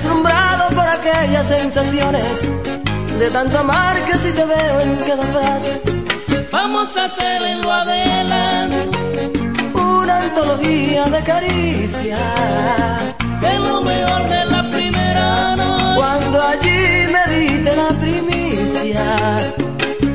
deslumbrado 0.00 0.70
por 0.70 0.86
aquellas 0.88 1.46
sensaciones 1.46 2.48
de 3.18 3.30
tanto 3.30 3.58
amar 3.58 4.02
que 4.06 4.16
si 4.16 4.32
te 4.32 4.44
veo 4.46 4.80
en 4.80 4.96
cada 4.96 5.24
frase. 5.24 5.80
Vamos 6.50 6.96
a 6.96 7.04
hacer 7.04 7.42
en 7.42 7.60
lo 7.60 7.70
adelante 7.70 8.88
una 9.74 10.22
antología 10.22 11.04
de 11.04 11.22
caricias. 11.22 12.18
De 13.42 13.58
lo 13.58 13.82
mejor 13.82 14.26
de 14.26 14.44
la 14.46 14.68
primera 14.68 15.56
noche. 15.56 15.96
Cuando 15.96 16.46
allí 16.46 16.82
me 17.14 17.34
diste 17.34 17.76
la 17.76 17.88
primicia. 18.00 19.04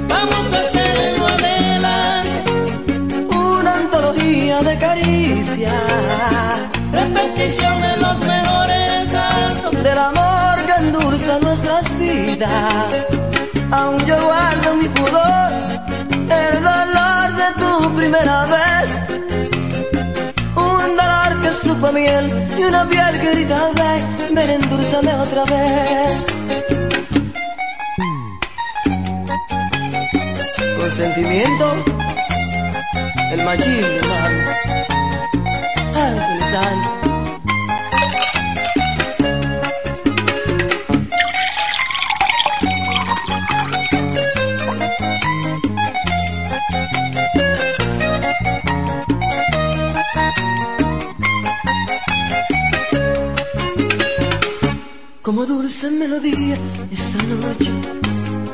Vamos 0.09 0.53
a 0.53 0.59
hacer 0.61 0.97
en 1.09 1.19
lo 1.19 1.27
adelante 1.27 2.51
una 3.35 3.75
antología 3.75 4.61
de 4.61 4.77
caricias. 4.79 5.73
Repetición 6.91 7.79
de 7.81 7.94
nuestras 11.41 11.97
vidas. 11.99 13.05
Aún 13.71 13.97
yo 14.05 14.15
guardo 14.23 14.75
mi 14.75 14.87
pudor, 14.89 15.51
el 16.41 16.63
dolor 16.63 17.27
de 17.41 17.47
tu 17.61 17.95
primera 17.95 18.45
vez. 18.45 18.89
Un 20.55 20.97
dolor 20.97 21.41
que 21.41 21.53
supo 21.53 21.91
miel 21.91 22.47
y 22.57 22.63
una 22.63 22.87
piel 22.87 23.19
que 23.19 23.31
grita 23.31 23.71
ven, 23.75 24.35
ven 24.35 24.49
endulzame 24.49 25.13
otra 25.15 25.45
vez. 25.45 26.27
Con 30.77 30.91
sentimiento, 30.91 31.75
el 33.31 33.45
machismo, 33.45 33.87
hermano. 33.97 34.64
Dulce 55.85 55.99
melodía 55.99 56.55
esa 56.91 57.17
noche, 57.23 57.71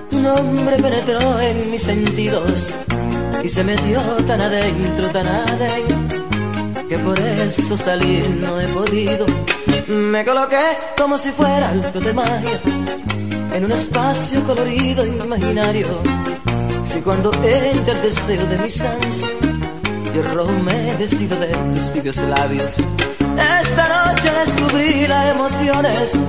tu 0.10 0.20
nombre 0.20 0.76
penetró 0.78 1.40
en 1.40 1.72
mis 1.72 1.82
sentidos 1.82 2.76
y 3.44 3.50
se 3.50 3.64
metió 3.64 4.00
tan 4.28 4.42
adentro, 4.42 5.10
tan 5.10 5.28
adentro, 5.28 6.28
que 6.88 6.98
por 7.00 7.20
eso 7.20 7.78
salir 7.78 8.30
no 8.42 8.60
he 8.60 8.68
podido. 8.68 9.26
Me 9.88 10.24
coloqué 10.26 10.64
como 10.98 11.18
si 11.18 11.32
fuera 11.32 11.70
alto 11.70 12.00
de 12.00 12.14
magia 12.14 12.60
en 13.54 13.66
un 13.66 13.72
espacio 13.72 14.44
colorido 14.44 15.06
imaginario. 15.06 15.88
Si 16.82 17.02
cuando 17.02 17.32
entra 17.44 17.94
el 17.94 18.02
deseo 18.02 18.46
de 18.48 18.58
mis 18.60 18.82
ansias 18.82 19.30
y 20.14 20.18
el 20.18 20.30
rojo 20.34 20.54
me 20.66 20.96
decido 20.96 21.38
de 21.40 21.48
tus 21.74 21.94
tibios 21.94 22.18
labios. 22.18 22.78
Esta 23.62 24.06
noche 24.06 24.30
descubrí 24.46 25.08
las 25.08 25.36
emociones 25.36 26.20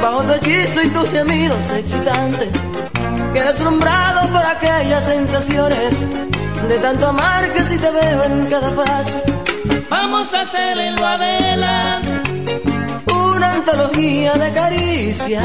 bajo 0.00 0.22
tu 0.22 0.32
hechizo 0.32 0.82
y 0.82 0.88
tus 0.88 1.10
gemidos 1.10 1.70
excitantes. 1.70 2.48
Que 3.32 3.42
deslumbrado 3.42 4.28
por 4.28 4.44
aquellas 4.44 5.04
sensaciones 5.04 6.06
de 6.68 6.78
tanto 6.78 7.08
amar 7.08 7.52
que 7.52 7.62
si 7.62 7.78
te 7.78 7.90
veo 7.90 8.24
en 8.24 8.46
cada 8.46 8.70
frase. 8.70 9.22
Vamos 9.90 10.32
a 10.34 10.42
hacer 10.42 10.78
en 10.78 10.96
lo 10.96 11.06
adelante 11.06 12.62
una 13.12 13.52
antología 13.52 14.32
de 14.34 14.52
caricias. 14.52 15.44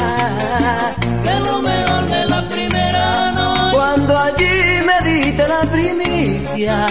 De 1.24 1.40
lo 1.40 1.60
mejor 1.60 2.08
de 2.08 2.26
la 2.26 2.48
primera 2.48 3.32
noche. 3.32 3.72
Cuando 3.72 4.18
allí 4.18 4.80
me 4.86 5.08
diste 5.08 5.48
la 5.48 5.60
primicia. 5.70 6.86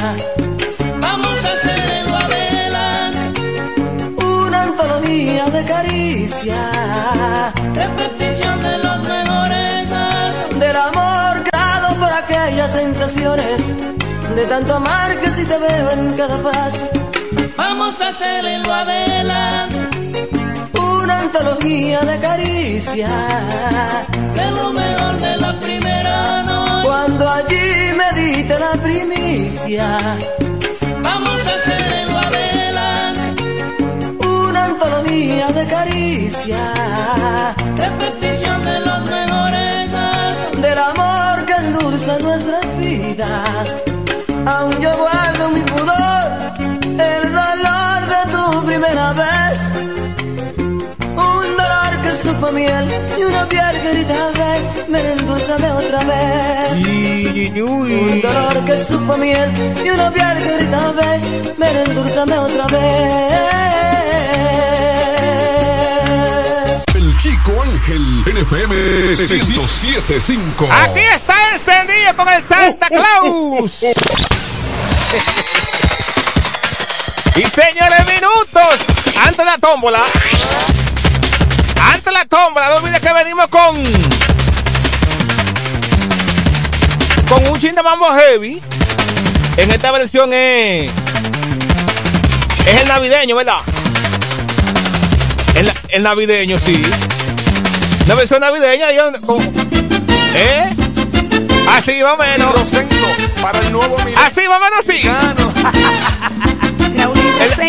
Antología 5.27 5.45
de 5.45 5.65
caricias. 5.65 7.53
Repetición 7.73 8.61
de 8.61 8.77
los 8.77 9.07
mejores 9.07 9.91
actos 9.91 10.59
del 10.59 10.75
amor 10.75 11.43
creado 11.49 11.95
por 11.95 12.13
aquellas 12.13 12.71
sensaciones 12.71 13.75
de 14.35 14.45
tanto 14.47 14.75
amar 14.75 15.19
que 15.19 15.29
si 15.29 15.45
te 15.45 15.57
veo 15.57 15.91
en 15.91 16.13
cada 16.13 16.37
frase. 16.37 16.89
Vamos 17.57 17.99
a 18.01 18.09
hacer 18.09 18.45
en 18.45 18.63
lo 18.63 18.73
adelante 18.73 20.29
una 20.79 21.19
antología 21.19 21.99
de 22.01 22.19
caricias. 22.19 23.11
De 24.35 24.51
lo 24.51 24.71
mejor 24.73 25.19
de 25.19 25.37
la 25.37 25.59
primera 25.59 26.43
noche. 26.43 26.87
Cuando 26.87 27.29
allí 27.29 27.91
me 27.97 28.19
diste 28.19 28.59
la 28.59 28.71
primicia. 28.81 29.97
Vamos 31.01 31.39
a 31.47 31.55
hacer 31.55 31.86
antología 35.27 35.47
de 35.47 35.67
caricias. 35.67 37.55
Repetición 37.75 38.63
de 38.63 38.79
los 38.79 39.09
mejores 39.09 39.91
del 40.61 40.77
amor 40.77 41.45
que 41.45 41.53
endulza 41.53 42.17
nuestras 42.19 42.77
vidas. 42.79 43.83
Aún 44.45 44.71
yo 44.79 44.97
guardo 44.97 45.49
mi 45.49 45.61
pudor, 45.61 46.39
el 46.99 47.33
dolor 47.33 47.99
de 48.13 48.31
tu 48.31 48.65
primera 48.65 49.13
vez. 49.13 49.36
Dolor 52.39 52.45
que 52.45 52.45
supo 52.45 52.51
miel 52.51 52.87
y 53.17 53.23
una 53.23 53.49
piel 53.49 53.81
que 53.81 53.93
grita 53.93 54.29
ven, 54.37 54.63
ven 54.89 55.05
endulzame 55.05 55.71
otra 55.71 56.03
vez. 56.03 56.85
Un 56.85 58.21
dolor 58.21 58.65
que 58.65 58.77
supo 58.77 59.17
miel 59.17 59.51
y 59.83 59.89
una 59.89 60.11
piel 60.11 60.37
que 60.37 60.57
grita 60.57 60.91
ven, 60.91 61.55
ven 61.57 61.75
endulzame 61.77 62.37
otra 62.37 62.67
vez. 62.67 63.33
El 66.93 67.17
Chico 67.17 67.53
Ángel, 67.61 68.23
NFM 68.25 68.75
1075. 68.75 70.69
Aquí 70.71 71.01
está 71.13 71.33
encendido 71.53 72.15
con 72.15 72.29
el 72.29 72.43
Santa 72.43 72.87
Claus. 72.87 73.83
y 77.35 77.41
señores, 77.41 78.05
minutos 78.05 78.79
antes 79.15 79.37
de 79.37 79.45
la 79.45 79.57
tómbola. 79.57 80.03
La 82.11 82.25
tómbola, 82.25 82.69
no 82.69 82.75
olvides 82.77 83.01
que 83.01 83.11
venimos 83.13 83.47
con. 83.47 83.75
Con 87.27 87.47
un 87.51 87.59
chin 87.59 87.75
de 87.75 87.83
mambo 87.83 88.05
heavy. 88.05 88.61
En 89.57 89.71
esta 89.71 89.91
versión 89.91 90.31
es. 90.31 90.89
Es 92.65 92.81
el 92.81 92.87
navideño, 92.87 93.35
¿verdad? 93.35 93.59
El, 95.55 95.71
el 95.89 96.03
navideño, 96.03 96.57
sí. 96.59 96.81
La 98.07 98.15
versión 98.15 98.39
navideña, 98.39 98.89
¿eh? 98.91 100.69
Así 101.69 102.01
más 102.03 102.13
o 102.13 102.17
menos. 102.17 102.55
Para 103.41 103.59
el 103.59 103.71
nuevo 103.71 103.97
Así 104.15 104.41
más 104.47 104.57
o 104.57 104.61
menos, 104.61 104.85
sí. 104.87 105.01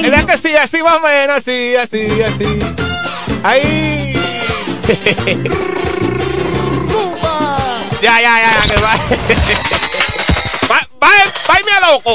¿Verdad 0.03 0.25
que 0.27 0.37
sí? 0.37 0.55
Así 0.57 0.83
más 0.83 0.97
o 0.97 1.01
menos, 1.01 1.39
así, 1.39 1.75
así, 1.77 2.23
así. 2.23 3.08
Ahí. 3.43 4.13
ya, 8.03 8.21
ya, 8.21 8.41
ya, 8.41 8.53
que 8.69 8.81
va. 8.81 8.95
va, 10.71 10.89
va, 11.03 11.09
va, 11.49 11.55
mi 11.65 11.73
loco. 11.87 12.15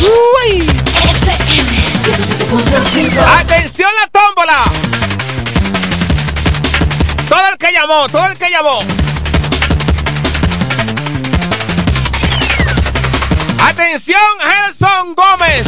Uy. 0.00 0.50
Atención 3.38 3.90
la 4.00 4.06
tómbola. 4.08 4.64
Todo 7.28 7.48
el 7.50 7.58
que 7.58 7.72
llamó, 7.72 8.08
todo 8.08 8.26
el 8.26 8.38
que 8.38 8.50
llamó. 8.50 8.80
Atención, 13.58 14.20
Gerson 14.40 15.14
Gómez. 15.14 15.66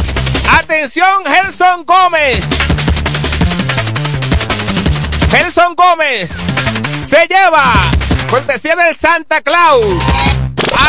Atención, 0.49 1.25
Gerson 1.25 1.85
Gómez. 1.85 2.45
Gerson 5.31 5.75
Gómez 5.75 6.31
se 7.03 7.27
lleva 7.27 7.73
cortesía 8.29 8.75
del 8.75 8.95
Santa 8.95 9.41
Claus. 9.41 9.85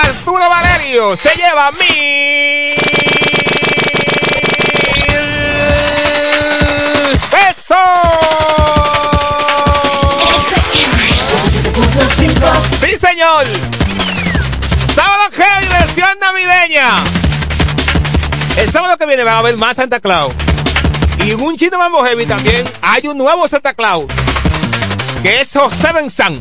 Arturo 0.02 0.48
Valerio 0.48 1.16
se 1.16 1.34
lleva 1.34 1.70
mil 1.72 2.74
pesos. 7.30 7.76
Sí, 12.80 12.96
señor. 12.96 13.44
Sábado 14.94 15.22
que 15.30 15.68
versión 15.68 16.18
navideña. 16.18 16.88
El 18.56 18.72
sábado 18.72 18.96
que 18.96 19.06
viene 19.06 19.22
va 19.22 19.34
a 19.34 19.38
haber 19.38 19.56
más 19.56 19.76
Santa 19.76 20.00
Claus. 20.00 20.34
Y 21.24 21.32
un 21.32 21.56
chino 21.56 21.78
mambo 21.78 22.02
heavy 22.02 22.24
también 22.24 22.66
hay 22.80 23.06
un 23.06 23.18
nuevo 23.18 23.46
Santa 23.46 23.74
Claus. 23.74 24.06
Que 25.22 25.40
es 25.40 25.50
José 25.52 25.92
Benzán. 25.92 26.40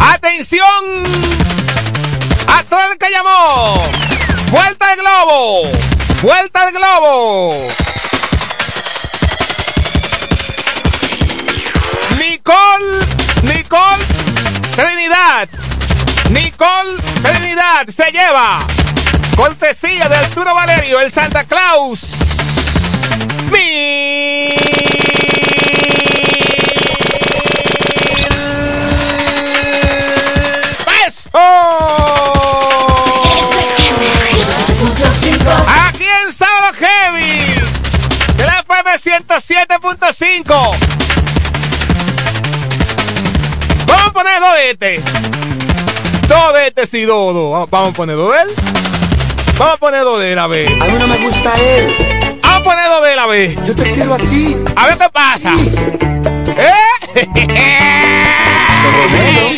¡Atención! 0.00 0.64
A 2.46 2.62
todo 2.64 2.92
el 2.92 2.98
que 2.98 3.10
llamó. 3.10 3.82
¡Vuelta 4.50 4.90
al 4.90 4.98
globo! 4.98 5.70
¡Vuelta 6.22 6.62
al 6.62 6.72
globo! 6.72 7.68
Nicole, 12.18 13.06
Nicole 13.42 14.04
Trinidad. 14.76 15.48
Nicole 16.30 17.02
Trinidad 17.22 17.86
se 17.88 18.12
lleva 18.12 18.60
cortesía 19.38 20.08
de 20.08 20.16
Arturo 20.16 20.52
Valerio, 20.52 21.00
el 21.00 21.12
Santa 21.12 21.44
Claus. 21.44 22.00
Mi 23.52 24.48
Aquí 35.86 36.04
en 36.04 36.32
Sábado 36.32 36.72
Heavy. 36.78 37.54
De 38.36 38.44
la 38.44 38.60
FM 38.60 38.90
107.5. 38.96 40.44
Vamos 43.86 44.06
a 44.06 44.12
poner 44.12 44.40
dos 44.40 44.54
de 44.54 44.70
este. 44.70 45.02
Dos 46.28 46.54
de 46.54 46.66
este, 46.66 46.86
sí, 46.86 47.02
dos, 47.02 47.34
dos. 47.34 47.70
Vamos 47.70 47.90
a 47.90 47.92
poner 47.92 48.16
dos 48.16 48.34
de 48.34 48.42
él. 48.42 48.48
Vamos 49.58 49.74
a 49.74 49.76
poner 49.78 50.04
dos 50.04 50.18
de 50.20 50.32
él, 50.32 50.38
a 50.38 50.46
ver. 50.46 50.68
A 50.82 50.86
mí 50.86 50.92
no 50.98 51.06
me 51.06 51.16
gusta 51.18 51.52
él. 51.54 52.38
Vamos 52.42 52.60
a 52.60 52.62
poner 52.62 52.86
dos 52.88 53.02
de 53.02 53.12
él, 53.12 53.18
a 53.18 53.26
ver. 53.26 53.64
Yo 53.64 53.74
te 53.74 53.90
quiero 53.92 54.14
a 54.14 54.18
ti. 54.18 54.56
A 54.76 54.86
ver 54.86 54.98
qué 54.98 55.08
pasa. 55.10 55.54
¿Eh? 56.56 56.74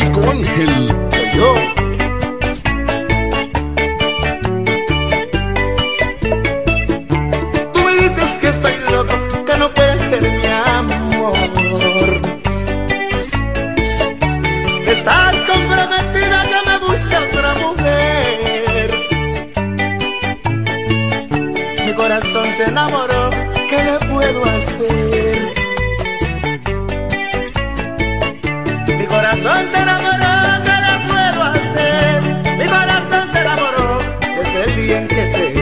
corazón 22.11 22.45
se 22.57 22.63
enamoró, 22.65 23.29
¿qué 23.69 23.83
le 23.85 23.97
puedo 24.11 24.43
hacer? 24.43 25.53
Mi 28.97 29.05
corazón 29.05 29.59
se 29.71 29.77
enamoró, 29.81 30.33
¿qué 30.65 30.75
le 30.87 30.93
puedo 31.07 31.41
hacer? 31.43 32.15
Mi 32.57 32.65
corazón 32.65 33.23
se 33.31 33.39
enamoró 33.39 33.99
desde 34.35 34.63
el 34.65 34.75
día 34.75 34.97
en 34.99 35.07
que 35.07 35.23
te 35.33 35.43
vi. 35.53 35.61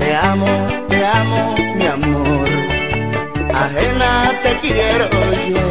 Te 0.00 0.16
amo, 0.16 0.66
te 0.88 1.06
amo, 1.06 1.54
mi 1.76 1.86
amor. 1.86 2.48
Ajena 3.54 4.32
te 4.42 4.50
quiero 4.62 5.08
yo. 5.54 5.66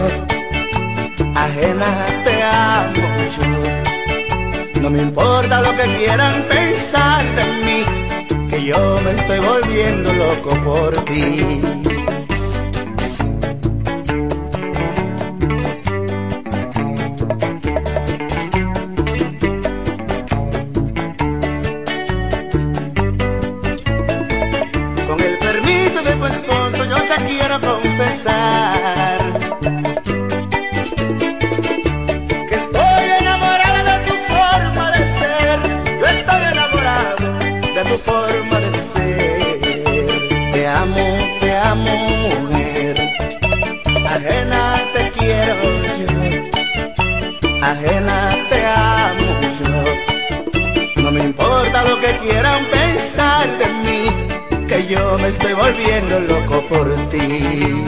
Ajena 1.35 2.05
te. 2.23 2.34
No 4.85 4.91
me 4.91 5.01
importa 5.01 5.61
lo 5.61 5.75
que 5.75 5.95
quieran 5.95 6.43
pensar 6.47 7.25
de 7.35 7.43
mí, 7.65 8.47
que 8.47 8.65
yo 8.65 9.01
me 9.03 9.13
estoy 9.13 9.39
volviendo 9.39 10.13
loco 10.13 10.49
por 10.63 10.93
ti. 11.05 11.84
Volviendo 55.65 56.19
loco 56.19 56.61
por 56.67 56.93
ti. 57.09 57.83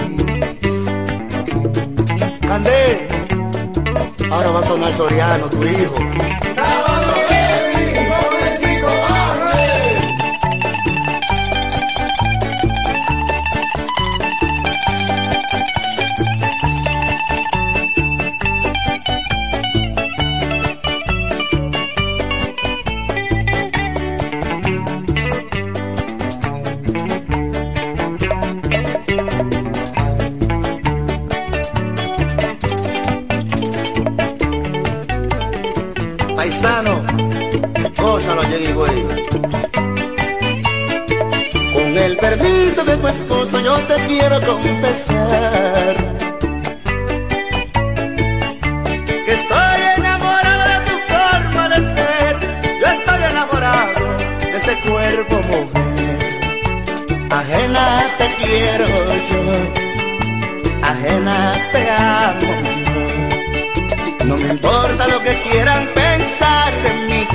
Candé, 2.42 3.08
ahora 4.32 4.50
va 4.50 4.60
a 4.60 4.64
sonar 4.64 4.94
Soriano, 4.96 5.48
tu 5.50 5.64
hijo. 5.64 6.37
Quiero 44.06 44.39
confesar. 44.42 45.95
Que 49.25 49.33
estoy 49.33 49.80
enamorado 49.97 50.63
de 50.71 50.80
tu 50.87 50.95
forma 51.13 51.69
de 51.69 51.80
ser. 51.95 52.33
Yo 52.81 52.87
estoy 52.87 53.23
enamorado 53.31 54.18
de 54.39 54.57
ese 54.57 54.80
cuerpo 54.87 55.35
mujer. 55.47 56.19
Ajena 57.31 58.07
te 58.18 58.27
quiero 58.42 58.85
yo. 59.31 59.87
Ajena 60.81 61.51
te 61.73 61.89
amo 61.89 62.54
No 64.25 64.37
me 64.37 64.54
importa 64.54 65.07
lo 65.07 65.21
que 65.21 65.33
quieran 65.42 65.85
pensar 65.94 66.71
de 66.81 66.94
mí 67.09 67.27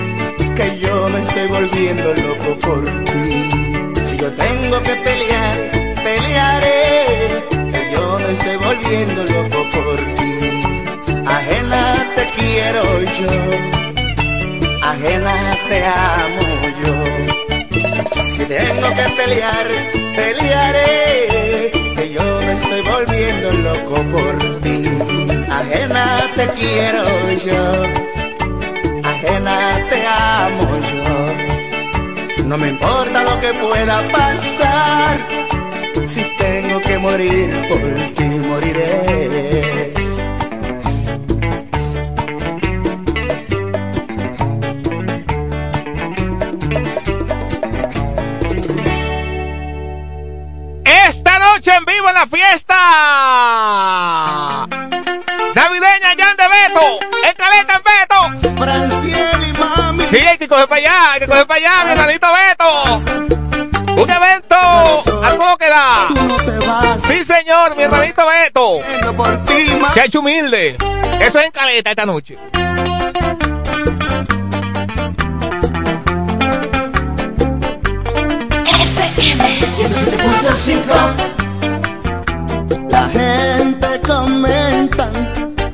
Que 0.54 0.78
yo 0.78 1.08
me 1.10 1.20
estoy 1.20 1.48
volviendo 1.48 2.14
loco 2.14 2.58
por 2.60 3.04
ti. 3.04 3.48
Si 4.04 4.16
yo 4.16 4.32
tengo 4.32 4.82
que 4.82 4.94
pelear, 4.96 5.71
volviendo 8.82 9.24
loco 9.24 9.64
por 9.70 9.98
ti. 10.14 10.34
Ajena 11.26 12.12
te 12.14 12.30
quiero 12.30 12.82
yo. 13.00 13.32
Ajena 14.82 15.34
te 15.68 15.84
amo 15.84 16.46
yo. 16.82 16.94
Si 18.24 18.44
tengo 18.44 18.88
que 18.94 19.06
pelear, 19.16 19.66
pelearé 20.16 21.70
Que 21.96 22.12
yo 22.12 22.40
me 22.40 22.52
estoy 22.52 22.80
volviendo 22.82 23.52
loco 23.68 24.02
por 24.14 24.60
ti. 24.62 24.82
Ajena 25.50 26.04
te 26.36 26.48
quiero 26.50 27.04
yo. 27.46 27.64
Ajena 29.04 29.86
te 29.90 30.06
amo 30.06 30.68
yo. 30.92 32.46
No 32.46 32.58
me 32.58 32.68
importa 32.68 33.22
lo 33.22 33.40
que 33.40 33.54
pueda 33.54 34.02
pasar 34.08 35.21
Si 36.06 36.22
tengo 36.36 36.80
que 36.80 36.98
morir 36.98 37.68
por 37.68 37.80
ti 38.14 38.24
moriré 38.24 39.92
Esta 50.84 51.38
noche 51.38 51.74
en 51.74 51.84
vivo 51.84 52.08
en 52.08 52.14
la 52.14 52.26
fiesta 52.26 52.76
navideña 55.54 56.14
Jan 56.18 56.36
de 56.36 56.48
Beto, 56.48 56.80
en 57.28 57.34
Caleta 57.34 57.74
en 57.76 57.82
Beto. 57.82 58.18
Franciel 58.56 59.48
y 59.48 59.52
mami 59.58 60.06
Sí, 60.06 60.16
hay 60.16 60.38
que 60.38 60.48
coger 60.48 60.68
para 60.68 60.80
allá, 60.80 61.12
hay 61.12 61.20
que 61.20 61.26
coger 61.26 61.46
para 61.46 61.58
allá, 61.58 61.84
mi 61.84 61.92
hermanito 61.92 62.26
Beto. 62.32 62.51
Hecho 70.04 70.20
humilde. 70.20 70.76
Eso 71.20 71.38
es 71.38 71.46
en 71.46 71.50
caleta 71.52 71.90
esta 71.90 72.06
noche. 72.06 72.38
La 82.90 83.08
gente 83.08 84.00
comenta 84.06 85.10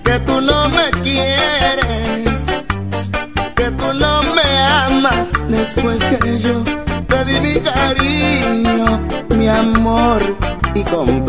que 0.04 0.18
tú 0.20 0.40
no 0.40 0.68
me 0.70 0.90
quieres, 1.02 2.46
que 3.56 3.70
tú 3.72 3.92
no 3.94 4.22
me 4.34 4.58
amas 4.86 5.32
después 5.48 6.02
que 6.04 6.38
yo 6.38 6.62
te 7.08 7.24
di 7.24 7.40
mi 7.40 7.60
cariño, 7.60 9.00
mi 9.30 9.48
amor 9.48 10.36
y 10.74 10.82
comprensión. 10.82 11.27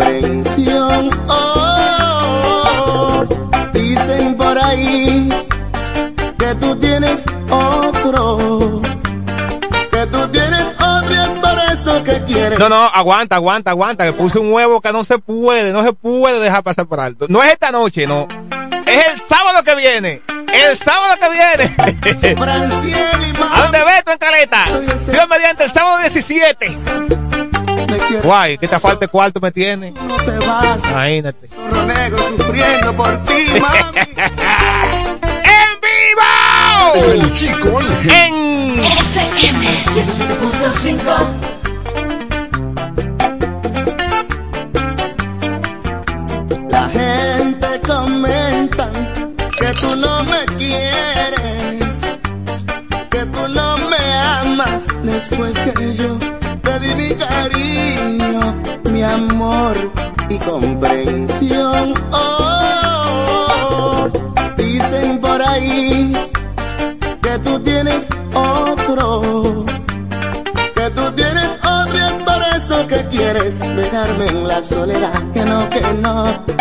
No, 12.59 12.67
no, 12.67 12.75
aguanta, 12.75 13.37
aguanta, 13.37 13.71
aguanta. 13.71 14.03
Que 14.05 14.11
puse 14.11 14.37
un 14.37 14.51
huevo 14.51 14.81
que 14.81 14.91
no 14.91 15.05
se 15.05 15.17
puede, 15.17 15.71
no 15.71 15.81
se 15.81 15.93
puede 15.93 16.41
dejar 16.41 16.61
pasar 16.61 16.87
por 16.87 16.99
alto. 16.99 17.25
No 17.29 17.41
es 17.41 17.53
esta 17.53 17.71
noche, 17.71 18.05
no. 18.05 18.27
Es 18.85 19.07
el 19.07 19.21
sábado 19.25 19.63
que 19.63 19.75
viene. 19.75 20.21
El 20.53 20.75
sábado 20.75 21.15
que 21.21 21.29
viene. 21.29 21.73
¿A 23.49 23.61
dónde 23.61 23.79
Beto 23.85 24.11
en 24.11 24.17
caleta? 24.17 24.65
Dios 25.09 25.29
mediante 25.29 25.63
el 25.63 25.71
sábado 25.71 25.99
17. 25.99 26.69
Me 26.69 27.97
quieres, 27.97 28.25
Guay, 28.25 28.57
que 28.57 28.67
te 28.67 28.77
falte 28.77 29.07
cuarto 29.07 29.39
me 29.39 29.53
tiene. 29.53 29.91
no 29.91 30.17
te 30.17 30.37
vas. 30.45 30.83
Imagínate. 30.89 31.47
Zorro 31.47 31.85
negro 31.85 32.19
sufriendo 32.37 32.93
por 32.93 33.23
ti, 33.23 33.45
mami. 33.61 33.79
¡En 35.45 35.79
vivo! 35.79 37.13
El 37.13 37.33
chico. 37.33 37.79
En 38.03 38.83
FM 38.83 39.65
107.5 39.93 41.58
después 55.39 55.73
que 55.73 55.95
yo 55.95 56.17
te 56.61 56.79
di 56.79 56.95
mi 56.95 57.09
cariño, 57.15 58.55
mi 58.91 59.03
amor 59.03 59.75
y 60.29 60.37
comprensión. 60.37 61.93
Oh, 62.11 64.09
dicen 64.57 65.19
por 65.19 65.41
ahí 65.41 66.13
que 67.21 67.39
tú 67.39 67.59
tienes 67.59 68.07
otro, 68.33 69.65
que 70.75 70.89
tú 70.91 71.11
tienes 71.15 71.49
otro 71.63 71.97
y 71.97 72.01
es 72.01 72.13
por 72.23 72.41
eso 72.55 72.87
que 72.87 73.05
quieres 73.07 73.59
dejarme 73.59 74.27
en 74.27 74.47
la 74.47 74.61
soledad. 74.61 75.31
Que 75.33 75.45
no, 75.45 75.69
que 75.69 75.81
no, 76.01 76.58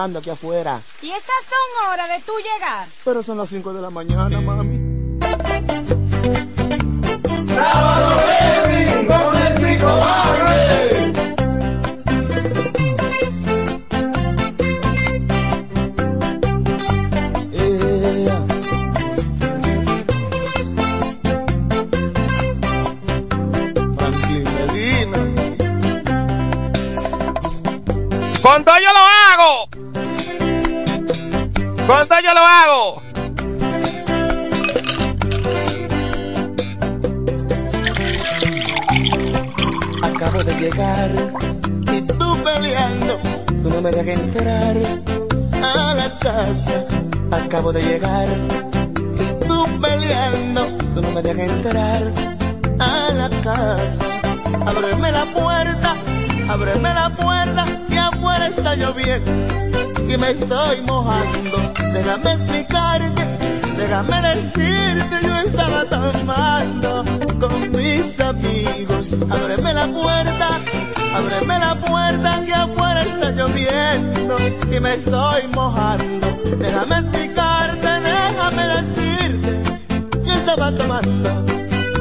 mojando 0.00 0.18
aquí 0.20 0.30
afuera. 0.30 0.80
Y 1.02 1.10
estas 1.10 1.36
son 1.44 1.92
horas 1.92 2.08
de 2.08 2.24
tú 2.24 2.32
llegar. 2.38 2.88
Pero 3.04 3.22
son 3.22 3.36
las 3.36 3.50
5 3.50 3.72
de 3.74 3.82
la 3.82 3.90
mañana, 3.90 4.40
mami. 4.40 4.99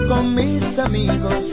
Con 0.07 0.35
mis 0.35 0.79
amigos. 0.79 1.51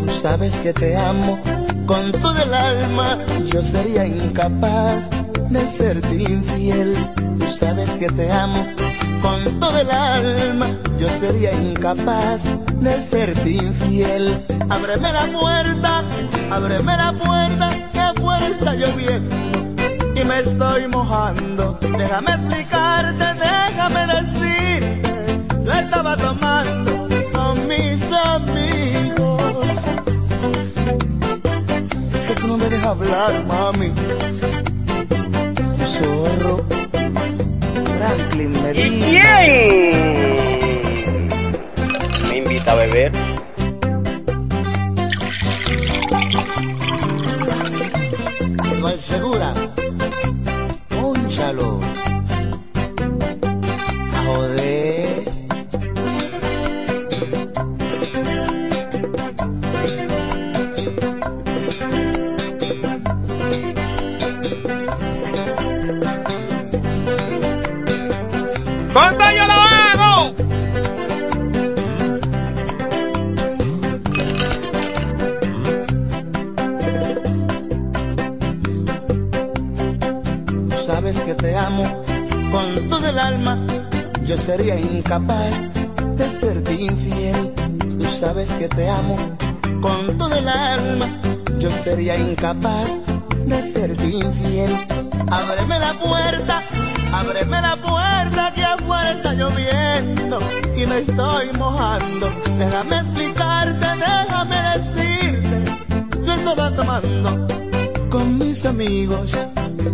Tú 0.00 0.08
sabes 0.22 0.60
que 0.60 0.72
te 0.72 0.96
amo 0.96 1.38
con 1.86 2.12
todo 2.12 2.42
el 2.42 2.54
alma, 2.54 3.18
yo 3.44 3.62
sería 3.62 4.06
incapaz 4.06 5.10
de 5.50 5.66
serte 5.66 6.14
infiel. 6.14 6.96
Tú 7.38 7.46
sabes 7.46 7.90
que 7.98 8.06
te 8.08 8.30
amo 8.30 8.66
con 9.22 9.60
todo 9.60 9.78
el 9.78 9.90
alma, 9.90 10.68
yo 10.98 11.08
sería 11.08 11.52
incapaz 11.52 12.44
de 12.80 13.00
serte 13.00 13.50
infiel. 13.50 14.38
Ábreme 14.70 15.12
la 15.12 15.26
puerta, 15.26 16.04
ábreme 16.50 16.96
la 16.96 17.12
puerta, 17.12 17.70
que 17.92 18.46
está 18.46 18.74
lloviendo 18.74 19.34
y 20.16 20.24
me 20.24 20.40
estoy 20.40 20.88
mojando. 20.88 21.78
Déjame 21.98 22.30
explicarte, 22.32 23.23
estaba 26.04 26.16
tomando 26.16 27.08
con 27.32 27.66
mis 27.66 28.02
amigos. 28.12 29.88
Es 32.14 32.20
que 32.26 32.34
tú 32.34 32.46
no 32.46 32.58
me 32.58 32.68
dejas 32.68 32.86
hablar, 32.88 33.44
mami. 33.46 33.90
Zorro, 35.84 36.64
Franklin 37.96 38.54
¿Y 38.54 38.60
Medina. 38.60 39.40
quién 39.40 41.28
me 42.28 42.36
invita 42.38 42.72
a 42.72 42.74
beber? 42.74 43.12
No 48.80 48.88
es 48.90 49.02
segura. 49.02 49.54
Pónchalo. 50.90 51.93
Incapaz 92.12 93.00
de 93.46 93.62
serte 93.62 94.06
infiel. 94.06 94.86
Ábreme 95.30 95.78
la 95.78 95.92
puerta, 95.94 96.62
ábreme 97.12 97.60
la 97.62 97.76
puerta 97.76 98.52
que 98.54 98.62
afuera 98.62 99.12
está 99.12 99.32
lloviendo 99.32 100.38
y 100.76 100.86
me 100.86 100.98
estoy 100.98 101.50
mojando. 101.58 102.28
Déjame 102.58 102.96
explicarte, 102.96 103.86
déjame 103.86 104.56
decirte. 104.74 105.64
Yo 106.26 106.32
estaba 106.34 106.70
tomando 106.76 107.46
con 108.10 108.38
mis 108.38 108.64
amigos. 108.66 109.36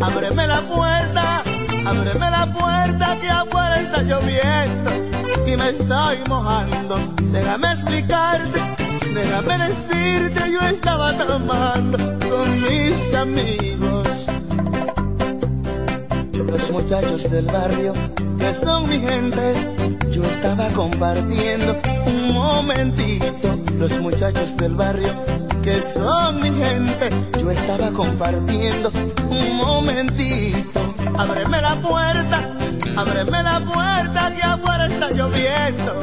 Ábreme 0.02 0.46
la 0.48 0.60
puerta, 0.62 1.42
ábreme 1.86 2.30
la 2.30 2.52
puerta 2.52 3.18
que 3.20 3.30
afuera 3.30 3.80
está 3.80 4.02
lloviendo 4.02 4.90
y 5.46 5.56
me 5.56 5.68
estoy 5.70 6.18
mojando. 6.28 6.96
Déjame 7.30 7.72
explicarte, 7.72 8.69
déjame 9.14 9.58
decirte, 9.58 10.52
yo 10.52 10.60
estaba 10.60 11.16
tomando 11.16 11.98
con 12.28 12.54
mis 12.54 13.14
amigos. 13.14 14.26
Los 16.34 16.70
muchachos 16.70 17.30
del 17.30 17.46
barrio, 17.46 17.94
que 18.38 18.54
son 18.54 18.88
mi 18.88 18.98
gente, 18.98 19.54
yo 20.10 20.22
estaba 20.24 20.68
compartiendo 20.70 21.76
un 22.06 22.34
momentito. 22.34 23.58
Los 23.78 23.98
muchachos 24.00 24.56
del 24.56 24.74
barrio, 24.74 25.12
que 25.62 25.80
son 25.80 26.40
mi 26.40 26.50
gente, 26.50 27.10
yo 27.40 27.50
estaba 27.50 27.90
compartiendo 27.90 28.90
un 29.30 29.56
momentito. 29.56 30.80
Ábreme 31.18 31.60
la 31.60 31.74
puerta, 31.80 32.58
ábreme 32.96 33.42
la 33.42 33.60
puerta, 33.60 34.34
que 34.34 34.42
afuera 34.42 34.86
está 34.86 35.10
lloviendo 35.10 36.00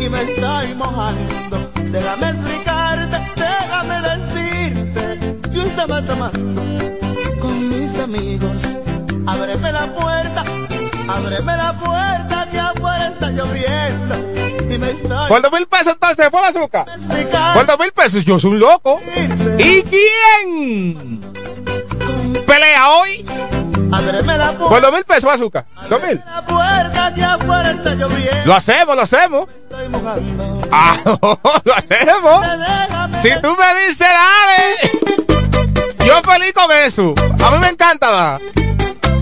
y 0.00 0.08
me 0.08 0.22
estoy 0.22 0.74
mojando. 0.74 1.63
Déjame 1.94 2.28
explicarte, 2.30 3.18
déjame 3.36 4.02
decirte, 4.02 5.38
yo 5.52 5.62
estaba 5.62 6.02
tomando 6.04 6.60
con 7.40 7.68
mis 7.68 7.94
amigos. 7.96 8.64
Ábreme 9.28 9.70
la 9.70 9.94
puerta, 9.94 10.44
ábreme 11.06 11.56
la 11.56 11.72
puerta 11.72 12.48
que 12.50 12.58
afuera 12.58 13.06
está 13.06 13.30
lloviendo 13.30 14.16
y 14.68 14.76
me 14.76 14.90
estoy 14.90 15.40
dos 15.40 15.52
mil 15.52 15.66
pesos 15.68 15.92
entonces, 15.92 16.30
por 16.30 16.44
azúcar. 16.44 16.84
Por 16.84 16.94
explicando. 16.94 17.64
dos 17.64 17.78
mil 17.78 17.92
pesos, 17.92 18.24
yo 18.24 18.40
soy 18.40 18.50
un 18.50 18.58
loco. 18.58 19.00
¿Y 19.58 19.82
quién 19.82 21.20
pelea 22.44 22.88
hoy? 22.90 23.24
Ábreme 23.92 24.36
la 24.36 24.50
puerta, 24.50 24.80
dos 24.80 24.92
mil 24.92 25.04
pesos, 25.04 25.30
azúcar. 25.30 25.64
Dos 25.88 26.02
mil. 26.02 26.20
la 26.26 26.44
puerta 26.44 27.14
que 27.14 27.22
afuera 27.22 27.70
está 27.70 27.94
lloviendo. 27.94 28.46
Lo 28.46 28.54
hacemos, 28.54 28.96
lo 28.96 29.02
hacemos. 29.02 29.48
Estoy 29.62 29.88
mojando. 29.90 30.53
Ah, 30.76 30.98
lo 31.64 31.72
hacemos. 31.72 32.44
Si 33.22 33.30
tú 33.40 33.56
me 33.56 33.74
dices, 33.86 33.98
dale. 34.00 34.76
Yo 36.04 36.20
feliz 36.22 36.52
con 36.52 36.68
eso. 36.72 37.14
A 37.44 37.50
mí 37.52 37.58
me 37.60 37.68
encanta 37.68 38.10
dar. 38.10 38.40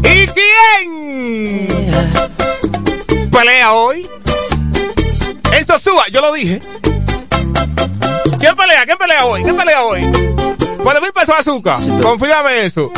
¿Y 0.02 0.26
quién 0.28 2.10
pelea 3.30 3.72
hoy? 3.74 4.08
Eso 5.52 5.78
suba, 5.78 6.04
yo 6.10 6.22
lo 6.22 6.32
dije. 6.32 6.62
¿Quién 8.38 8.56
pelea? 8.56 8.86
¿Quién 8.86 8.96
pelea 8.96 9.26
hoy? 9.26 9.42
¿Quién 9.42 9.54
pelea 9.56 9.82
hoy? 9.82 10.10
Por 10.82 11.02
mil 11.02 11.12
pesos 11.12 11.34
azúcar. 11.38 11.78
Confírame 12.00 12.64
eso. 12.64 12.90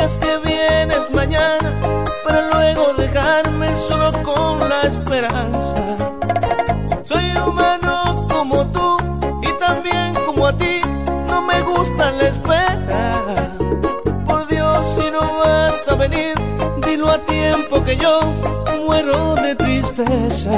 Que 0.00 0.38
vienes 0.38 1.10
mañana 1.14 1.78
para 2.24 2.48
luego 2.48 2.94
dejarme 2.94 3.68
solo 3.76 4.10
con 4.22 4.58
la 4.66 4.80
esperanza. 4.82 5.74
Soy 7.04 7.36
humano 7.36 8.14
como 8.26 8.66
tú 8.68 8.96
y 9.42 9.52
también 9.58 10.14
como 10.24 10.46
a 10.46 10.56
ti, 10.56 10.80
no 11.28 11.42
me 11.42 11.60
gusta 11.60 12.12
la 12.12 12.28
espera. 12.28 13.54
Por 14.26 14.48
Dios, 14.48 14.88
si 14.96 15.10
no 15.10 15.20
vas 15.20 15.86
a 15.86 15.94
venir, 15.96 16.34
dilo 16.86 17.10
a 17.10 17.18
tiempo 17.18 17.84
que 17.84 17.94
yo 17.96 18.20
muero 18.86 19.34
de 19.34 19.54
tristeza. 19.54 20.50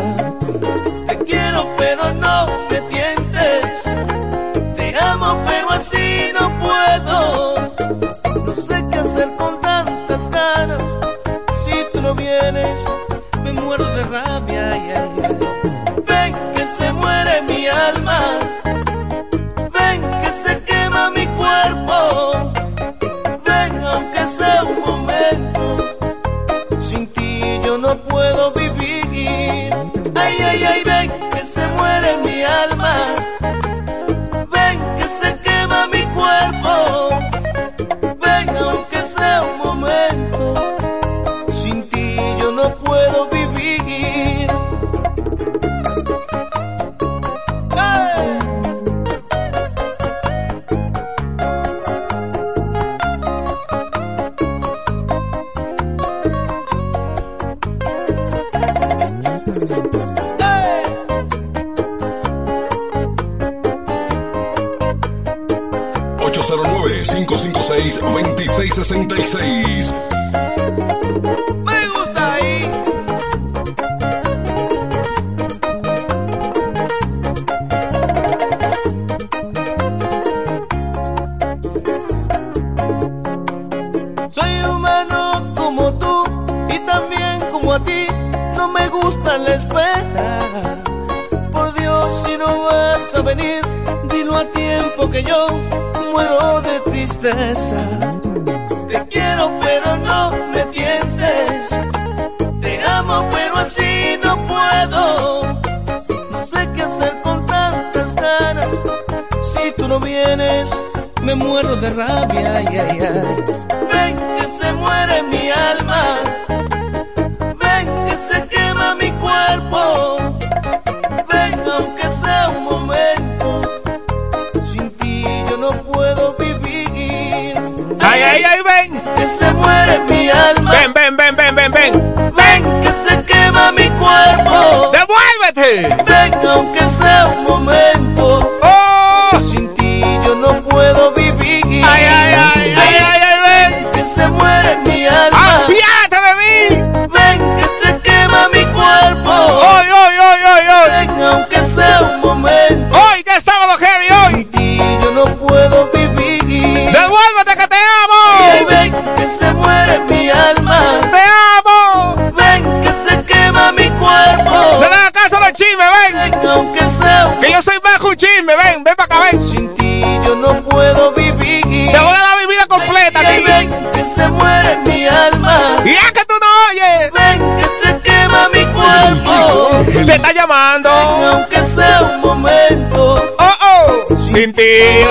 day. 184.62 185.01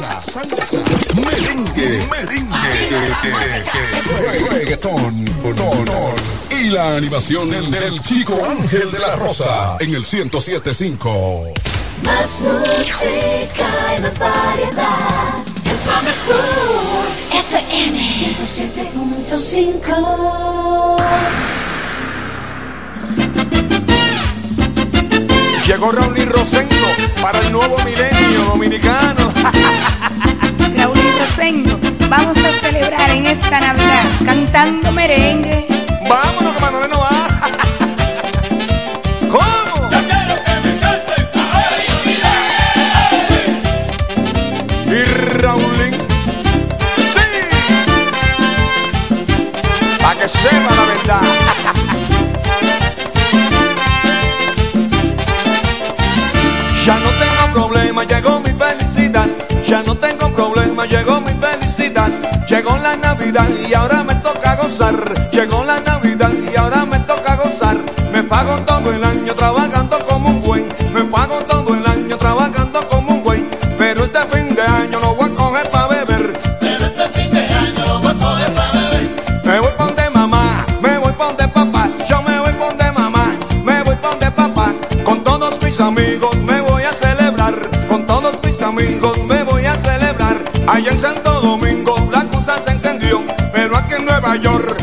salsa, 0.00 0.42
merengue, 1.14 2.06
merengue, 2.10 2.74
reggaetón, 4.48 5.24
ton, 5.56 5.84
y 6.50 6.70
la 6.70 6.96
animación 6.96 7.50
del, 7.50 7.70
del 7.70 8.02
chico 8.02 8.42
Ángel 8.44 8.90
de 8.90 8.98
la 8.98 9.14
Rosa 9.16 9.76
en 9.80 9.94
el 9.94 10.00
1075. 10.00 11.52
Más 12.02 12.40
música 12.40 13.94
y 13.96 14.00
más 14.00 14.18
variedad. 14.18 15.44
Es 15.66 15.86
la 15.86 16.00
mejor. 16.00 17.04
FM 17.32 18.00
107.5. 18.00 20.96
Llegó 25.66 25.92
Ronnie 25.92 26.24
Rosendo 26.24 26.86
para 27.20 27.38
el 27.40 27.52
nuevo 27.52 27.76
milenio 27.84 28.44
dominicano. 28.46 29.30
vamos 32.08 32.36
a 32.38 32.52
celebrar 32.60 33.10
en 33.10 33.26
esta 33.26 33.60
Navidad 33.60 34.04
cantando 34.24 34.90
merengue. 34.92 35.66
Vámonos, 36.08 36.54
que 36.54 36.60
Manoleno 36.60 36.98
va. 36.98 37.26
¿Cómo? 39.28 39.90
Yo 39.90 39.98
quiero 40.08 40.42
que 40.42 40.54
me 40.64 40.78
canten 40.78 41.28
a 41.34 41.36
Y 44.86 45.02
Raulín. 45.38 45.94
Sí. 46.96 47.20
Para 50.02 50.18
que 50.20 50.28
sepa 50.28 50.74
la 50.74 50.84
verdad. 50.84 51.22
problema, 57.52 58.04
llegó 58.04 58.40
mi 58.40 58.50
felicidad. 58.50 59.26
Ya 59.66 59.82
no 59.82 59.94
tengo 59.94 60.30
problema, 60.30 60.86
llegó 60.86 61.20
mi 61.20 61.32
felicidad. 61.40 62.08
Llegó 62.48 62.76
la 62.78 62.96
Navidad 62.96 63.48
y 63.68 63.74
ahora 63.74 64.04
me 64.04 64.14
toca 64.16 64.56
gozar. 64.56 64.94
Llegó 65.30 65.64
la 65.64 65.80
Navidad 65.80 66.30
y 66.52 66.56
ahora 66.56 66.84
me 66.84 66.98
toca 67.00 67.36
gozar. 67.36 67.76
Me 68.12 68.22
pago 68.22 68.60
todo 68.62 68.92
el 68.92 69.02
año 69.04 69.34
trabajando 69.34 69.98
como 70.06 70.30
un 70.30 70.40
buen. 70.40 70.68
Me 70.92 71.02
pago 71.04 71.38
todo 71.44 71.74
el 71.74 71.86
año 71.86 72.16
trabajando 72.16 72.80
como 72.80 72.88
un 72.88 72.94
buen. 72.96 72.99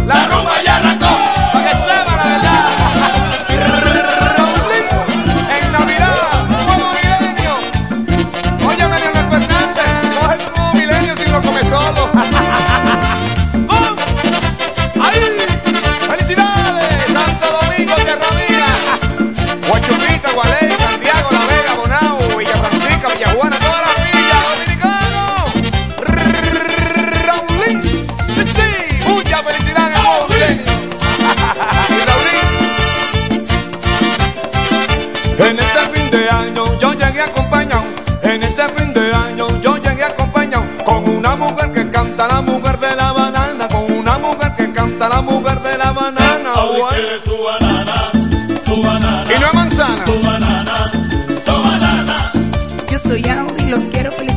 La 0.08 0.26
rumba 0.30 0.57
su 47.24 47.38
banana, 47.44 48.12
su 48.66 48.82
banana. 48.82 49.24
Y 49.36 49.40
no 49.40 49.54
manzana. 49.54 50.06
Su 50.06 50.22
banana, 50.22 50.92
su 51.46 51.52
banana. 51.52 52.32
Yo 52.92 53.00
soy 53.00 53.30
Ao 53.30 53.48
y 53.60 53.70
los 53.70 53.84
quiero 53.90 54.12
felicitar. 54.12 54.37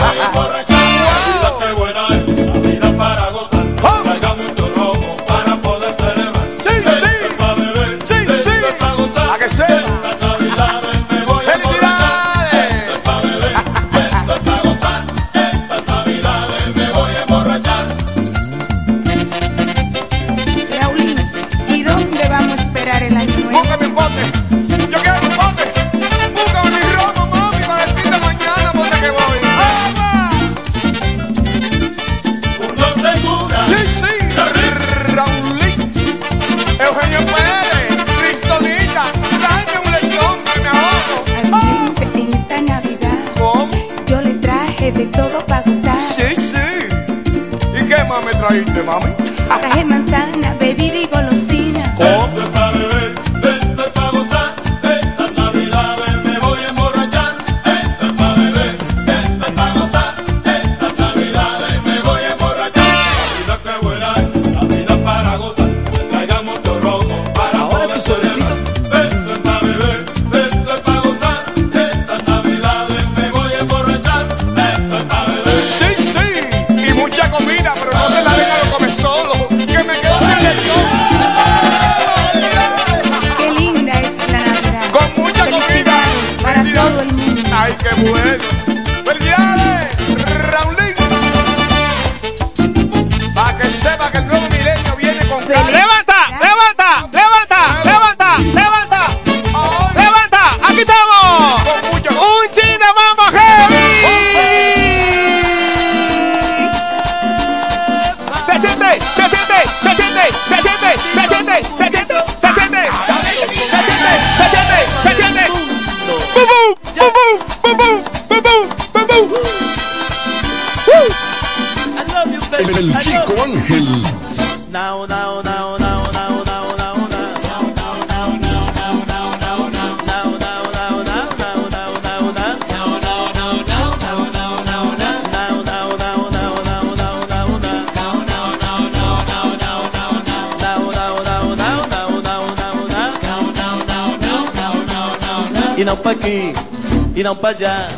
para 147.41 147.57
allá, 147.57 147.89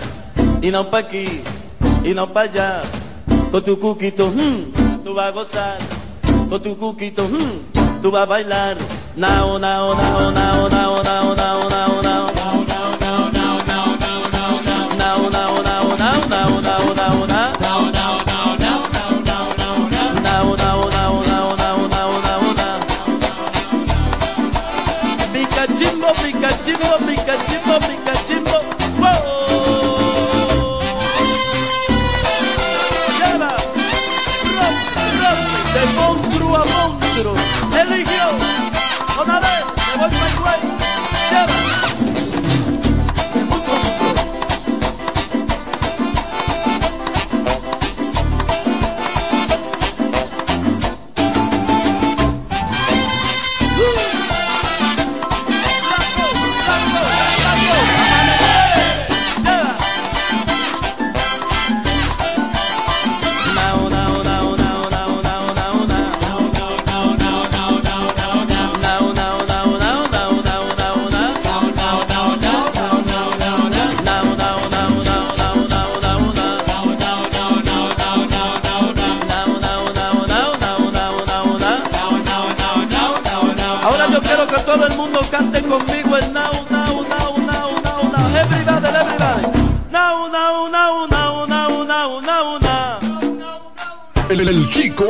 y 0.62 0.72
no 0.72 0.90
para 0.90 1.08
aquí, 1.08 1.42
y 2.04 2.14
no 2.14 2.32
para 2.32 2.50
allá. 2.50 2.82
Con 3.52 3.64
tu 3.64 3.78
cuquito, 3.80 4.30
hmm, 4.30 5.04
tú 5.04 5.14
vas 5.14 5.28
a 5.28 5.32
gozar. 5.32 5.78
Con 6.50 6.62
tu 6.62 6.78
cuquito, 6.78 7.26
hmm, 7.26 8.02
tú 8.02 8.10
vas 8.10 8.24
a 8.24 8.26
bailar. 8.26 8.78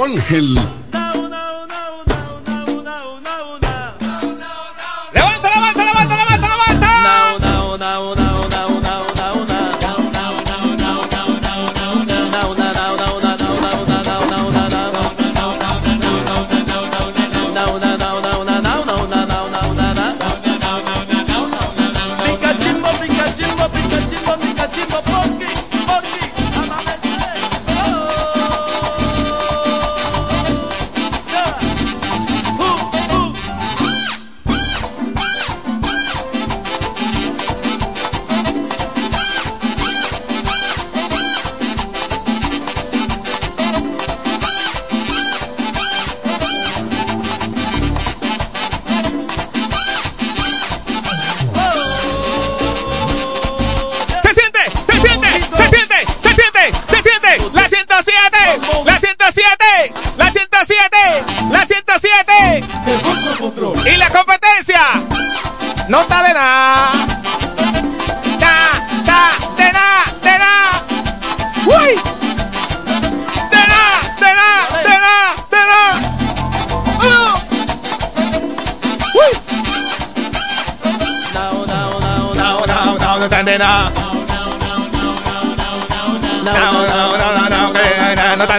Ángel. 0.04 0.82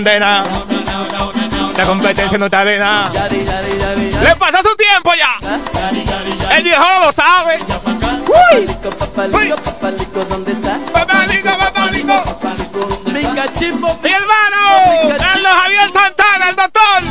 La 0.05 0.45
competencia 1.87 2.37
no 2.37 2.45
está 2.45 2.63
de 2.63 2.79
nada. 2.79 3.11
Le 3.31 4.37
pasó 4.37 4.59
su 4.59 4.77
tiempo 4.77 5.13
ya. 5.15 5.39
El 6.55 6.63
viejo 6.63 6.85
lo 7.07 7.11
sabe. 7.11 7.59
Uy. 8.29 8.69
Picachimbo, 13.15 13.99
Mi 14.03 14.11
hermano, 14.11 15.17
Carlos 15.17 15.53
Javier 15.63 15.91
Santana, 15.91 16.49
el 16.51 16.57
doctor. 16.57 17.03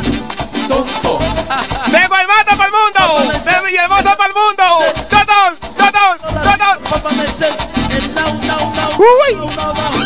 De 1.90 2.06
Guaymata 2.06 2.56
para 2.56 2.66
el 2.66 2.72
mundo. 2.72 3.34
De 3.44 3.66
Villahermosa 3.66 4.16
para 4.16 4.28
el 4.28 4.34
mundo. 4.34 4.64
Doctor, 5.10 5.58
doctor, 5.76 6.20
Uy. 8.98 10.03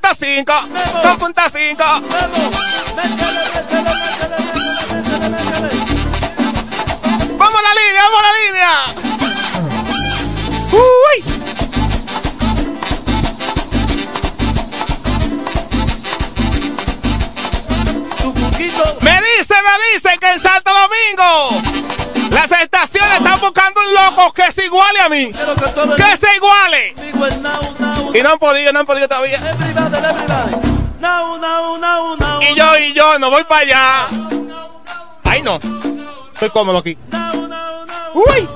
2.5, 0.00 0.44
2.5. 0.46 2.02
Vamos 7.36 7.60
a 7.60 7.62
la 7.62 7.74
línea, 7.74 8.02
vamos 8.02 8.20
a 8.20 8.24
la 8.24 8.32
línea. 8.46 8.72
Uy. 10.72 11.16
Me 19.00 19.14
dice, 19.20 19.54
me 19.62 19.74
dice 19.92 20.10
que 20.18 20.30
en 20.30 20.40
Santo 20.40 20.70
Domingo 20.72 21.30
las 22.30 22.50
estaciones 22.62 23.18
están 23.18 23.40
buscando 23.40 23.80
un 23.80 23.94
loco 23.94 24.32
que 24.32 24.50
se 24.50 24.64
iguale 24.64 25.00
a 25.00 25.08
mí. 25.10 25.32
Que 25.32 26.16
se 26.16 26.36
iguale. 26.36 26.94
Y 28.14 28.22
no 28.22 28.30
han 28.30 28.38
podido, 28.38 28.72
no 28.72 28.80
han 28.80 28.86
podido 28.86 29.08
todavía. 29.08 29.40
Y 32.40 32.54
yo, 32.54 32.78
y 32.78 32.92
yo, 32.92 33.18
no 33.18 33.30
voy 33.30 33.44
para 33.44 33.60
allá. 33.62 34.06
Ay, 35.24 35.42
no. 35.42 35.58
Estoy 36.34 36.50
cómodo 36.50 36.78
aquí. 36.78 36.98
Uy. 38.14 38.48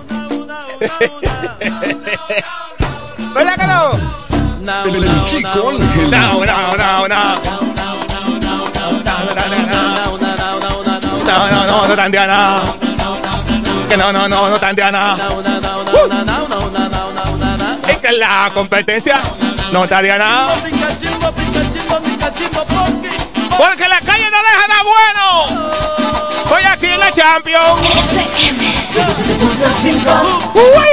¿Verdad 3.34 3.56
que 3.56 3.66
no? 3.66 4.16
El 4.84 5.24
chico 5.24 5.68
ángel. 5.70 6.10
No, 6.10 6.44
no, 6.44 6.76
no, 6.76 7.08
no. 7.08 7.40
No, 11.24 11.50
no, 11.50 11.66
no, 11.66 11.88
no 11.88 11.96
tan 11.96 12.12
diana. 12.12 12.62
Que 13.88 13.96
no, 13.96 14.12
no, 14.12 14.28
no, 14.28 14.48
no 14.48 14.60
tan 14.60 14.76
diana. 14.76 15.16
Es 17.88 17.98
que 17.98 18.12
la 18.12 18.50
competencia 18.52 19.20
no 19.72 19.84
estaría 19.84 20.18
nada. 20.18 20.54
Porque 23.58 23.88
la 23.88 24.00
calle 24.00 24.30
no 24.30 24.38
deja 24.42 24.68
nada 24.68 24.82
bueno. 24.82 25.24
Estoy 26.44 26.64
aquí 26.64 26.86
en 26.86 27.00
la 27.00 27.12
Champions. 27.12 27.82
Uy. 30.54 30.92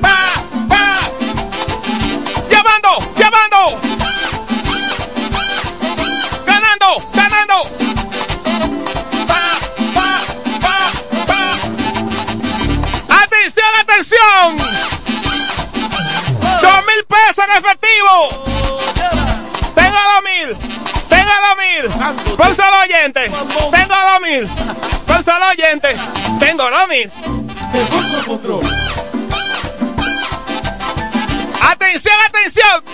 Pa, 0.00 0.18
pa. 0.68 1.00
Llamando, 2.48 2.90
llamando. 3.16 3.80
Ganando, 6.46 7.10
ganando. 7.14 7.56
Pa, 9.28 9.42
pa, 9.94 10.10
pa, 10.60 10.78
pa. 11.26 11.40
Atención, 13.22 13.70
atención. 13.80 14.59
En 17.42 17.50
efectivo. 17.56 18.44
Tengo 19.74 19.98
dos 20.12 20.22
mil. 20.24 20.48
Tengo 21.08 21.32
dos 21.46 21.56
mil. 21.56 22.36
Por 22.36 22.54
solo 22.54 22.80
oyente. 22.82 23.30
Tengo 23.70 23.94
dos 23.94 24.20
mil. 24.22 24.46
Por 25.06 25.24
solo 25.24 25.48
oyente. 25.48 25.96
Tengo 26.38 26.70
dos 26.70 26.88
mil. 26.88 27.10
Atención, 31.62 32.14
atención. 32.28 32.84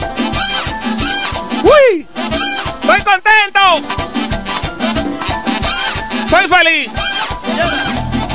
Uy. 1.65 2.07
Estoy 2.83 3.03
contento. 3.03 3.61
Soy 6.31 6.49
feliz. 6.49 6.91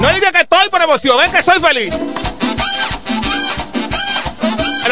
No 0.02 0.10
diga 0.14 0.32
que 0.32 0.42
estoy 0.42 0.70
por 0.70 0.82
emoción, 0.82 1.18
ven 1.20 1.32
que 1.32 1.42
soy 1.42 1.60
feliz. 1.62 1.94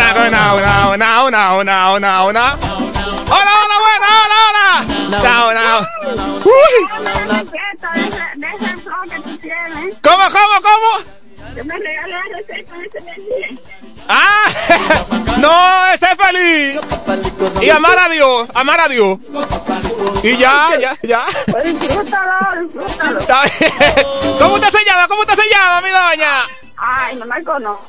No, 0.09 0.27
no, 0.27 0.97
no, 0.97 1.29
no, 1.29 1.63
no, 1.63 1.99
no, 1.99 2.31
no. 2.33 2.45
Hola, 3.31 3.53
hola, 3.61 3.75
bueno, 3.85 4.07
hola, 4.19 4.39
hola. 4.49 4.67
No, 5.23 5.53
no. 5.53 5.69
Uy. 6.45 6.73
¿Cómo, 10.01 10.23
cómo, 10.31 10.55
cómo? 10.63 10.89
Yo 11.55 11.63
me 11.63 11.75
receta 11.77 12.75
de 12.77 12.85
ese. 12.85 13.59
Ah, 14.07 14.45
no, 15.37 15.87
ese 15.93 16.05
es 16.05 16.17
feliz. 16.17 16.81
Y 17.61 17.69
amar 17.69 17.99
a 17.99 18.09
Dios, 18.09 18.49
amar 18.55 18.79
a 18.79 18.87
Dios. 18.87 19.19
Y 20.23 20.37
ya, 20.37 20.71
ya, 20.79 20.97
ya. 21.03 21.25
Disfrútalo, 21.63 22.63
disfrútalo. 22.63 23.19
¿Cómo 24.39 24.55
usted 24.55 24.69
se 24.69 24.85
llama? 24.85 25.07
¿Cómo 25.07 25.21
usted 25.21 25.35
se 25.35 25.49
llama, 25.49 25.81
mi 25.81 25.89
doña? 25.89 26.41
Ay, 26.77 27.15
no 27.17 27.25
me 27.27 27.43
conozco. 27.43 27.85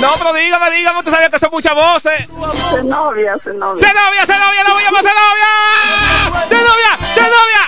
No, 0.00 0.10
pero 0.18 0.32
dígame, 0.34 0.70
dígame, 0.70 0.98
usted 0.98 1.10
sabía 1.12 1.30
que 1.30 1.38
son 1.38 1.50
muchas 1.52 1.74
voces. 1.74 2.26
Zenobia, 2.70 3.36
Zenobia. 3.42 3.86
Zenobia, 3.86 4.26
Zenobia, 4.26 4.64
no 4.64 4.74
voy 4.74 4.84
a 4.84 4.90
Zenobia. 5.02 6.98
Se 7.14 7.20
novia, 7.22 7.62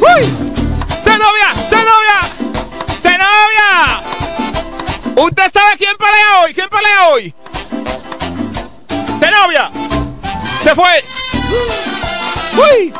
Uy. 0.00 0.22
novia, 1.18 2.18
se 3.02 3.18
novia. 3.18 4.02
¿Usted 5.16 5.50
sabe 5.52 5.76
quién 5.76 5.96
pelea 5.96 6.40
hoy? 6.42 6.54
¿Quién 6.54 6.68
pelea 6.68 7.08
hoy? 7.08 7.34
Se 9.20 9.30
novia, 9.30 9.70
Se 10.62 10.74
fue. 10.74 11.04
Uy. 12.54 12.92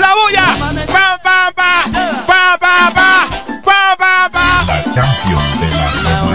La 0.00 0.14
bulla. 0.14 0.56
Pam, 0.86 1.18
pam, 1.22 1.52
pam. 1.54 1.92
Pam, 2.26 2.58
pam, 2.58 2.92
pam. 2.94 3.28
Pam, 3.64 3.96
pam, 3.98 4.30
pam. 4.32 4.66
La 4.66 4.84
champion 4.92 5.60
de 5.60 5.66
la 5.70 6.33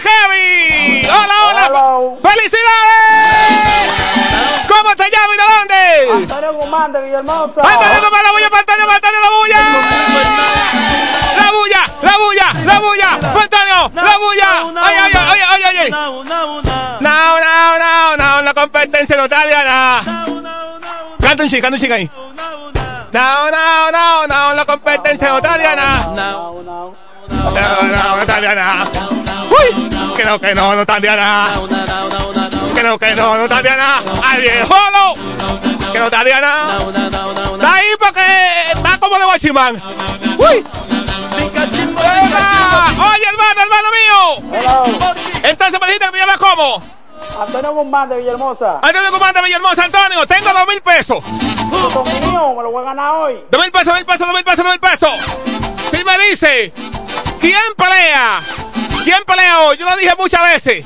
Heavy! 0.00 1.06
¡Hola, 1.06 1.36
hola! 1.48 1.64
¡Felicidades! 2.22 3.62
¿Cómo 4.68 4.94
te 4.96 5.10
llamas 5.10 5.34
y 5.34 5.36
de 5.36 5.44
dónde? 5.58 5.82
Antonio 6.22 6.52
Guzmán 6.54 6.92
de 6.92 7.00
Villahermosa. 7.02 7.60
¡Antonio 7.60 8.10
para 8.10 8.22
la 8.22 8.30
bulla, 8.32 8.46
Antonio, 8.46 8.90
Antonio, 8.90 9.20
la 9.20 9.30
bulla! 9.38 9.60
¡La 11.36 11.50
bulla, 11.52 11.82
la 12.02 12.18
bulla, 12.18 12.46
la 12.64 12.78
bulla! 12.78 13.10
¡Antonio, 13.14 13.92
la 13.94 14.18
bulla! 14.18 14.50
¡Ay, 14.82 14.96
ay, 15.02 15.12
ay, 15.14 15.40
ay, 15.50 15.62
ay, 15.64 15.76
ay! 15.78 15.90
No, 15.90 16.22
no, 16.24 16.62
no, 17.78 18.16
no, 18.16 18.42
la 18.42 18.54
competencia 18.54 19.16
no 19.16 19.24
está 19.24 19.46
Diana. 19.46 20.37
Canta 21.28 21.42
un 21.42 21.50
chico, 21.50 21.60
canta 21.60 21.74
un 21.76 21.80
chico 21.80 21.92
ahí. 21.92 22.10
No, 23.12 23.50
no, 23.50 23.92
no, 23.92 24.26
no, 24.26 24.54
la 24.54 24.64
competencia 24.64 25.28
no 25.28 25.36
está 25.36 25.58
Diana. 25.58 26.08
No, 26.16 26.62
no, 26.62 26.94
no 27.28 28.20
está 28.22 28.40
Diana. 28.40 28.88
Uy, 29.50 29.90
no, 30.24 30.40
que 30.40 30.54
no, 30.54 30.74
no 30.74 30.80
está 30.80 30.98
Diana. 30.98 31.48
Que 32.74 32.82
no, 32.82 32.98
que 32.98 33.14
no, 33.14 33.36
no 33.36 33.42
está 33.42 33.60
Diana. 33.60 33.98
Al 34.26 34.40
viejo, 34.40 34.74
no. 34.90 35.92
Que 35.92 35.98
no 35.98 36.06
está 36.06 36.24
Diana. 36.24 36.78
Está 37.52 37.74
ahí 37.74 37.88
porque 37.98 38.24
está 38.74 38.98
como 38.98 39.18
de 39.18 39.24
guachimán. 39.26 39.82
Uy. 40.38 40.64
Oye, 43.06 43.26
hermano, 43.28 43.60
hermano 43.60 43.88
mío. 43.92 45.02
Entonces 45.42 45.78
me 45.78 45.86
dijiste 45.88 46.06
que 46.06 46.12
me 46.12 46.18
llamas 46.20 46.38
como. 46.38 46.97
Antonio 47.40 47.72
Guzmán 47.74 48.08
de 48.08 48.16
Villahermosa. 48.18 48.80
Antonio 48.82 49.10
Guzmán 49.12 49.34
de 49.34 49.42
Villahermosa, 49.42 49.84
Antonio, 49.84 50.26
tengo 50.26 50.50
dos 50.50 50.66
mil 50.68 50.80
pesos. 50.80 51.22
Son 51.92 52.04
míos, 52.04 52.56
me 52.56 52.62
lo 52.62 52.70
voy 52.72 52.82
a 52.82 52.86
ganar 52.86 53.12
hoy. 53.16 53.44
Dos 53.50 53.60
mil 53.62 53.70
pesos, 53.70 53.86
dos 53.86 53.96
mil 53.96 54.04
pesos, 54.06 54.26
dos 54.26 54.34
mil 54.34 54.44
pesos, 54.44 54.64
dos 54.64 54.72
mil 54.72 54.80
pesos. 54.80 56.00
Y 56.00 56.04
me 56.04 56.18
dice, 56.18 56.72
¿quién 57.40 57.60
pelea? 57.76 58.40
¿Quién 59.04 59.24
pelea 59.24 59.60
hoy? 59.60 59.76
Yo 59.76 59.88
lo 59.88 59.96
dije 59.96 60.14
muchas 60.18 60.42
veces. 60.42 60.84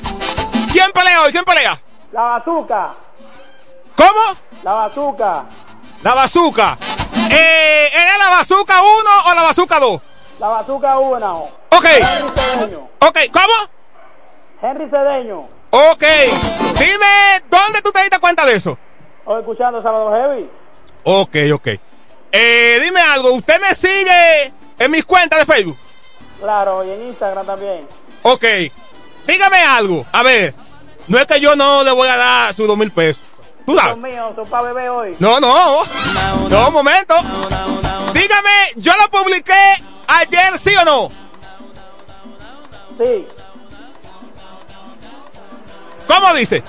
¿Quién 0.71 0.93
pelea 0.93 1.23
hoy? 1.23 1.33
¿Quién 1.33 1.45
pelea? 1.45 1.81
La 2.13 2.23
bazooka. 2.23 2.95
¿Cómo? 3.97 4.37
La 4.63 4.73
bazooka. 4.73 5.45
La 6.03 6.15
bazooka. 6.15 6.77
Eh, 7.31 7.91
¿Era 7.93 8.19
la 8.19 8.29
bazooka 8.37 8.75
1 8.81 9.11
o 9.27 9.35
la 9.35 9.43
bazooka 9.43 9.81
2? 9.81 10.01
La 10.39 10.49
bazooka 10.49 10.99
1. 10.99 11.49
Ok. 11.71 11.85
Henry 11.85 12.31
Cedeño. 12.37 12.89
Ok, 13.01 13.19
¿cómo? 13.33 13.55
Henry 14.61 14.91
Cedeño. 14.91 15.62
Ok. 15.75 16.05
Dime, 16.79 17.43
¿dónde 17.49 17.81
tú 17.83 17.91
te 17.93 18.01
diste 18.03 18.19
cuenta 18.19 18.45
de 18.45 18.57
eso? 18.57 18.79
Estoy 19.21 19.41
escuchando 19.41 19.83
Sábado 19.83 20.13
Heavy. 20.13 20.51
Ok, 21.05 21.37
ok. 21.55 21.69
Eh, 22.31 22.81
dime 22.83 23.01
algo, 23.01 23.33
¿usted 23.33 23.59
me 23.59 23.75
sigue 23.75 24.53
en 24.79 24.91
mis 24.91 25.05
cuentas 25.07 25.39
de 25.41 25.47
Facebook? 25.47 25.79
Claro, 26.39 26.85
y 26.85 26.91
en 26.91 27.07
Instagram 27.09 27.47
también. 27.47 27.89
Ok. 28.21 28.45
Dígame 29.27 29.63
algo. 29.63 30.05
A 30.13 30.23
ver, 30.23 30.55
no 31.09 31.19
es 31.19 31.27
que 31.27 31.41
yo 31.41 31.57
no 31.57 31.83
le 31.85 31.93
voy 31.93 32.09
a 32.09 32.19
dar 32.19 32.53
sus 32.53 32.67
dos 32.67 32.77
mil 32.77 32.91
pesos. 32.91 33.23
¿Tú 33.65 33.75
sabes? 33.75 33.97
Son 34.35 34.49
para 34.51 34.63
beber 34.65 34.91
hoy. 34.91 35.17
No, 35.21 35.41
no. 35.41 35.85
No, 36.51 36.69
un 36.69 36.75
momento. 36.75 37.15
Dígame, 38.13 38.51
¿yo 38.77 38.93
lo 39.01 39.09
publiqué 39.09 39.55
ayer, 40.07 40.59
sí 40.59 40.75
o 40.77 40.85
no? 40.85 41.09
Sí. 42.99 43.27
¿Cómo 46.07 46.35
dice? 46.35 46.63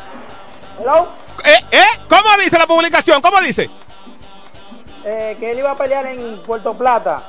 Hello. 0.79 1.09
¿Eh? 1.45 1.65
¿Eh? 1.71 1.99
¿Cómo 2.07 2.37
dice 2.41 2.57
la 2.57 2.67
publicación? 2.67 3.21
¿Cómo 3.21 3.41
dice? 3.41 3.69
Eh, 5.05 5.35
que 5.39 5.51
él 5.51 5.59
iba 5.59 5.71
a 5.71 5.77
pelear 5.77 6.05
en 6.07 6.41
Puerto 6.43 6.73
Plata. 6.73 7.21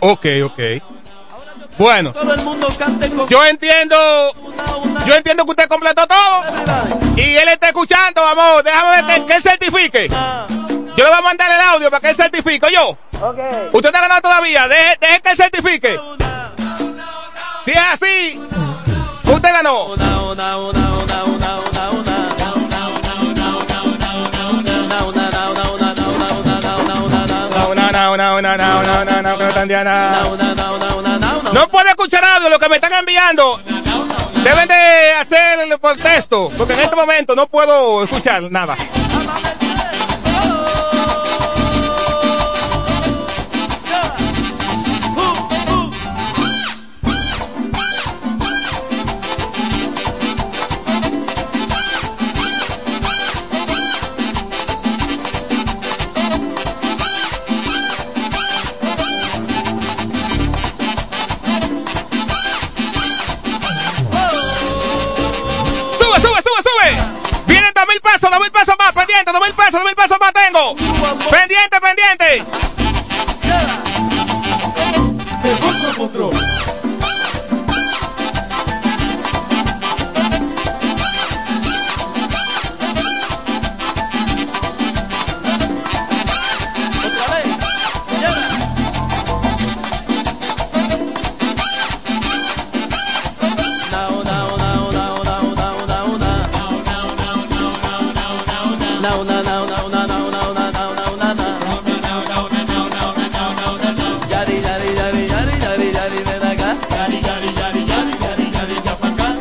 Ok, 0.00 0.26
ok. 0.44 0.60
Bueno, 1.78 2.12
Todo 2.12 2.34
el 2.34 2.42
mundo 2.42 2.68
cante 2.78 3.08
con 3.10 3.26
yo 3.28 3.42
entiendo, 3.46 3.96
yo 5.06 5.14
entiendo 5.14 5.44
que 5.44 5.50
usted 5.50 5.68
completó 5.68 6.06
todo 6.06 6.42
y 7.16 7.36
él 7.36 7.48
está 7.48 7.68
escuchando, 7.68 8.20
vamos, 8.22 8.64
déjame 8.64 9.02
ver 9.02 9.20
que, 9.20 9.26
que 9.26 9.36
él 9.36 9.42
certifique. 9.42 10.08
Yo 10.08 11.04
le 11.04 11.10
voy 11.10 11.18
a 11.18 11.22
mandar 11.22 11.50
el 11.50 11.60
audio 11.60 11.90
para 11.90 12.00
que 12.02 12.10
él 12.10 12.16
certifique, 12.16 12.66
yo. 12.70 12.90
Ok. 13.22 13.38
Usted 13.72 13.88
está 13.88 14.00
ganando 14.00 14.20
todavía, 14.20 14.68
deje, 14.68 14.98
deje 15.00 15.20
que 15.20 15.30
él 15.30 15.36
certifique. 15.36 16.00
Si 17.64 17.70
es 17.70 17.78
así, 17.78 18.42
Usted 19.32 19.52
ganó. 19.52 19.86
No 31.52 31.68
puede 31.68 31.90
escuchar 31.90 32.24
audio 32.24 32.48
lo 32.48 32.58
que 32.58 32.68
me 32.68 32.76
están 32.76 32.92
enviando. 32.92 33.60
Deben 34.42 34.68
de 34.68 35.12
hacer 35.20 35.60
el 35.60 35.98
texto, 35.98 36.50
porque 36.56 36.72
en 36.72 36.80
este 36.80 36.96
momento 36.96 37.36
no 37.36 37.46
puedo 37.46 38.02
escuchar 38.04 38.42
nada. 38.50 38.76
Pesos, 68.30 68.38
dos 68.38 68.40
mil 68.40 68.52
pesos 68.52 68.74
más, 68.78 68.92
pendiente, 68.92 69.32
dos 69.32 69.40
mil 69.46 69.54
pesos, 69.54 69.72
dos 69.72 69.84
mil 69.84 69.94
pesos 69.94 70.18
más 70.20 70.32
tengo. 70.32 70.76
Pendiente, 71.30 71.80
pendiente. 71.80 72.44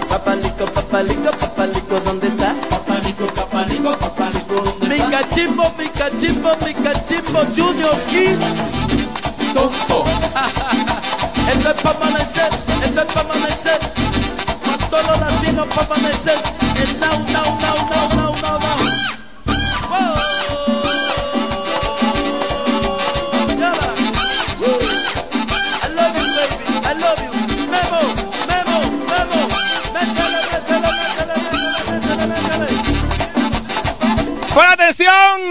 Papalico, 0.10 0.66
papalico, 0.66 1.32
papalico, 1.32 1.99
¿dónde 2.05 2.28
está? 2.28 2.53
Papalico, 2.70 3.26
papalico, 3.28 3.97
papalico, 3.97 4.55
¿dónde 4.55 4.95
está? 4.95 5.07
Mi 5.07 5.12
cachimbo, 5.12 5.74
mi 5.78 5.89
cachimbo, 5.89 6.49
mi 6.66 6.74
cachimbo, 6.74 7.39
Junior 7.55 7.97
King. 8.10 8.39
Tonto. 9.53 10.05
Esto 11.51 11.70
es 11.70 11.82
para 11.82 11.97
amanecer, 11.97 12.49
esto 12.86 13.01
es 13.01 13.07
para 13.14 13.22
amanecer. 13.22 13.80
Para 14.64 14.89
todos 14.89 15.05
los 15.07 15.20
latinos 15.20 15.68
para 15.68 15.95
amanecer. 15.95 16.38
El 16.76 16.99
now, 16.99 17.20
now, 17.34 17.57
now. 17.60 18.18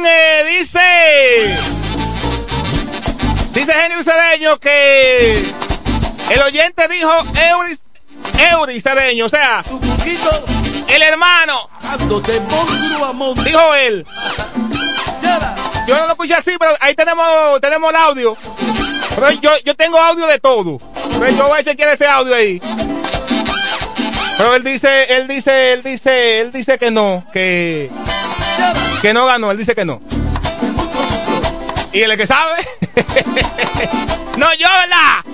Eh, 0.07 0.45
dice. 0.49 1.59
Dice 3.53 3.73
Genio 3.73 4.03
Cedeño 4.03 4.59
que 4.59 5.53
el 6.31 6.43
oyente 6.43 6.87
dijo 6.89 7.11
Euris, 7.51 7.81
Euris 8.53 8.83
Cedeño, 8.83 9.27
o 9.27 9.29
sea, 9.29 9.65
el 10.89 11.03
hermano, 11.03 11.69
dijo 13.45 13.75
él. 13.75 14.07
Yo 15.87 15.97
no 15.97 16.07
lo 16.07 16.13
escuché 16.13 16.35
así, 16.35 16.53
pero 16.59 16.73
ahí 16.81 16.95
tenemos, 16.95 17.61
tenemos 17.61 17.91
el 17.91 17.97
audio. 17.97 18.37
Pero 19.15 19.31
yo, 19.33 19.51
yo 19.65 19.75
tengo 19.75 19.99
audio 19.99 20.27
de 20.27 20.39
todo. 20.39 20.79
Pero 21.19 21.31
yo 21.31 21.49
voy 21.49 21.61
a 21.61 21.65
chequear 21.65 21.91
ese 21.91 22.07
audio 22.07 22.35
ahí. 22.35 22.61
Pero 24.37 24.55
él 24.55 24.63
dice, 24.63 25.17
él 25.17 25.27
dice, 25.27 25.73
él 25.73 25.83
dice, 25.83 26.41
él 26.41 26.53
dice 26.53 26.79
que 26.79 26.91
no, 26.91 27.25
que, 27.33 27.91
que 29.03 29.13
no 29.15 29.27
ganó, 29.27 29.51
él 29.51 29.59
dice 29.59 29.75
que 29.75 29.85
no. 29.85 30.01
Y 31.93 32.03
el 32.03 32.17
que 32.17 32.27
sabe, 32.27 32.57
no 34.37 34.47
¿verdad? 34.49 35.25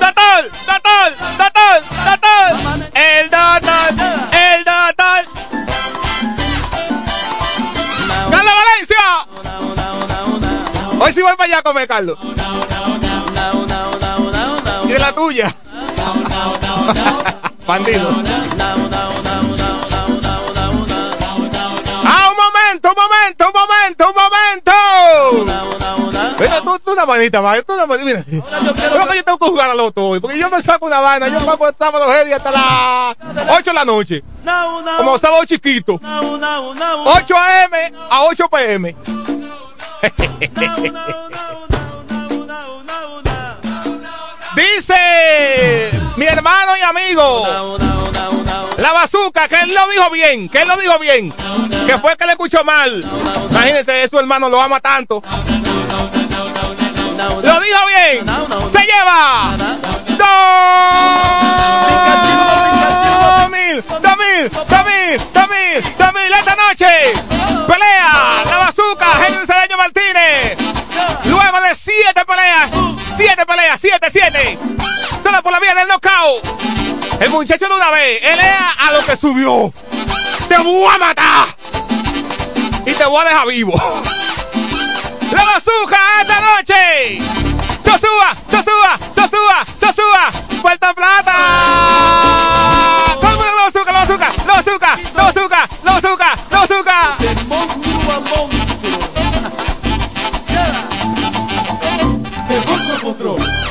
Doctor, 0.00 0.50
doctor, 0.66 1.14
doctor, 1.38 1.82
doctor, 2.04 2.50
el 2.94 3.30
doctor, 3.30 3.88
el 4.32 4.64
doctor. 4.64 5.24
Carlos 8.30 8.54
Valencia. 8.60 9.04
Hoy 11.00 11.12
sí 11.12 11.22
voy 11.22 11.36
para 11.36 11.44
allá 11.44 11.58
a 11.58 11.62
comer, 11.62 11.86
Carlos. 11.86 12.18
Y 14.84 14.88
de 14.88 14.98
la 14.98 15.12
tuya. 15.12 15.54
Bandido. 17.66 18.10
Ah, 22.06 22.30
un 22.30 22.36
momento, 22.36 22.88
un 22.90 22.94
momento, 22.94 23.46
un 23.46 23.52
momento, 23.54 24.08
un 24.08 24.14
momento. 24.14 24.72
Mira, 26.38 26.60
tú, 26.60 26.78
tú 26.80 26.92
una 26.92 27.06
manita, 27.06 27.40
va, 27.40 27.62
tú 27.62 27.72
una 27.72 27.86
manita. 27.86 28.24
Mira, 28.26 28.44
creo 28.74 29.08
que 29.08 29.16
yo 29.16 29.24
tengo 29.24 29.38
que 29.38 29.46
jugar 29.46 29.70
al 29.70 29.76
loto 29.78 30.08
hoy, 30.08 30.20
porque 30.20 30.38
yo 30.38 30.50
me 30.50 30.60
saco 30.60 30.86
una 30.86 31.00
vaina, 31.00 31.28
yo 31.28 31.40
pago 31.44 31.68
el 31.68 31.74
sábado 31.78 32.06
heavy 32.12 32.32
hasta 32.32 32.50
las 32.50 33.16
8 33.48 33.64
de 33.64 33.72
la 33.72 33.84
noche. 33.84 34.22
Como 34.96 35.18
sábado 35.18 35.44
chiquito. 35.44 36.00
8 36.02 37.36
a.m. 37.36 37.92
a 38.10 38.24
8 38.24 38.48
p.m. 38.48 38.96
Dice 44.54 46.03
mi 46.16 46.26
hermano 46.26 46.76
y 46.76 46.80
amigo, 46.82 47.78
la 48.78 48.92
bazuca, 48.92 49.48
que 49.48 49.60
él 49.62 49.74
lo 49.74 49.88
dijo 49.90 50.10
bien, 50.10 50.48
que 50.48 50.62
él 50.62 50.68
lo 50.68 50.76
dijo 50.76 50.98
bien, 50.98 51.34
que 51.86 51.98
fue 51.98 52.16
que 52.16 52.26
le 52.26 52.32
escuchó 52.32 52.64
mal. 52.64 53.04
Imagínense, 53.50 54.08
su 54.08 54.18
hermano 54.18 54.48
lo 54.48 54.60
ama 54.60 54.80
tanto. 54.80 55.22
Lo 57.42 57.60
dijo 57.60 57.86
bien. 57.86 58.26
Se 58.70 58.80
lleva 58.80 59.56
dos 60.18 60.26
mil, 63.50 63.84
dos 63.86 64.16
mil, 64.18 64.50
dos 65.98 66.12
mil, 66.12 66.32
esta 66.32 66.56
noche. 66.56 67.12
Pelea 67.66 68.44
la 68.44 68.58
bazuca, 68.58 69.06
Henry 69.26 69.46
Cedeño 69.46 69.76
Martínez. 69.76 70.56
Luego 71.24 71.60
de 71.60 71.74
siete 71.74 72.24
peleas, 72.26 72.70
siete 73.16 73.46
peleas, 73.46 73.80
siete, 73.80 74.10
siete. 74.10 74.58
Por 75.44 75.52
la 75.52 75.60
vía 75.60 75.74
del 75.74 75.86
knockout. 75.86 77.20
El 77.20 77.30
muchacho 77.30 77.68
de 77.68 77.74
una 77.74 77.90
vez, 77.90 78.18
él 78.22 78.40
es 78.40 78.56
a 78.78 78.92
lo 78.92 79.04
que 79.04 79.14
subió. 79.14 79.72
Te 80.48 80.56
voy 80.56 80.86
a 80.92 80.96
matar. 80.96 81.46
Y 82.86 82.92
te 82.92 83.04
voy 83.04 83.20
a 83.20 83.28
dejar 83.28 83.46
vivo. 83.48 83.74
La 85.30 85.44
bazooka 85.44 85.98
esta 86.22 86.40
noche. 86.40 87.20
Sosúa, 87.84 88.34
Sosúa, 88.50 88.98
Sosúa, 89.14 89.66
Sosúa. 89.78 90.32
Puerto 90.62 90.94
Plata. 90.94 91.36
Mundo 93.22 93.44
la 93.44 93.64
bazooka, 93.64 93.92
la 93.92 93.98
bazooka, 94.00 94.32
la 94.46 94.54
bazooka, 94.54 94.98
la 95.14 95.22
bazooka, 95.24 95.68
la 95.84 95.92
bazooka, 95.92 96.36
la. 96.50 96.64
Yo 102.48 102.60
necesito 102.60 103.63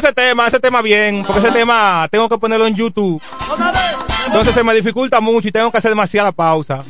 ese 0.00 0.12
tema, 0.12 0.46
ese 0.46 0.58
tema 0.58 0.82
bien, 0.82 1.24
porque 1.24 1.40
ese 1.40 1.52
tema 1.52 2.08
tengo 2.10 2.28
que 2.28 2.38
ponerlo 2.38 2.66
en 2.66 2.74
YouTube. 2.74 3.22
Entonces 4.26 4.54
se 4.54 4.64
me 4.64 4.74
dificulta 4.74 5.20
mucho 5.20 5.48
y 5.48 5.52
tengo 5.52 5.70
que 5.70 5.78
hacer 5.78 5.90
demasiada 5.90 6.32
pausa. 6.32 6.82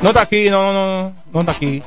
No 0.00 0.08
está 0.08 0.22
aquí, 0.22 0.50
no, 0.50 0.72
no, 0.72 1.02
no, 1.02 1.14
no 1.32 1.40
está 1.40 1.52
aquí. 1.52 1.82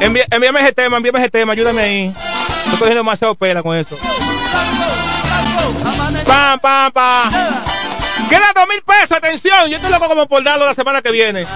Envíame 0.00 0.60
ese 0.60 0.72
tema, 0.72 0.96
envíame 0.96 1.20
ese 1.20 1.30
tema, 1.30 1.52
ayúdame 1.52 1.82
ahí. 1.82 2.14
Estoy 2.64 2.78
cogiendo 2.78 3.00
demasiado 3.00 3.34
pela 3.36 3.62
con 3.62 3.76
esto. 3.76 3.96
Pam, 6.26 6.58
pam, 6.58 6.92
pam. 6.92 7.32
Queda 8.28 8.52
dos 8.54 8.68
mil 8.68 8.82
pesos, 8.82 9.12
atención. 9.12 9.68
Yo 9.68 9.76
estoy 9.76 9.90
loco 9.90 10.08
como 10.08 10.26
por 10.26 10.42
darlo 10.42 10.66
la 10.66 10.74
semana 10.74 11.00
que 11.00 11.10
viene. 11.10 11.46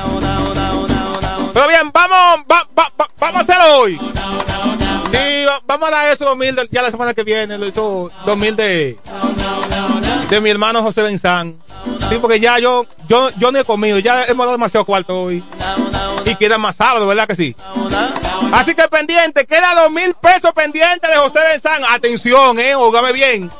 Pero 1.58 1.70
bien, 1.70 1.90
vamos, 1.92 2.44
va- 2.48 2.68
va- 2.78 2.92
va- 3.00 3.10
vamos 3.18 3.36
a 3.36 3.40
hacerlo 3.40 3.78
hoy. 3.80 3.98
Sí, 3.98 5.44
va- 5.44 5.60
vamos 5.66 5.88
a 5.88 5.90
dar 5.90 6.06
eso 6.12 6.24
dos 6.24 6.36
mil 6.36 6.54
de- 6.54 6.68
ya 6.70 6.82
la 6.82 6.90
semana 6.92 7.14
que 7.14 7.24
viene. 7.24 7.58
Dos 7.58 8.36
mil 8.36 8.54
de, 8.54 8.96
de 10.30 10.40
mi 10.40 10.50
hermano 10.50 10.84
José 10.84 11.02
Benzán. 11.02 11.56
Sí, 12.08 12.18
porque 12.20 12.38
ya 12.38 12.60
yo, 12.60 12.86
yo, 13.08 13.30
yo 13.38 13.50
no 13.50 13.58
he 13.58 13.64
comido, 13.64 13.98
ya 13.98 14.22
hemos 14.26 14.46
dado 14.46 14.52
demasiado 14.52 14.86
cuarto 14.86 15.20
hoy. 15.20 15.42
Y 16.24 16.36
queda 16.36 16.58
más 16.58 16.76
sábado, 16.76 17.08
¿verdad 17.08 17.26
que 17.26 17.34
sí? 17.34 17.56
Así 18.52 18.76
que 18.76 18.86
pendiente, 18.86 19.44
queda 19.44 19.74
dos 19.82 19.90
mil 19.90 20.14
pesos 20.14 20.52
pendientes 20.52 21.10
de 21.10 21.16
José 21.16 21.40
Benzán. 21.40 21.82
Atención, 21.90 22.60
eh, 22.60 22.76
ógame 22.76 23.10
bien. 23.12 23.50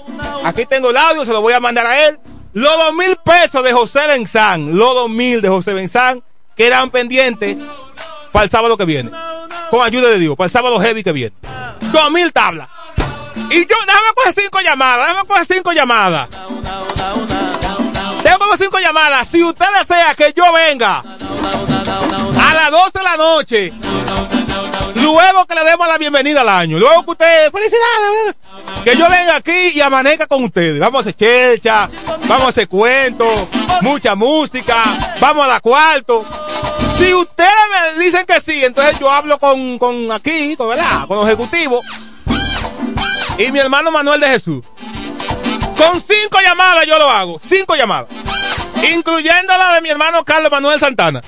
Aquí 0.44 0.66
tengo 0.66 0.90
el 0.90 0.96
audio, 0.96 1.24
se 1.24 1.32
lo 1.32 1.40
voy 1.40 1.52
a 1.52 1.58
mandar 1.58 1.84
a 1.88 2.06
él. 2.06 2.20
Los 2.52 2.76
dos 2.78 2.94
mil 2.94 3.16
pesos 3.24 3.64
de 3.64 3.72
José 3.72 4.06
Benzán, 4.06 4.78
los 4.78 4.94
dos 4.94 5.10
mil 5.10 5.40
de 5.42 5.48
José 5.48 5.72
Benzán, 5.72 6.22
quedan 6.56 6.90
pendientes 6.90 7.56
para 8.32 8.44
el 8.44 8.50
sábado 8.50 8.76
que 8.76 8.84
viene. 8.84 9.10
Con 9.70 9.84
ayuda 9.84 10.08
de 10.08 10.18
Dios, 10.18 10.36
para 10.36 10.46
el 10.46 10.50
sábado 10.50 10.78
heavy 10.80 11.02
que 11.02 11.12
viene. 11.12 11.34
Dos 11.92 12.10
mil 12.10 12.32
tablas. 12.32 12.68
Y 13.50 13.60
yo, 13.60 13.76
déjame 13.86 14.08
coger 14.14 14.34
cinco 14.34 14.60
llamadas, 14.60 15.06
déjame 15.06 15.26
coger 15.26 15.46
cinco 15.46 15.72
llamadas. 15.72 16.28
Tengo 18.22 18.38
como 18.38 18.56
cinco 18.56 18.78
llamadas. 18.78 19.28
Si 19.28 19.42
usted 19.42 19.66
desea 19.78 20.14
que 20.14 20.32
yo 20.36 20.44
venga 20.52 20.98
a 20.98 22.54
las 22.54 22.70
12 22.70 22.98
de 22.98 23.04
la 23.04 23.16
noche, 23.16 23.72
luego 25.12 25.46
que 25.46 25.54
le 25.54 25.64
demos 25.64 25.88
la 25.88 25.98
bienvenida 25.98 26.42
al 26.42 26.48
año, 26.48 26.78
luego 26.78 27.04
que 27.04 27.10
usted, 27.12 27.50
felicidades, 27.50 28.36
que 28.84 28.96
yo 28.96 29.08
venga 29.08 29.36
aquí 29.36 29.72
y 29.74 29.80
amanezca 29.80 30.26
con 30.26 30.44
ustedes. 30.44 30.78
Vamos 30.78 30.98
a 30.98 31.00
hacer 31.00 31.14
chelcha, 31.14 31.88
vamos 32.26 32.46
a 32.46 32.48
hacer 32.48 32.68
cuentos, 32.68 33.48
mucha 33.80 34.14
música, 34.14 35.16
vamos 35.20 35.46
a 35.46 35.48
dar 35.48 35.62
cuarto. 35.62 36.24
Si 36.98 37.14
ustedes 37.14 37.96
me 37.96 38.04
dicen 38.04 38.26
que 38.26 38.40
sí, 38.40 38.64
entonces 38.64 38.98
yo 38.98 39.10
hablo 39.10 39.38
con, 39.38 39.78
con 39.78 40.12
aquí, 40.12 40.56
con, 40.56 40.68
¿verdad? 40.68 41.06
con 41.06 41.16
los 41.16 41.26
ejecutivos 41.26 41.84
y 43.38 43.52
mi 43.52 43.60
hermano 43.60 43.90
Manuel 43.90 44.20
de 44.20 44.28
Jesús. 44.28 44.64
Con 45.76 46.00
cinco 46.00 46.38
llamadas 46.42 46.86
yo 46.86 46.98
lo 46.98 47.08
hago. 47.08 47.38
Cinco 47.40 47.76
llamadas. 47.76 48.08
Incluyendo 48.92 49.56
la 49.56 49.74
de 49.74 49.80
mi 49.80 49.90
hermano 49.90 50.24
Carlos 50.24 50.50
Manuel 50.50 50.78
Santana. 50.80 51.22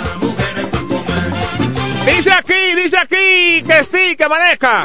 Dice 2.06 2.30
aquí, 2.32 2.74
dice 2.76 2.96
aquí 2.96 3.62
que 3.62 3.84
sí, 3.84 4.16
que 4.16 4.24
amanezca. 4.24 4.84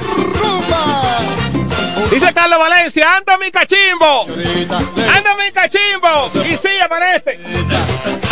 Dice 2.09 2.33
Carlos 2.33 2.59
Valencia, 2.59 3.15
anda 3.15 3.37
mi 3.37 3.51
cachimbo. 3.51 4.25
Anda 4.27 5.35
mi 5.37 5.51
cachimbo. 5.53 6.43
Y 6.43 6.57
sí, 6.57 6.69
amanece. 6.83 7.39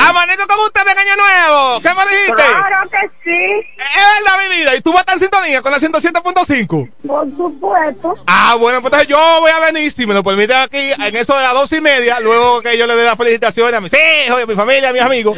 Amanezco 0.07 0.47
con 0.47 0.59
usted 0.65 0.81
en 0.81 0.97
Año 0.97 1.15
Nuevo. 1.15 1.81
¿Qué 1.81 1.89
me 1.89 2.01
dijiste? 2.11 2.33
Claro 2.33 2.89
que 2.89 3.09
sí. 3.23 3.67
Es 3.77 4.03
verdad, 4.17 4.49
mi 4.49 4.57
vida. 4.57 4.75
¿Y 4.75 4.81
tú 4.81 4.91
vas 4.91 4.99
a 4.99 5.01
estar 5.01 5.15
en 5.15 5.21
sintonía 5.21 5.61
con 5.61 5.71
la 5.71 5.77
107.5? 5.77 6.91
Por 7.07 7.29
supuesto. 7.37 8.15
Ah, 8.25 8.55
bueno, 8.59 8.81
pues 8.81 8.91
entonces 8.91 9.07
yo 9.07 9.39
voy 9.39 9.51
a 9.51 9.59
venir, 9.59 9.91
si 9.91 10.05
me 10.05 10.13
lo 10.13 10.23
permiten 10.23 10.57
aquí, 10.57 10.91
en 10.91 11.15
eso 11.15 11.35
de 11.35 11.43
las 11.43 11.53
dos 11.53 11.71
y 11.71 11.79
media, 11.79 12.19
luego 12.19 12.61
que 12.61 12.77
yo 12.77 12.87
le 12.87 12.95
dé 12.95 13.05
las 13.05 13.17
felicitaciones 13.17 13.73
a 13.75 13.81
mis 13.81 13.93
hijos, 13.93 14.41
a 14.41 14.45
mi 14.45 14.55
familia, 14.55 14.89
a 14.89 14.93
mis 14.93 15.01
amigos. 15.01 15.37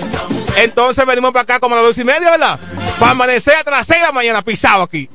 Entonces 0.58 1.06
venimos 1.06 1.32
para 1.32 1.44
acá 1.44 1.60
como 1.60 1.76
a 1.76 1.80
las 1.80 1.88
dos 1.88 1.98
y 1.98 2.04
media, 2.04 2.32
¿verdad? 2.32 2.60
Para 3.00 3.12
amanecer 3.12 3.56
hasta 3.56 3.72
las 3.72 3.86
seis 3.86 4.00
de 4.02 4.08
la 4.08 4.12
mañana 4.12 4.42
pisado 4.42 4.84
aquí. 4.84 5.10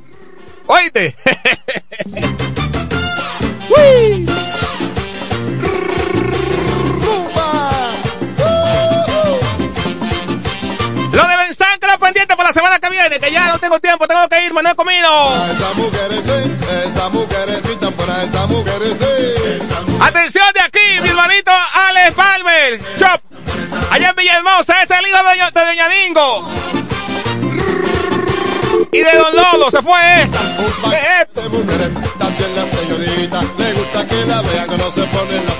¿Oíste? 0.66 1.16
Uy. 3.68 4.26
Lo 11.12 11.26
de 11.26 11.36
Benzán 11.36 11.78
que 11.80 11.86
lo 11.86 11.98
pendiente 11.98 12.36
para 12.36 12.50
la 12.50 12.52
semana 12.52 12.78
que 12.78 12.90
viene, 12.90 13.18
que 13.18 13.32
ya 13.32 13.46
no 13.52 13.58
tengo 13.58 13.80
tiempo, 13.80 14.06
tengo 14.06 14.28
que 14.28 14.44
irme, 14.44 14.62
no 14.62 14.70
he 14.70 14.74
comido. 14.74 15.08
Esa 15.50 15.72
mujer 15.74 16.10
sí, 16.22 16.52
esa 16.92 17.08
mujer 17.08 17.60
sí, 17.64 17.76
tan 17.80 17.96
buena, 17.96 18.22
esa 18.24 18.46
mujer 18.46 18.82
sí. 18.98 19.66
Atención 20.00 20.44
de 20.52 20.60
aquí, 20.60 21.00
mi 21.02 21.08
hermanito. 21.08 21.52
Allá 23.96 24.10
en 24.10 24.16
Villahermosa, 24.16 24.82
es 24.82 24.90
el 24.90 25.06
hijo 25.06 25.16
de 25.16 25.22
Doña, 25.24 25.88
de 25.88 26.04
Dingo. 26.04 26.50
Y 28.92 28.98
de 28.98 29.16
Don 29.16 29.34
Lolo, 29.34 29.70
se 29.70 29.80
fue 29.80 29.98
esa. 30.22 30.38
¿Qué 30.90 30.96
es 30.96 31.22
esto? 31.22 31.40
También 32.18 32.54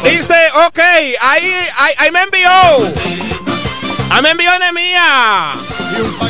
Dice, 0.05 0.35
ok, 0.67 0.79
ahí, 1.19 1.51
ahí, 1.79 1.95
ahí 1.97 2.11
me 2.11 2.21
envió. 2.25 2.51
Ahí 4.11 4.23
me 4.23 4.31
envió 4.33 4.55
Enemía. 4.55 5.55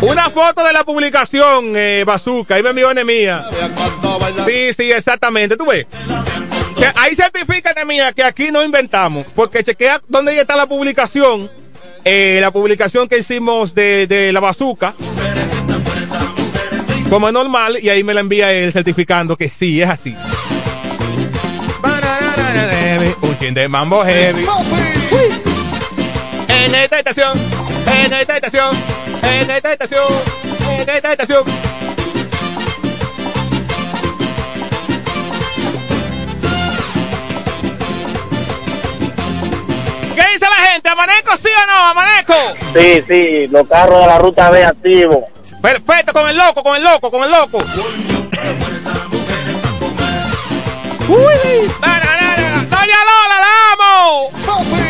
Una 0.03 0.31
foto 0.31 0.63
de 0.63 0.73
la 0.73 0.85
publicación, 0.85 1.73
eh, 1.75 2.05
Bazooka. 2.07 2.55
Ahí 2.55 2.63
me 2.63 2.69
envió 2.69 2.89
Enemía. 2.89 3.45
Sí, 4.47 4.73
sí, 4.75 4.93
exactamente. 4.93 5.57
¿Tú 5.57 5.67
ves? 5.67 5.87
Ahí 6.95 7.17
certifica 7.17 7.73
Enemía 7.73 8.13
que 8.13 8.23
aquí 8.23 8.53
no 8.53 8.63
inventamos. 8.63 9.27
Porque 9.35 9.65
chequea 9.65 10.01
dónde 10.07 10.39
está 10.39 10.55
la 10.55 10.67
publicación. 10.67 11.66
Eh, 12.09 12.39
la 12.41 12.53
publicación 12.53 13.09
que 13.09 13.19
hicimos 13.19 13.75
de, 13.75 14.07
de 14.07 14.33
la 14.33 14.39
Bazooka. 14.39 14.95
Como 17.11 17.27
es 17.27 17.35
normal. 17.35 17.79
Y 17.83 17.89
ahí 17.89 18.05
me 18.05 18.15
la 18.15 18.21
envía 18.21 18.53
él 18.53 18.73
certificando 18.73 19.37
que 19.37 19.49
sí, 19.49 19.83
es 19.83 19.91
así. 19.91 20.17
Un 23.21 23.39
chin 23.39 23.55
de 23.55 23.69
mambo 23.69 24.05
heavy. 24.05 24.47
En 26.47 26.75
esta 26.77 26.99
estación, 26.99 27.39
en 28.05 28.13
esta 28.13 28.37
estación, 28.37 28.77
en 29.23 29.51
esta 29.51 29.73
estación, 29.73 30.05
en 30.71 30.89
esta 30.89 31.13
estación. 31.13 31.45
¿Qué 40.15 40.23
dice 40.33 40.47
la 40.49 40.56
gente? 40.77 40.89
¿Amaneco 40.89 41.37
sí 41.37 41.49
o 41.49 41.66
no? 41.66 41.87
¿Amaneco? 41.91 42.35
Sí, 42.74 43.03
sí, 43.09 43.47
los 43.49 43.66
carros 43.68 44.01
de 44.01 44.07
la 44.07 44.18
ruta 44.18 44.51
B 44.51 44.64
activos. 44.64 45.24
Perfecto, 45.62 46.12
con 46.12 46.29
el 46.29 46.37
loco, 46.37 46.62
con 46.62 46.77
el 46.77 46.85
loco, 46.85 47.11
con 47.11 47.24
el 47.24 47.31
loco. 47.31 47.59
Uy. 51.09 51.72
Doña 52.68 52.99
Lola, 53.09 53.37
la 53.41 53.72
amo. 53.72 54.86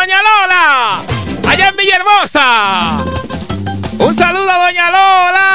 Doña 0.00 0.16
Lola, 0.22 1.04
allá 1.46 1.68
en 1.68 1.76
Villahermosa. 1.76 3.04
Un 3.98 4.16
saludo 4.16 4.50
a 4.50 4.56
Doña 4.64 4.90
Lola. 4.90 5.46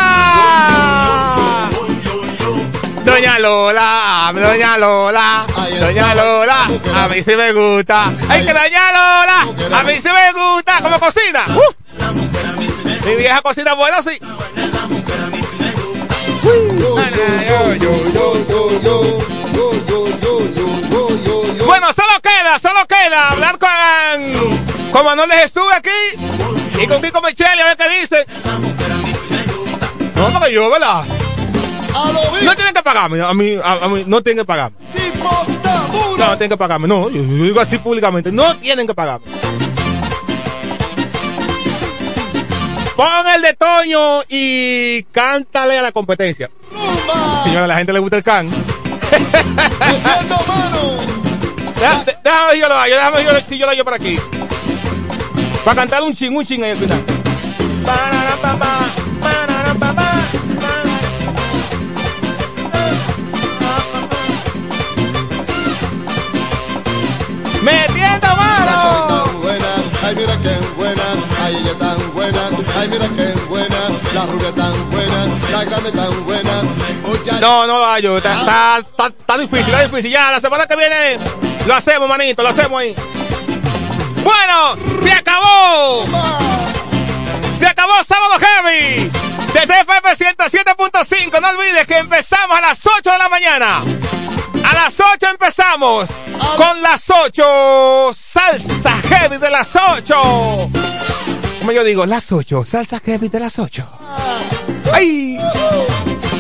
Doña 3.04 3.40
Lola, 3.40 4.32
Doña 4.36 4.78
Lola, 4.78 5.48
Doña 5.80 6.14
Lola, 6.14 6.70
a 6.94 7.08
mí 7.08 7.24
sí 7.24 7.36
me 7.36 7.54
gusta. 7.54 8.14
Ay, 8.30 8.46
que 8.46 8.54
Doña 8.54 8.92
Lola, 8.92 9.48
a 9.80 9.84
mí 9.84 10.00
sí 10.00 10.10
me 10.10 10.32
gusta. 10.32 10.80
¿Cómo 10.84 11.00
cocina? 11.00 11.44
Uh. 11.50 11.74
Mi 13.04 13.16
vieja 13.16 13.42
cocina 13.42 13.74
bueno, 13.74 14.00
sí. 14.04 14.20
Hablar 23.46 23.60
con, 23.60 24.92
con 24.92 25.06
Manuel 25.06 25.32
Jesús 25.34 25.64
aquí 25.76 25.90
y 26.82 26.88
con 26.88 27.02
Kiko 27.02 27.22
Michelle 27.22 27.62
a 27.62 27.66
ver 27.66 27.78
qué 27.78 28.00
dice. 28.02 28.26
No, 30.16 30.30
porque 30.40 30.54
yo, 30.54 30.70
¿verdad? 30.70 31.04
No 32.44 32.56
tienen 32.56 32.74
que 32.74 32.84
pagarme, 32.84 33.22
a 33.22 33.34
mí, 33.34 33.56
a, 33.64 33.72
a 33.74 33.88
mí 33.88 34.04
no 34.08 34.22
tienen 34.22 34.44
que 34.44 34.48
pagarme. 34.48 34.78
No, 36.18 36.18
no 36.18 36.38
tienen 36.38 36.50
que 36.50 36.58
pagarme, 36.58 36.88
no, 36.88 37.10
yo, 37.10 37.22
yo 37.22 37.44
digo 37.44 37.60
así 37.60 37.78
públicamente, 37.78 38.32
no 38.32 38.56
tienen 38.58 38.88
que 38.88 38.94
pagarme. 38.94 39.26
Pon 42.96 43.28
el 43.36 43.42
de 43.42 43.54
Toño 43.54 44.24
y 44.30 45.04
cántale 45.12 45.78
a 45.78 45.82
la 45.82 45.92
competencia. 45.92 46.50
Señora, 47.44 47.66
a 47.66 47.68
la 47.68 47.78
gente 47.78 47.92
le 47.94 48.00
gusta 48.00 48.18
el 48.18 48.24
can. 48.24 48.50
Deja- 48.50 50.22
Déjame 51.76 52.60
yo 52.60 52.70
lo 52.70 52.76
hallo, 52.76 52.96
déjame 52.96 53.24
yo, 53.24 53.32
si 53.48 53.58
yo 53.58 53.66
lo 53.66 53.72
hallo 53.72 53.84
por 53.84 53.94
aquí. 53.94 54.18
Para 55.64 55.76
cantar 55.76 56.04
un 56.04 56.16
ching, 56.16 56.36
un 56.36 56.46
ching 56.46 56.64
ahí 56.64 56.72
al 56.72 56.78
final. 56.78 57.04
Metiendo 67.62 68.28
mano. 68.36 69.26
ay 70.04 70.16
mira 70.16 70.38
qué 70.42 70.56
buena, 70.78 71.04
ay 71.44 71.56
ella 71.56 71.78
tan 71.78 72.14
buena, 72.14 72.50
ay 72.80 72.88
mira 72.88 73.10
qué 73.10 73.34
buena, 73.50 73.90
la 74.14 74.26
rubia 74.28 74.52
tan 74.54 74.72
buena, 74.92 74.95
no, 77.40 77.68
no, 77.68 77.80
Gallo, 77.82 78.18
está, 78.18 78.80
está, 78.80 79.08
está, 79.08 79.38
difícil, 79.38 79.74
está 79.74 79.84
difícil. 79.84 80.12
Ya, 80.12 80.32
la 80.32 80.40
semana 80.40 80.68
que 80.68 80.76
viene 80.76 81.20
lo 81.66 81.74
hacemos, 81.74 82.08
manito, 82.08 82.44
lo 82.44 82.50
hacemos 82.50 82.80
ahí. 82.80 82.96
Bueno, 84.24 84.76
se 85.04 85.12
acabó. 85.12 86.06
Se 87.58 87.68
acabó 87.68 87.94
Sábado 88.04 88.36
Heavy. 88.40 89.12
Desde 89.54 89.80
FM 89.80 90.10
107.5, 90.12 91.42
no 91.42 91.50
olvides 91.50 91.88
que 91.88 91.98
empezamos 91.98 92.58
a 92.58 92.62
las 92.62 92.86
8 92.86 93.12
de 93.12 93.18
la 93.18 93.30
mañana. 93.30 93.84
A 94.66 94.74
las 94.74 95.00
8 95.00 95.28
empezamos 95.30 96.10
con 96.58 96.82
las 96.82 97.10
8. 97.10 98.12
Salsa 98.14 98.92
Heavy 99.08 99.38
de 99.38 99.50
las 99.50 99.76
8. 99.76 100.70
Como 101.66 101.74
yo 101.74 101.84
digo, 101.84 102.06
las 102.06 102.32
8, 102.32 102.64
salsa 102.64 103.00
heavy 103.04 103.28
de 103.28 103.40
las 103.40 103.58
8. 103.58 103.90
¡Ay! 104.94 105.36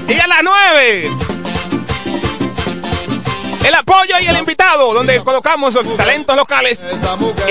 Y 0.08 0.20
a 0.20 0.28
las 0.28 0.44
9. 0.44 1.10
El 3.66 3.74
apoyo 3.74 4.20
y 4.22 4.28
el 4.28 4.38
invitado, 4.38 4.94
donde 4.94 5.20
colocamos 5.24 5.74
los 5.74 5.98
talentos 5.98 6.36
locales. 6.36 6.86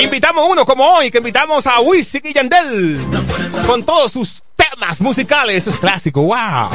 Invitamos 0.01 0.47
uno 0.49 0.64
como 0.64 0.85
hoy, 0.85 1.11
que 1.11 1.18
invitamos 1.18 1.66
a 1.66 1.81
Wisin 1.81 2.20
y 2.22 2.33
Yandel. 2.33 3.05
Con 3.66 3.85
todos 3.85 4.12
sus 4.12 4.45
temas 4.55 5.01
musicales, 5.01 5.57
eso 5.57 5.70
es 5.70 5.77
clásico 5.77 6.22
wow. 6.22 6.68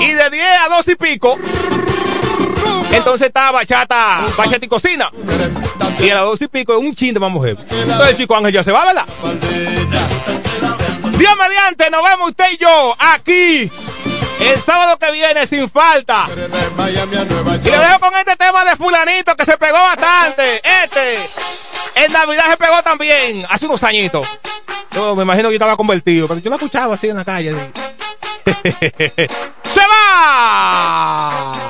Y 0.00 0.12
de 0.12 0.30
10 0.30 0.46
a 0.64 0.76
12 0.76 0.92
y 0.92 0.94
pico. 0.94 1.36
Entonces 2.92 3.26
está 3.26 3.50
bachata, 3.50 4.20
bachata 4.36 4.64
y 4.64 4.68
cocina 4.68 5.10
y 6.00 6.10
a 6.10 6.14
las 6.14 6.24
dos 6.24 6.40
y 6.42 6.48
pico, 6.48 6.72
es 6.72 6.78
un 6.78 6.94
chin 6.94 7.14
de 7.14 7.20
más 7.20 7.30
mujer. 7.30 7.56
Entonces 7.70 8.10
el 8.10 8.16
chico 8.16 8.36
Ángel 8.36 8.52
ya 8.52 8.62
se 8.62 8.72
va, 8.72 8.86
¿verdad? 8.86 9.06
Dios 11.18 11.36
mediante, 11.36 11.90
nos 11.90 12.04
vemos 12.04 12.30
usted 12.30 12.44
y 12.52 12.58
yo 12.58 12.96
aquí. 12.98 13.70
El 14.40 14.62
sábado 14.62 14.96
que 14.98 15.10
viene, 15.10 15.46
sin 15.46 15.68
falta. 15.68 16.26
Y 16.28 17.70
lo 17.70 17.80
dejo 17.80 18.00
con 18.00 18.14
este 18.14 18.36
tema 18.36 18.64
de 18.64 18.76
fulanito 18.76 19.34
que 19.34 19.44
se 19.44 19.58
pegó 19.58 19.78
bastante. 19.78 20.62
Este. 20.84 21.18
En 21.96 22.12
Navidad 22.12 22.44
se 22.50 22.56
pegó 22.56 22.80
también, 22.82 23.44
hace 23.50 23.66
unos 23.66 23.82
añitos. 23.82 24.28
Yo 24.92 25.16
me 25.16 25.24
imagino 25.24 25.48
que 25.48 25.54
yo 25.54 25.56
estaba 25.56 25.76
convertido, 25.76 26.28
pero 26.28 26.40
yo 26.40 26.50
lo 26.50 26.56
escuchaba 26.56 26.94
así 26.94 27.08
en 27.08 27.16
la 27.16 27.24
calle. 27.24 27.56
¡Se 29.64 29.80
va! 29.80 31.67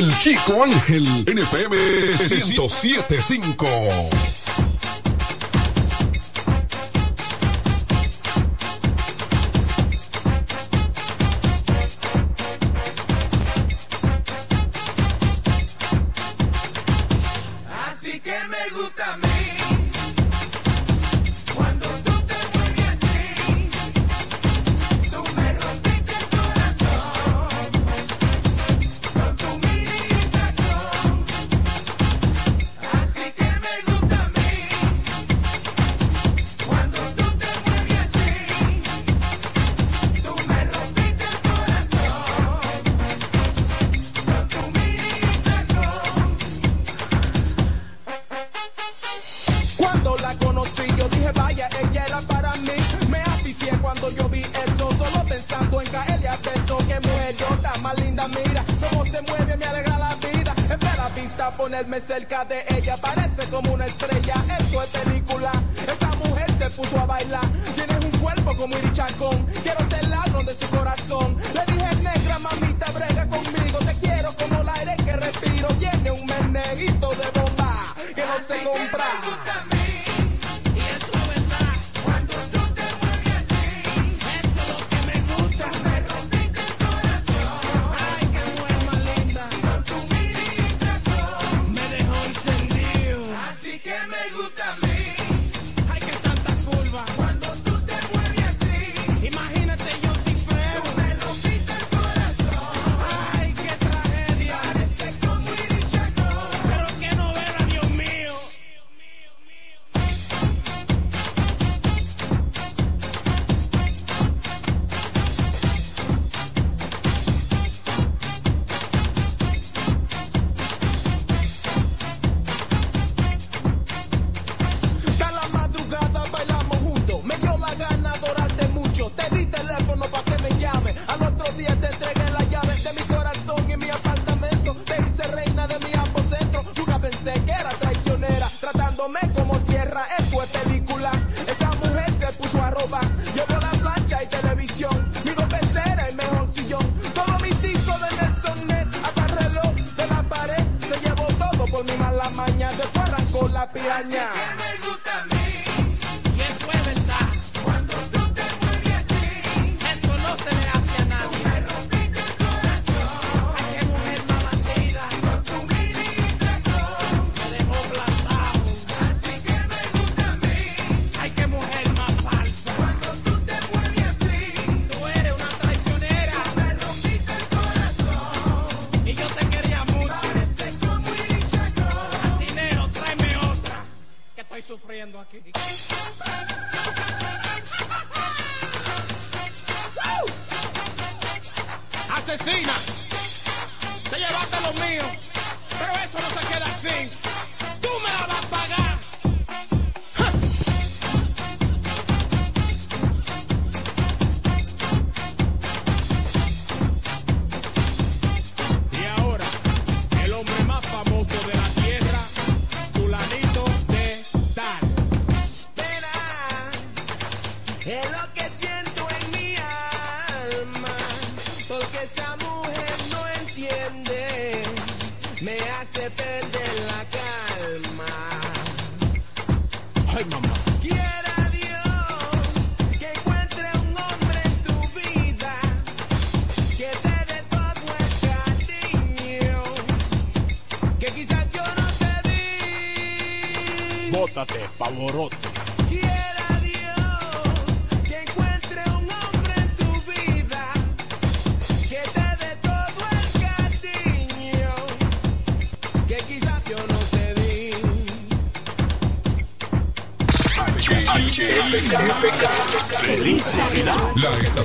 El 0.00 0.16
Chico 0.16 0.64
Ángel, 0.64 1.04
NFM 1.26 1.76
1075. 1.76 4.39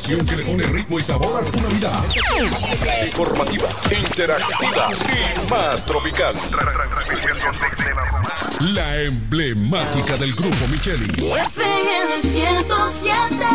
que 0.05 0.35
le 0.35 0.43
pone 0.43 0.63
ritmo 0.63 0.99
y 0.99 1.01
sabor 1.01 1.43
a 1.43 1.51
tu 1.51 1.59
Navidad. 1.59 2.03
Informativa, 3.05 3.67
interactiva 3.91 4.91
y 5.09 5.49
más 5.49 5.83
tropical. 5.83 6.35
La 8.59 9.01
emblemática 9.01 10.15
del 10.17 10.35
grupo 10.35 10.67
Micheli. 10.67 11.11
107 12.21 13.45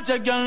esa 0.00 0.16
noche 0.16 0.39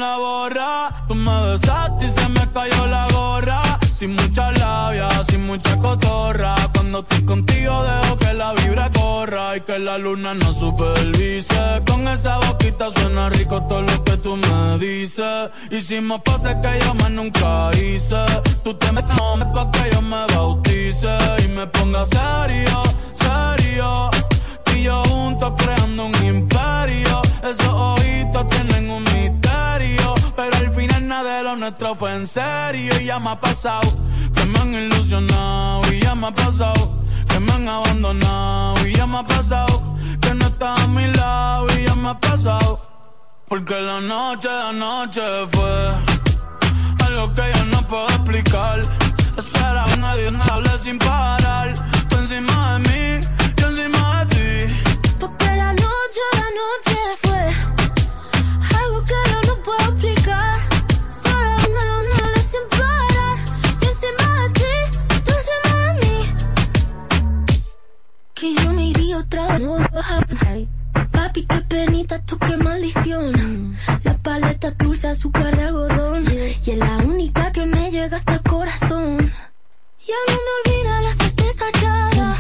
de 31.53 31.59
nuestro 31.59 31.95
fue 31.95 32.13
en 32.15 32.27
serio. 32.27 32.99
Y 32.99 33.05
ya 33.05 33.19
me 33.19 33.29
ha 33.31 33.39
pasado 33.39 33.89
que 34.35 34.45
me 34.45 34.59
han 34.59 34.73
ilusionado. 34.73 35.93
Y 35.93 35.99
ya 35.99 36.15
me 36.15 36.27
ha 36.27 36.31
pasado 36.31 37.03
que 37.27 37.39
me 37.39 37.51
han 37.51 37.67
abandonado. 37.67 38.87
Y 38.87 38.93
ya 38.93 39.07
me 39.07 39.17
ha 39.19 39.23
pasado 39.23 39.95
que 40.21 40.33
no 40.33 40.45
estás 40.45 40.79
a 40.79 40.87
mi 40.87 41.07
lado. 41.13 41.67
Y 41.77 41.83
ya 41.83 41.95
me 41.95 42.09
ha 42.09 42.19
pasado. 42.19 42.81
Porque 43.47 43.75
la 43.79 44.01
noche, 44.01 44.49
la 44.49 44.71
noche 44.71 45.21
fue 45.51 45.89
algo 47.05 47.33
que 47.33 47.43
yo 47.55 47.65
no 47.65 47.87
puedo 47.87 48.07
explicar. 48.09 48.79
Eso 49.37 49.57
era 49.57 49.85
nadie, 49.97 50.29
hable 50.51 50.77
sin 50.77 50.97
parar. 50.99 51.75
Tú 52.09 52.17
encima 52.17 52.73
de 52.73 52.79
mí, 52.89 53.27
yo 53.57 53.67
encima 53.69 54.25
de 54.25 54.35
ti. 54.35 54.75
Porque 55.19 55.45
la 55.45 55.71
noche, 55.73 56.23
la 56.33 56.49
noche 56.61 56.97
fue 57.21 57.22
otra 69.33 69.47
vez. 69.53 69.61
no 69.61 69.77
va 69.77 69.89
a 69.93 70.17
happen. 70.17 70.69
Papi, 71.11 71.45
qué 71.45 71.61
penita, 71.61 72.19
tú 72.25 72.37
qué 72.37 72.57
maldición. 72.57 73.75
La 74.03 74.17
paleta 74.17 74.71
dulce, 74.71 75.07
azúcar 75.07 75.55
de 75.55 75.63
algodón. 75.63 76.25
Y 76.65 76.71
es 76.71 76.77
la 76.77 76.97
única 76.97 77.51
que 77.51 77.65
me 77.65 77.91
llega 77.91 78.17
hasta 78.17 78.35
el 78.35 78.43
corazón. 78.43 79.31
Y 80.05 80.11
a 80.11 80.21
mí 80.27 80.37
me 80.45 80.71
olvida 80.71 81.01
la 81.01 81.13
certeza 81.13 81.69
echada. 81.69 82.35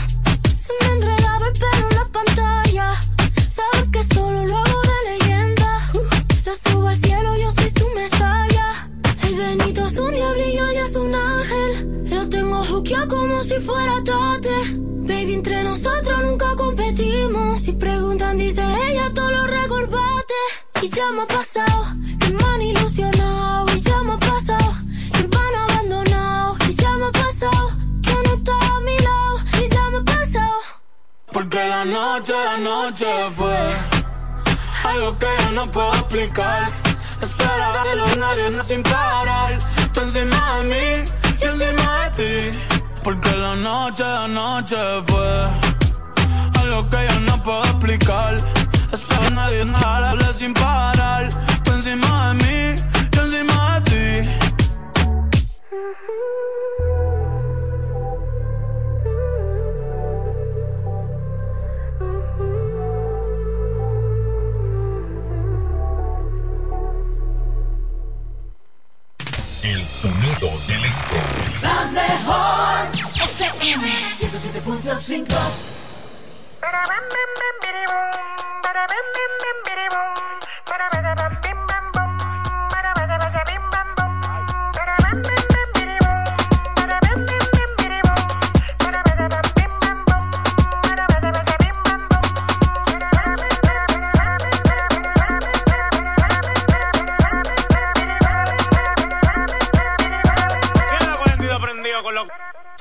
Se 0.55 0.73
me 0.81 0.91
enredaba 0.95 1.47
el 1.47 1.53
pelo 1.53 1.89
en 1.89 1.97
la 1.97 2.05
pantalla. 2.11 2.93
Sabes 3.49 3.89
que 3.91 4.03
solo 4.03 4.45
lo 4.45 4.57
hago 4.57 4.72
juqueado 12.93 13.07
como 13.07 13.41
si 13.43 13.59
fuera 13.59 14.03
tate. 14.03 14.49
Baby, 15.05 15.33
entre 15.33 15.63
nosotros 15.63 16.23
nunca 16.23 16.55
competimos. 16.55 17.61
Si 17.61 17.73
preguntan, 17.73 18.37
dice 18.37 18.63
ella, 18.87 19.11
todo 19.13 19.31
lo 19.31 19.47
recorbate. 19.47 20.33
Y 20.81 20.89
ya 20.89 21.09
me 21.11 21.23
ha 21.23 21.27
pasado, 21.27 21.87
que 22.19 22.29
me 22.29 22.43
han 22.43 22.61
ilusionado. 22.61 23.65
Y 23.75 23.81
ya 23.81 24.01
me 24.03 24.13
ha 24.13 24.17
pasado, 24.17 24.73
que 25.13 25.27
me 25.27 25.37
han 25.37 25.55
abandonado. 25.55 26.55
Y 26.69 26.73
ya 26.75 26.91
me 26.91 27.05
ha 27.05 27.11
pasado, 27.11 27.71
que 28.01 28.13
no 28.13 28.33
está 28.35 28.53
a 28.53 28.79
mi 28.81 28.97
lado. 28.97 29.39
Y 29.63 29.69
ya 29.69 29.89
me 29.89 29.97
ha 29.97 30.03
pasado. 30.03 30.59
Porque 31.31 31.57
la 31.67 31.85
noche, 31.85 32.33
la 32.33 32.57
noche 32.57 33.05
fue 33.35 33.57
algo 34.83 35.17
que 35.17 35.27
yo 35.43 35.51
no 35.51 35.71
puedo 35.71 35.93
explicar. 35.93 36.71
Eso 37.21 37.43
era 37.43 37.83
de 37.83 37.95
los 37.95 38.17
nadie 38.17 38.63
sin 38.63 38.83
parar. 38.83 39.59
Tú 39.93 40.01
encima 40.01 40.57
de 40.57 40.63
mí, 40.69 41.11
yo 41.39 41.49
encima 41.49 42.09
de 42.09 42.51
ti. 42.51 42.82
Porque 43.03 43.35
la 43.35 43.55
noche, 43.57 44.01
la 44.01 44.27
noche 44.27 44.77
fue 45.07 45.45
algo 46.61 46.89
que 46.89 46.97
yo 47.09 47.19
no 47.27 47.43
puedo 47.43 47.63
explicar. 47.65 48.37
Eso 48.93 49.13
nadie 49.31 49.63
hable 49.83 50.33
sin 50.33 50.53
parar. 50.53 51.29
Tú 51.63 51.71
encima 51.73 52.29
de 52.29 52.33
mí, 52.35 52.81
yo 53.11 53.21
encima 53.23 53.79
de 53.79 53.91
ti. 53.91 54.29
El 69.63 69.81
sonido 69.81 70.49
del 70.67 70.83
esto. 70.83 71.15
La 71.61 71.85
mejor. 71.85 72.89
FM 73.15 73.87
107.5 74.19 75.73
Queda 81.41 81.52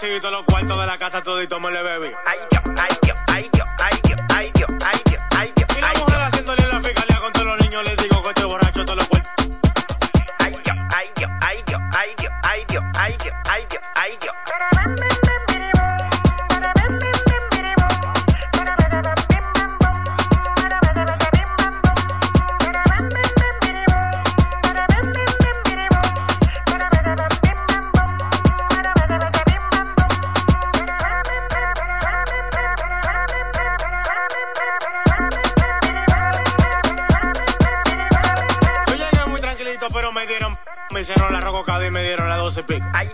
sí, 0.02 0.20
todos 0.20 0.32
los 0.32 0.44
cuartos 0.44 0.80
de 0.80 0.86
la 0.86 0.98
casa 0.98 1.22
todito 1.22 1.60
me 1.60 1.70
le 1.70 1.80
bebí. 1.80 2.08
Ay, 2.26 2.38
yo, 2.50 2.60
ay, 2.76 2.98
yo, 3.06 3.14
ay, 3.28 3.50
yo, 3.56 3.64
ay, 3.78 4.00
yo, 4.08 4.16
ay, 4.34 4.52
yo, 4.58 4.66
ay, 4.84 5.02
yo, 5.08 5.18
ay, 5.38 5.52
yo. 5.56 5.66
Y 5.78 5.80
la 5.80 5.92
mujer 6.00 6.20
haciéndole 6.22 6.62
en 6.62 6.68
la 6.70 6.80
fiscalía 6.80 7.20
con 7.20 7.32
todos 7.32 7.46
los 7.46 7.60
niños 7.60 7.84
les 7.84 7.96
digo 7.96 8.22
que 8.22 8.28
estoy 8.30 8.44
borracho 8.44 8.84
todos 8.84 8.98
los 8.98 9.06
cuartos. 9.06 9.32
Ay, 10.40 10.52
yo, 10.64 10.72
ay, 10.96 11.10
yo, 11.20 11.28
ay, 11.40 11.64
yo, 11.70 11.78
ay, 11.92 12.14
yo, 12.20 12.30
ay, 12.42 12.64
yo, 12.68 12.80
ay, 12.98 13.16
yo, 13.24 13.32
ay, 13.48 13.66
yo, 13.70 13.80
ay, 13.94 14.18
yo. 14.24 14.41
Y 41.86 41.90
me 41.90 42.02
dieron 42.02 42.28
la 42.28 42.36
doce 42.36 42.60
y 42.60 42.62
pico. 42.64 42.86
Ay, 42.92 43.10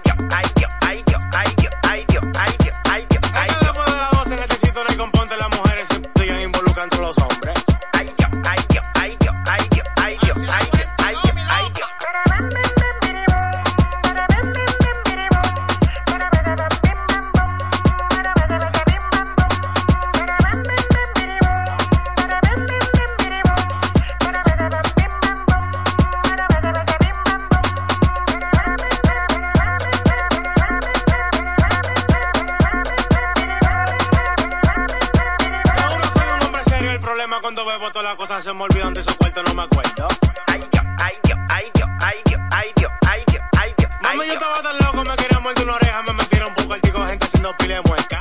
problema 37.28 37.42
cuando 37.42 37.66
bebo 37.66 37.90
todas 37.90 38.08
las 38.08 38.16
cosas 38.16 38.42
se 38.42 38.52
me 38.54 38.62
olvidan 38.62 38.94
de 38.94 39.02
su 39.02 39.14
cuarto, 39.16 39.42
no 39.42 39.54
me 39.54 39.62
acuerdo. 39.62 40.08
Ay, 40.46 40.60
yo, 40.72 40.80
ay, 40.98 41.14
yo, 41.28 41.36
ay, 41.50 41.64
yo, 41.78 41.86
ay, 42.00 42.16
yo, 42.30 42.38
ay, 42.50 42.72
yo, 42.80 42.88
ay, 43.06 43.24
yo, 43.32 43.38
ay, 43.58 43.74
yo. 43.78 43.88
Mami, 44.02 44.26
yo 44.26 44.32
estaba 44.32 44.62
tan 44.62 44.78
loco, 44.78 45.04
me 45.04 45.16
quería 45.16 45.40
morder 45.40 45.64
una 45.64 45.74
oreja, 45.74 46.02
me 46.04 46.12
metieron 46.14 46.48
un 46.48 46.54
poco 46.54 46.74
el 46.74 46.80
tico, 46.80 47.06
gente 47.06 47.26
haciendo 47.26 47.54
pile 47.58 47.80
muerta. 47.82 48.20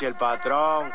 Richie 0.00 0.08
el 0.08 0.14
patrón. 0.14 0.92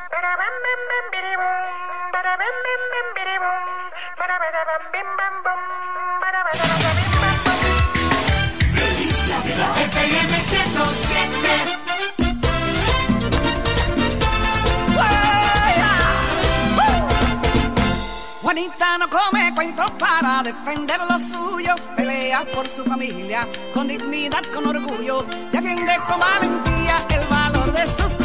107. 10.41 11.79
Juanita 18.41 18.97
no 18.97 19.09
come 19.09 19.53
cuentos 19.53 19.91
para 19.99 20.43
defender 20.43 20.99
lo 21.09 21.19
suyo, 21.19 21.75
pelea 21.95 22.43
por 22.53 22.67
su 22.69 22.83
familia 22.83 23.47
con 23.73 23.87
dignidad, 23.87 24.43
con 24.53 24.67
orgullo, 24.67 25.23
defiende 25.51 25.93
con 26.07 26.19
valentía 26.19 26.97
el 27.09 27.27
valor 27.27 27.71
de 27.71 27.87
sus 27.87 28.24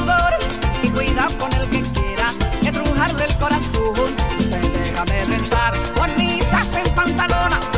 con 1.29 1.53
el 1.53 1.69
que 1.69 1.83
quiera, 1.83 2.29
que 2.63 2.73
trujarle 2.73 3.25
el 3.25 3.37
corazón. 3.37 4.17
Se 4.39 4.59
déjame 4.59 5.25
rentar, 5.27 5.75
bonitas 5.95 6.77
en 6.77 6.95
pantalona. 6.95 7.70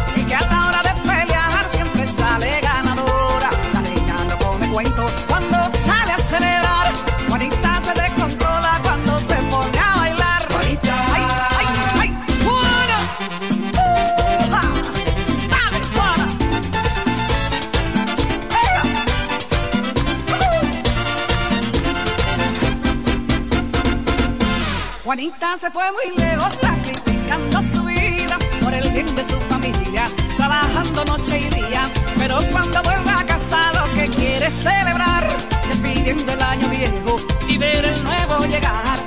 Juanita 25.23 25.57
se 25.57 25.70
fue 25.70 25.85
muy 25.93 26.19
lejos 26.19 26.53
sacrificando 26.53 27.62
su 27.62 27.85
vida 27.85 28.36
por 28.61 28.74
el 28.74 28.90
bien 28.90 29.07
de 29.15 29.23
su 29.23 29.39
familia, 29.43 30.07
trabajando 30.36 31.05
noche 31.05 31.39
y 31.39 31.49
día. 31.49 31.89
Pero 32.19 32.40
cuando 32.51 32.82
vuelva 32.82 33.20
a 33.20 33.27
casa 33.27 33.70
lo 33.73 33.89
que 33.94 34.09
quiere 34.09 34.47
es 34.47 34.53
celebrar, 34.53 35.28
despidiendo 35.69 36.32
el 36.32 36.43
año 36.43 36.69
viejo 36.70 37.16
y 37.49 37.57
ver 37.57 37.85
el 37.85 38.03
nuevo 38.03 38.44
llegar. 38.47 39.02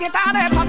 fiesta 0.00 0.32
de 0.32 0.59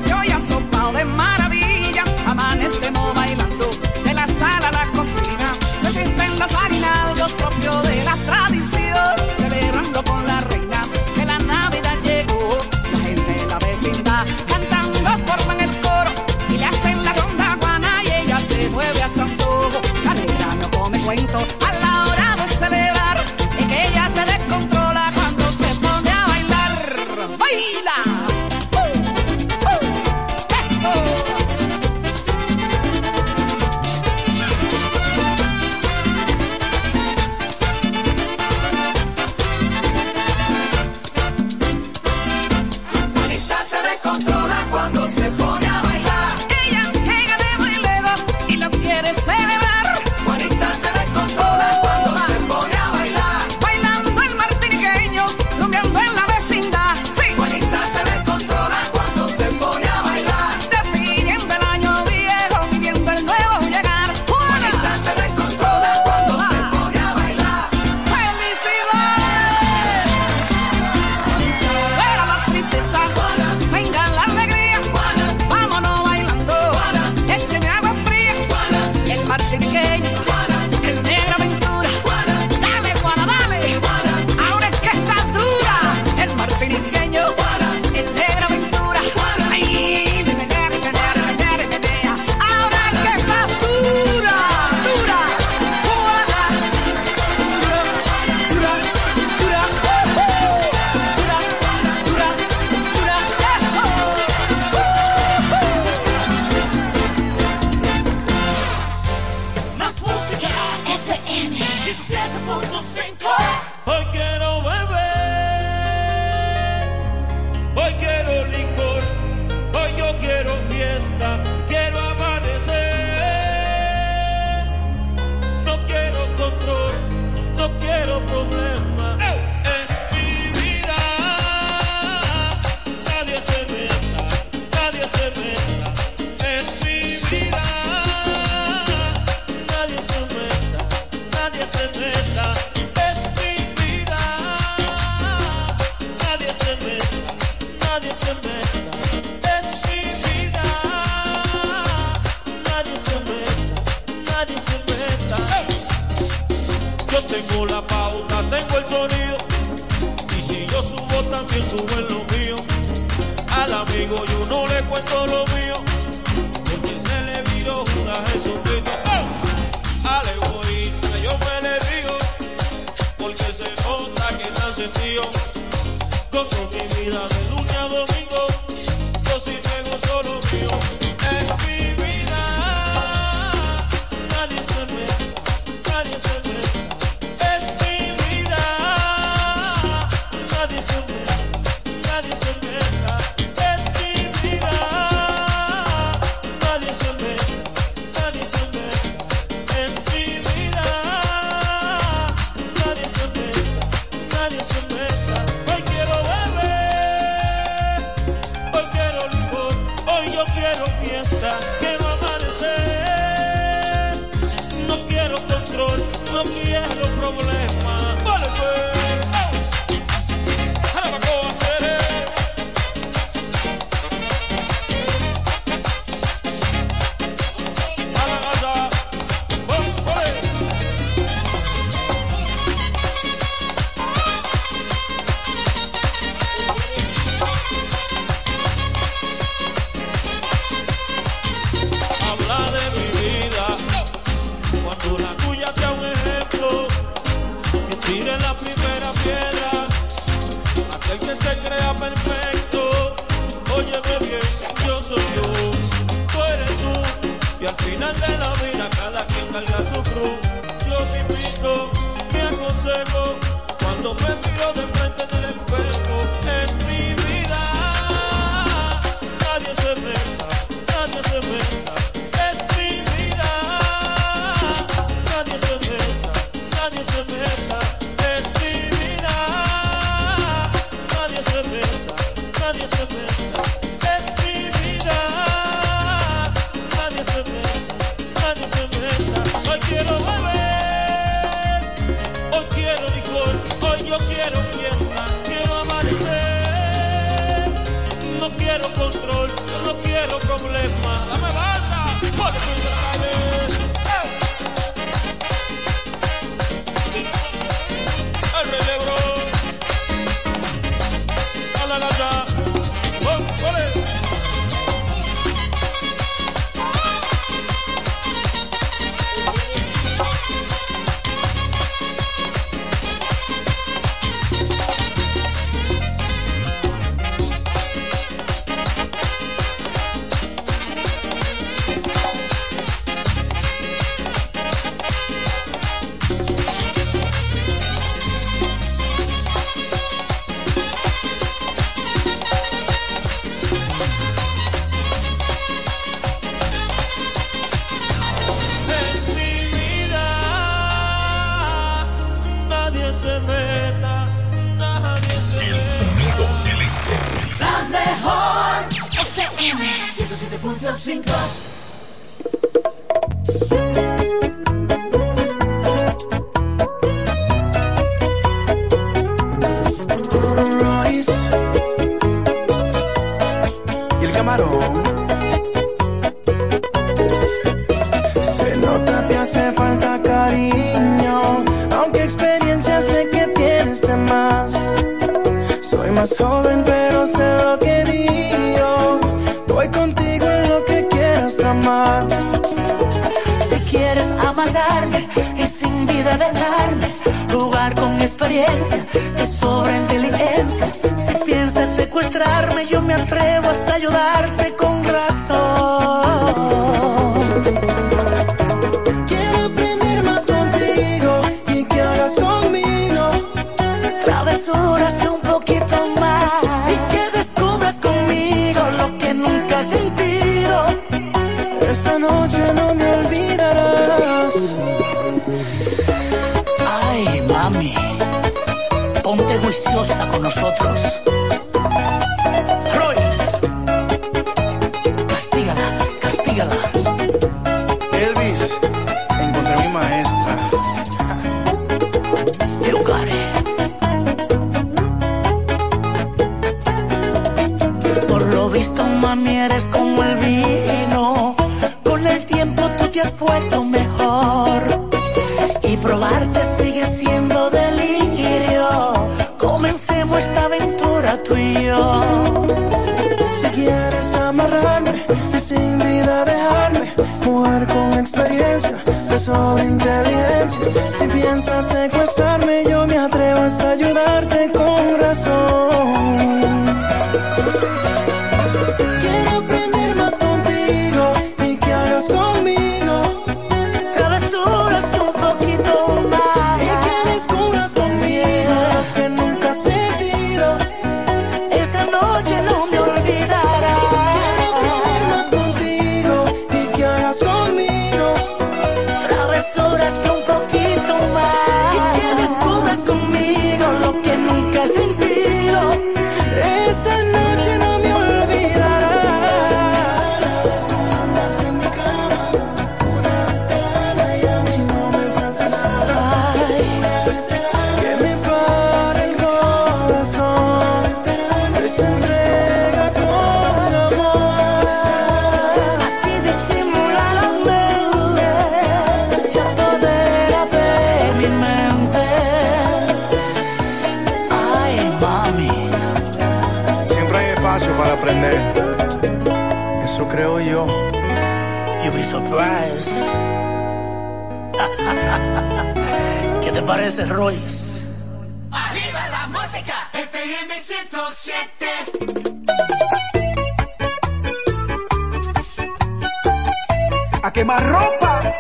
A 557.52 557.54
quemar 557.54 557.84
ropa. 557.84 558.54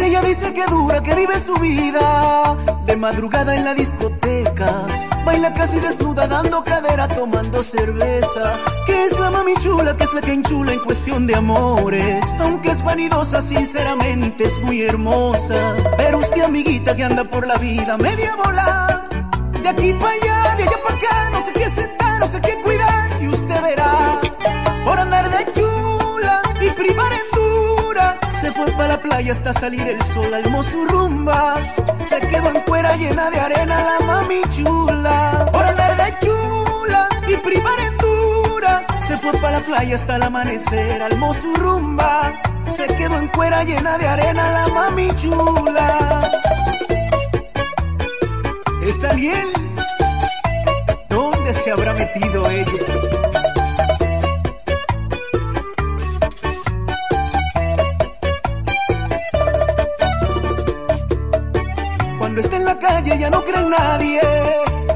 Ella 0.00 0.20
dice 0.20 0.52
que 0.52 0.66
dura, 0.66 1.02
que 1.02 1.14
vive 1.14 1.38
su 1.38 1.54
vida 1.54 2.58
de 2.84 2.96
madrugada 2.96 3.56
en 3.56 3.64
la 3.64 3.72
discoteca. 3.72 5.03
Baila 5.24 5.52
casi 5.52 5.80
desnuda, 5.80 6.26
dando 6.26 6.62
cadera, 6.62 7.08
tomando 7.08 7.62
cerveza. 7.62 8.58
Que 8.86 9.04
es 9.04 9.18
la 9.18 9.30
mami 9.30 9.54
chula, 9.56 9.96
que 9.96 10.04
es 10.04 10.12
la 10.12 10.20
que 10.20 10.32
enchula 10.32 10.72
en 10.72 10.80
cuestión 10.80 11.26
de 11.26 11.34
amores. 11.34 12.24
Aunque 12.40 12.70
es 12.70 12.82
vanidosa, 12.84 13.40
sinceramente 13.40 14.44
es 14.44 14.58
muy 14.60 14.82
hermosa. 14.82 15.74
Pero 15.96 16.18
usted, 16.18 16.42
amiguita, 16.42 16.94
que 16.94 17.04
anda 17.04 17.24
por 17.24 17.46
la 17.46 17.56
vida 17.56 17.96
media 17.96 18.36
bola. 18.36 19.08
De 19.62 19.68
aquí 19.68 19.94
para 19.94 20.12
allá, 20.12 20.56
de 20.56 20.62
allá 20.64 20.78
para 20.82 20.94
acá, 20.96 21.30
no 21.32 21.40
sé 21.40 21.52
qué 21.52 21.70
sentar, 21.70 22.20
no 22.20 22.26
sé 22.26 22.40
qué 22.42 22.60
cuidar. 22.62 23.22
Y 23.22 23.28
usted 23.28 23.62
verá, 23.62 24.20
fue 28.54 28.66
para 28.72 28.88
la 28.88 29.00
playa 29.00 29.32
hasta 29.32 29.52
salir 29.52 29.86
el 29.86 30.00
sol, 30.02 30.32
almó 30.32 30.62
su 30.62 30.84
rumba. 30.86 31.56
Se 32.00 32.20
quedó 32.20 32.48
en 32.50 32.60
cuera 32.62 32.96
llena 32.96 33.30
de 33.30 33.40
arena 33.40 33.76
la 33.84 34.06
mami 34.06 34.40
chula. 34.50 35.46
Por 35.52 35.62
andar 35.62 35.96
de 35.96 36.18
chula 36.24 37.08
y 37.26 37.36
privar 37.36 37.78
en 37.80 37.98
dura. 37.98 38.86
Se 39.00 39.18
fue 39.18 39.32
para 39.40 39.58
la 39.58 39.60
playa 39.60 39.94
hasta 39.94 40.16
el 40.16 40.22
amanecer, 40.22 41.02
almó 41.02 41.32
su 41.34 41.54
rumba. 41.56 42.32
Se 42.70 42.86
quedó 42.86 43.18
en 43.18 43.28
cuera 43.28 43.64
llena 43.64 43.98
de 43.98 44.08
arena 44.08 44.50
la 44.50 44.74
mami 44.74 45.08
chula. 45.16 46.30
¿Está 48.82 49.14
bien? 49.14 49.48
¿Dónde 51.08 51.52
se 51.52 51.70
habrá 51.72 51.92
metido 51.92 52.48
ella? 52.50 53.33
Calle 63.14 63.20
ya 63.20 63.30
no 63.30 63.44
cree 63.44 63.60
en 63.60 63.70
nadie. 63.70 64.20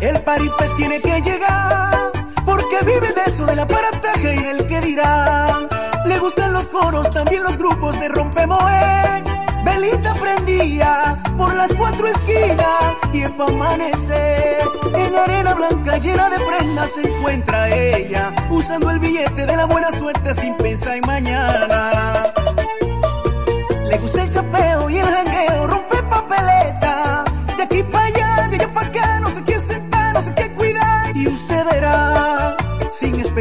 El 0.00 0.20
paripé 0.22 0.68
tiene 0.76 1.00
que 1.00 1.20
llegar. 1.20 2.12
Porque 2.44 2.78
vive 2.84 3.12
de 3.12 3.22
eso, 3.26 3.44
del 3.46 3.58
aparataje 3.58 4.34
y 4.34 4.42
del 4.42 4.66
que 4.66 4.80
dirán. 4.80 5.68
Le 6.06 6.18
gustan 6.18 6.52
los 6.52 6.66
coros, 6.66 7.10
también 7.10 7.42
los 7.42 7.56
grupos 7.56 7.98
de 8.00 8.08
rompemoe. 8.08 9.22
Velita 9.64 10.14
prendía 10.14 11.18
por 11.36 11.54
las 11.54 11.72
cuatro 11.74 12.06
esquinas 12.06 12.94
y 13.12 13.22
es 13.22 13.30
pa' 13.32 13.44
amanecer. 13.44 14.58
En 14.94 15.14
arena 15.14 15.54
blanca 15.54 15.98
llena 15.98 16.30
de 16.30 16.38
prendas 16.38 16.90
se 16.90 17.02
encuentra 17.02 17.68
ella, 17.68 18.32
usando 18.50 18.90
el 18.90 18.98
billete 18.98 19.46
de 19.46 19.56
la 19.56 19.66
buena 19.66 19.90
suerte 19.90 20.32
sin 20.34 20.56
pensar 20.56 20.96
en 20.96 21.06
mañana. 21.06 22.24
Le 23.84 23.98
gusta 23.98 24.22
el 24.22 24.30
chapeo 24.30 24.88
y 24.90 24.98
el 24.98 25.27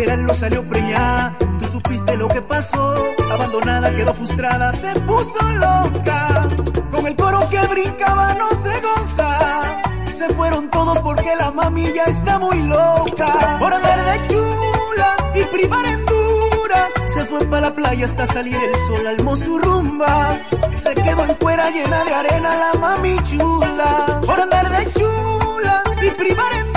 esperarlo 0.08 0.34
salió 0.34 0.64
preñada. 0.64 1.36
Tú 1.60 1.68
supiste 1.68 2.16
lo 2.16 2.30
que 2.30 2.42
pasó, 2.42 2.96
abandonada, 3.30 3.94
quedó 3.94 4.14
frustrada, 4.14 4.72
se 4.72 4.94
puso 5.02 5.40
loca. 5.52 6.48
Con 6.90 7.06
el 7.06 7.16
coro 7.16 7.40
que 7.50 7.60
brincaba 7.68 8.34
no 8.36 8.50
se 8.52 8.80
goza. 8.80 9.82
Se 10.06 10.30
fueron 10.30 10.70
todos 10.70 11.00
porque 11.00 11.36
la 11.36 11.52
mami 11.52 11.92
ya 11.94 12.06
está 12.06 12.40
muy 12.40 12.62
loca. 12.64 13.58
Por 13.60 13.74
andar 13.74 14.06
de 14.06 14.28
chula 14.30 15.16
y 15.36 15.44
privar 15.44 15.86
en 15.86 16.06
dura. 16.06 16.90
Se 17.06 17.26
fue 17.26 17.40
para 17.46 17.68
la 17.68 17.76
playa 17.76 18.06
hasta 18.06 18.26
salir 18.26 18.56
el 18.56 18.76
sol, 18.88 19.08
almó 19.08 19.36
su 19.36 19.60
rumba. 19.60 20.38
Se 20.76 20.96
quedó 20.96 21.26
en 21.26 21.34
cuera 21.36 21.70
llena 21.70 22.06
de 22.06 22.14
arena 22.14 22.56
la 22.56 22.80
mami 22.80 23.18
chula. 23.24 24.22
Por 24.26 24.40
andar 24.40 24.70
de 24.72 24.90
chula 24.94 25.84
y 26.02 26.10
privar 26.12 26.54
en 26.54 26.77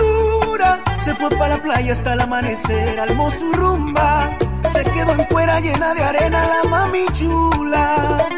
Se 0.96 1.14
fue 1.14 1.30
para 1.30 1.56
la 1.56 1.62
playa 1.62 1.92
hasta 1.92 2.12
el 2.12 2.20
amanecer, 2.20 3.00
almó 3.00 3.30
su 3.30 3.52
rumba. 3.52 4.30
Se 4.72 4.84
quedó 4.84 5.12
en 5.12 5.24
cuera 5.24 5.60
llena 5.60 5.94
de 5.94 6.04
arena 6.04 6.46
la 6.46 6.68
mami 6.68 7.06
chula. 7.12 8.28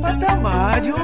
Patamayo. 0.00 0.96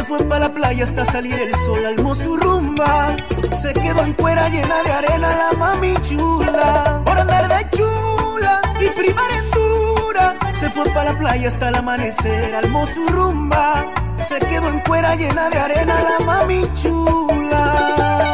Se 0.00 0.06
fue 0.06 0.24
para 0.24 0.48
la 0.48 0.54
playa 0.54 0.82
hasta 0.84 1.04
salir 1.04 1.34
el 1.34 1.54
sol, 1.56 1.84
almó 1.84 2.14
su 2.14 2.34
rumba. 2.34 3.14
Se 3.52 3.70
quedó 3.74 4.02
en 4.02 4.14
cuera 4.14 4.48
llena 4.48 4.82
de 4.82 4.92
arena 4.92 5.28
la 5.28 5.58
mami 5.58 5.92
chula. 6.00 7.02
Por 7.04 7.18
andar 7.18 7.46
de 7.46 7.76
chula 7.76 8.62
y 8.80 8.88
privar 8.98 9.30
en 9.30 9.50
dura. 9.50 10.38
Se 10.54 10.70
fue 10.70 10.84
para 10.94 11.12
la 11.12 11.18
playa 11.18 11.48
hasta 11.48 11.68
el 11.68 11.74
amanecer, 11.74 12.54
almó 12.54 12.86
su 12.86 13.06
rumba. 13.08 13.92
Se 14.22 14.38
quedó 14.38 14.70
en 14.70 14.80
cuera 14.80 15.16
llena 15.16 15.50
de 15.50 15.58
arena 15.58 16.02
la 16.02 16.24
mami 16.24 16.62
chula. 16.72 18.29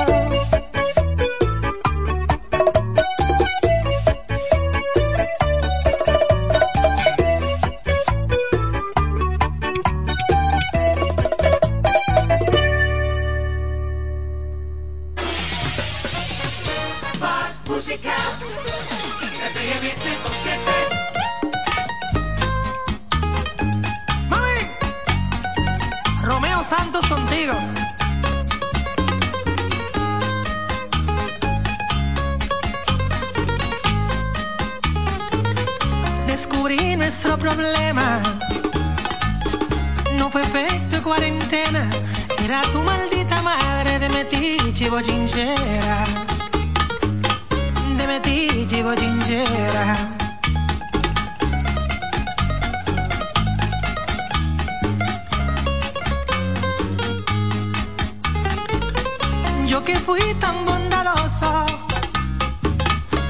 Que 59.86 59.96
fui 60.00 60.34
tan 60.40 60.64
bondadoso, 60.64 61.64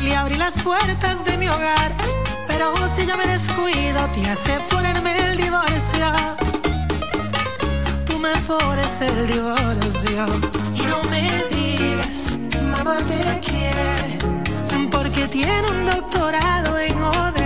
le 0.00 0.16
abrí 0.16 0.36
las 0.36 0.54
puertas 0.62 1.22
de 1.26 1.36
mi 1.36 1.48
hogar, 1.48 1.92
pero 2.48 2.72
si 2.96 3.04
yo 3.06 3.14
me 3.18 3.26
descuido, 3.26 4.00
te 4.14 4.30
hace 4.30 4.58
ponerme 4.70 5.18
el 5.18 5.36
divorcio. 5.36 6.06
Tú 8.06 8.18
me 8.18 8.34
pones 8.48 9.00
el 9.02 9.26
divorcio. 9.26 10.26
Y 10.74 10.82
no 10.90 10.98
me 11.10 11.44
digas, 11.54 12.38
mamá 12.74 12.96
te 12.96 13.40
quiere, 13.40 14.18
porque 14.90 15.28
tiene 15.28 15.70
un 15.70 15.84
doctorado 15.84 16.78
en 16.78 16.94
joderme. 16.98 17.45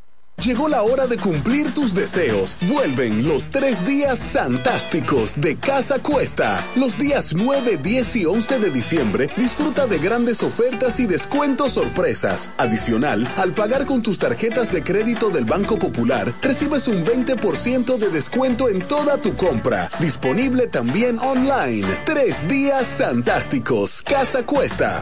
Llegó 0.43 0.67
la 0.67 0.81
hora 0.81 1.05
de 1.05 1.17
cumplir 1.17 1.71
tus 1.71 1.93
deseos. 1.93 2.57
Vuelven 2.61 3.27
los 3.27 3.49
tres 3.49 3.85
días 3.85 4.19
fantásticos 4.19 5.39
de 5.39 5.55
Casa 5.55 5.99
Cuesta. 5.99 6.59
Los 6.75 6.97
días 6.97 7.35
9, 7.35 7.77
10 7.77 8.15
y 8.15 8.25
11 8.25 8.57
de 8.57 8.71
diciembre 8.71 9.29
disfruta 9.37 9.85
de 9.85 9.99
grandes 9.99 10.41
ofertas 10.41 10.99
y 10.99 11.05
descuentos 11.05 11.73
sorpresas. 11.73 12.49
Adicional, 12.57 13.27
al 13.37 13.53
pagar 13.53 13.85
con 13.85 14.01
tus 14.01 14.17
tarjetas 14.17 14.71
de 14.71 14.81
crédito 14.81 15.29
del 15.29 15.45
Banco 15.45 15.77
Popular, 15.77 16.33
recibes 16.41 16.87
un 16.87 17.05
20% 17.05 17.97
de 17.97 18.09
descuento 18.09 18.67
en 18.67 18.81
toda 18.81 19.17
tu 19.17 19.35
compra. 19.35 19.89
Disponible 19.99 20.65
también 20.65 21.19
online. 21.19 21.85
Tres 22.05 22.47
días 22.47 22.87
fantásticos. 22.97 24.01
Casa 24.01 24.43
Cuesta. 24.43 25.01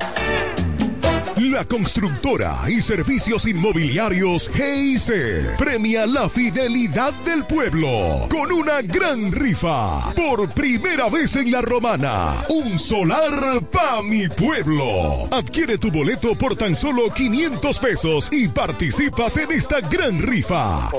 La 1.39 1.63
constructora 1.63 2.57
y 2.67 2.81
servicios 2.81 3.45
inmobiliarios 3.45 4.51
GIC 4.53 5.55
premia 5.57 6.05
la 6.05 6.27
fidelidad 6.27 7.13
del 7.23 7.45
pueblo 7.45 8.27
con 8.29 8.51
una 8.51 8.81
gran 8.81 9.31
rifa. 9.31 10.13
Por 10.15 10.49
primera 10.49 11.07
vez 11.07 11.37
en 11.37 11.49
la 11.49 11.61
romana, 11.61 12.43
un 12.49 12.77
solar 12.77 13.61
pa' 13.71 14.01
mi 14.03 14.27
pueblo. 14.27 15.29
Adquiere 15.31 15.77
tu 15.77 15.89
boleto 15.89 16.37
por 16.37 16.57
tan 16.57 16.75
solo 16.75 17.09
500 17.13 17.79
pesos 17.79 18.27
y 18.33 18.49
participas 18.49 19.37
en 19.37 19.51
esta 19.53 19.79
gran 19.79 20.21
rifa. 20.21 20.89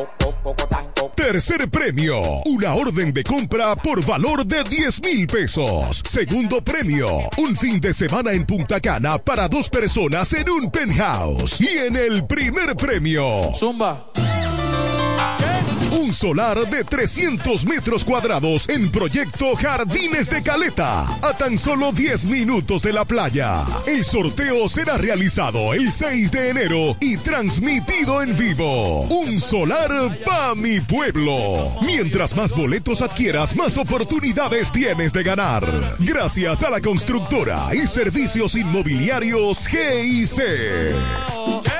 Tercer 1.15 1.69
premio, 1.69 2.19
una 2.47 2.75
orden 2.75 3.13
de 3.13 3.23
compra 3.25 3.77
por 3.77 4.03
valor 4.07 4.47
de 4.47 4.65
10 4.65 5.03
mil 5.03 5.27
pesos. 5.27 6.03
Segundo 6.07 6.65
premio, 6.65 7.11
un 7.37 7.55
fin 7.55 7.79
de 7.79 7.93
semana 7.93 8.33
en 8.33 8.47
Punta 8.47 8.81
Cana 8.81 9.19
para 9.19 9.47
dos 9.47 9.69
personas 9.69 10.30
en 10.33 10.49
un 10.49 10.71
penthouse. 10.71 11.61
Y 11.61 11.79
en 11.79 11.97
el 11.97 12.27
primer 12.27 12.77
premio, 12.77 13.53
Zumba. 13.55 14.11
Un 15.93 16.13
solar 16.13 16.59
de 16.69 16.85
300 16.85 17.65
metros 17.65 18.05
cuadrados 18.05 18.69
en 18.69 18.91
proyecto 18.91 19.57
Jardines 19.57 20.31
de 20.31 20.43
Caleta, 20.43 21.03
a 21.03 21.37
tan 21.37 21.59
solo 21.59 21.93
10 21.93 22.27
minutos 22.27 22.83
de 22.83 22.93
la 22.93 23.05
playa. 23.05 23.65
El 23.87 24.05
sorteo 24.05 24.69
será 24.69 24.99
realizado 24.99 25.75
el 25.75 25.91
6 25.91 26.31
de 26.31 26.51
enero 26.51 26.97
y 27.01 27.17
transmitido 27.17 28.23
en 28.23 28.37
vivo. 28.37 29.03
Un 29.03 29.41
solar 29.41 29.91
pa' 30.25 30.55
mi 30.55 30.81
pueblo. 30.81 31.73
Mientras 31.83 32.37
más 32.37 32.53
boletos 32.53 33.03
adquieras, 33.03 33.57
más 33.57 33.77
oportunidades 33.77 34.71
tienes 34.73 35.13
de 35.13 35.23
ganar. 35.23 35.97
Gracias 35.99 36.63
a 36.63 36.71
la 36.71 36.81
constructora 36.81 37.75
y 37.75 37.87
servicios 37.87 38.55
inmobiliarios 38.55 39.67
GIC. 39.67 41.80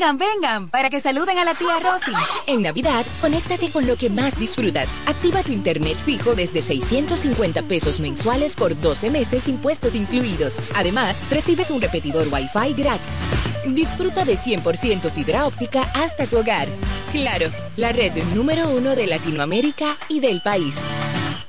Vengan, 0.00 0.16
vengan, 0.16 0.68
para 0.70 0.88
que 0.88 0.98
saluden 0.98 1.36
a 1.36 1.44
la 1.44 1.52
tía 1.52 1.78
Rosy. 1.78 2.12
En 2.46 2.62
Navidad, 2.62 3.04
conéctate 3.20 3.70
con 3.70 3.86
lo 3.86 3.96
que 3.96 4.08
más 4.08 4.38
disfrutas. 4.38 4.88
Activa 5.04 5.42
tu 5.42 5.52
internet 5.52 5.98
fijo 5.98 6.34
desde 6.34 6.62
650 6.62 7.60
pesos 7.64 8.00
mensuales 8.00 8.56
por 8.56 8.80
12 8.80 9.10
meses 9.10 9.46
impuestos 9.46 9.94
incluidos. 9.94 10.62
Además, 10.74 11.18
recibes 11.30 11.70
un 11.70 11.82
repetidor 11.82 12.28
Wi-Fi 12.32 12.72
gratis. 12.82 13.28
Disfruta 13.66 14.24
de 14.24 14.38
100% 14.38 15.10
fibra 15.10 15.46
óptica 15.46 15.82
hasta 15.92 16.24
tu 16.26 16.38
hogar. 16.38 16.66
Claro, 17.12 17.50
la 17.76 17.92
red 17.92 18.14
número 18.34 18.70
uno 18.70 18.96
de 18.96 19.06
Latinoamérica 19.06 19.98
y 20.08 20.20
del 20.20 20.40
país. 20.40 20.76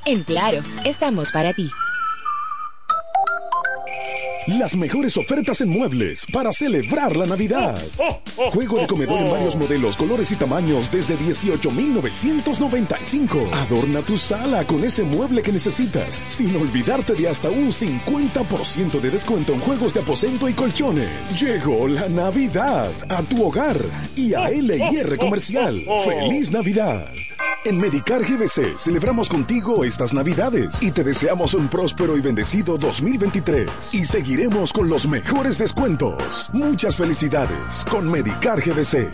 En 0.03 0.23
Claro, 0.23 0.61
estamos 0.83 1.31
para 1.31 1.53
ti. 1.53 1.71
Las 4.47 4.75
mejores 4.75 5.17
ofertas 5.17 5.61
en 5.61 5.69
muebles 5.69 6.25
para 6.33 6.51
celebrar 6.51 7.15
la 7.15 7.27
Navidad. 7.27 7.79
Juego 8.51 8.79
de 8.79 8.87
comedor 8.87 9.21
en 9.21 9.29
varios 9.29 9.55
modelos, 9.55 9.95
colores 9.95 10.31
y 10.31 10.35
tamaños 10.35 10.89
desde 10.89 11.15
18,995. 11.15 13.51
Adorna 13.53 14.01
tu 14.01 14.17
sala 14.17 14.65
con 14.65 14.83
ese 14.83 15.03
mueble 15.03 15.43
que 15.43 15.51
necesitas, 15.51 16.23
sin 16.27 16.55
olvidarte 16.55 17.13
de 17.13 17.29
hasta 17.29 17.51
un 17.51 17.71
50% 17.71 18.99
de 18.99 19.11
descuento 19.11 19.53
en 19.53 19.59
juegos 19.59 19.93
de 19.93 19.99
aposento 19.99 20.49
y 20.49 20.53
colchones. 20.53 21.39
Llegó 21.39 21.87
la 21.87 22.09
Navidad 22.09 22.89
a 23.09 23.21
tu 23.21 23.45
hogar 23.45 23.77
y 24.15 24.33
a 24.33 24.49
LIR 24.49 25.19
Comercial. 25.19 25.85
¡Feliz 26.03 26.51
Navidad! 26.51 27.05
En 27.63 27.79
Medicar 27.79 28.21
GBC 28.23 28.77
celebramos 28.77 29.29
contigo 29.29 29.85
estas 29.85 30.13
Navidades 30.13 30.81
y 30.81 30.91
te 30.91 31.03
deseamos 31.03 31.53
un 31.53 31.67
próspero 31.67 32.17
y 32.17 32.21
bendecido 32.21 32.77
2023. 32.77 33.69
Y 33.93 34.05
seguiremos 34.05 34.73
con 34.73 34.89
los 34.89 35.07
mejores 35.07 35.57
descuentos. 35.57 36.49
Muchas 36.53 36.95
felicidades 36.95 37.85
con 37.89 38.09
Medicar 38.09 38.61
GBC. 38.61 39.09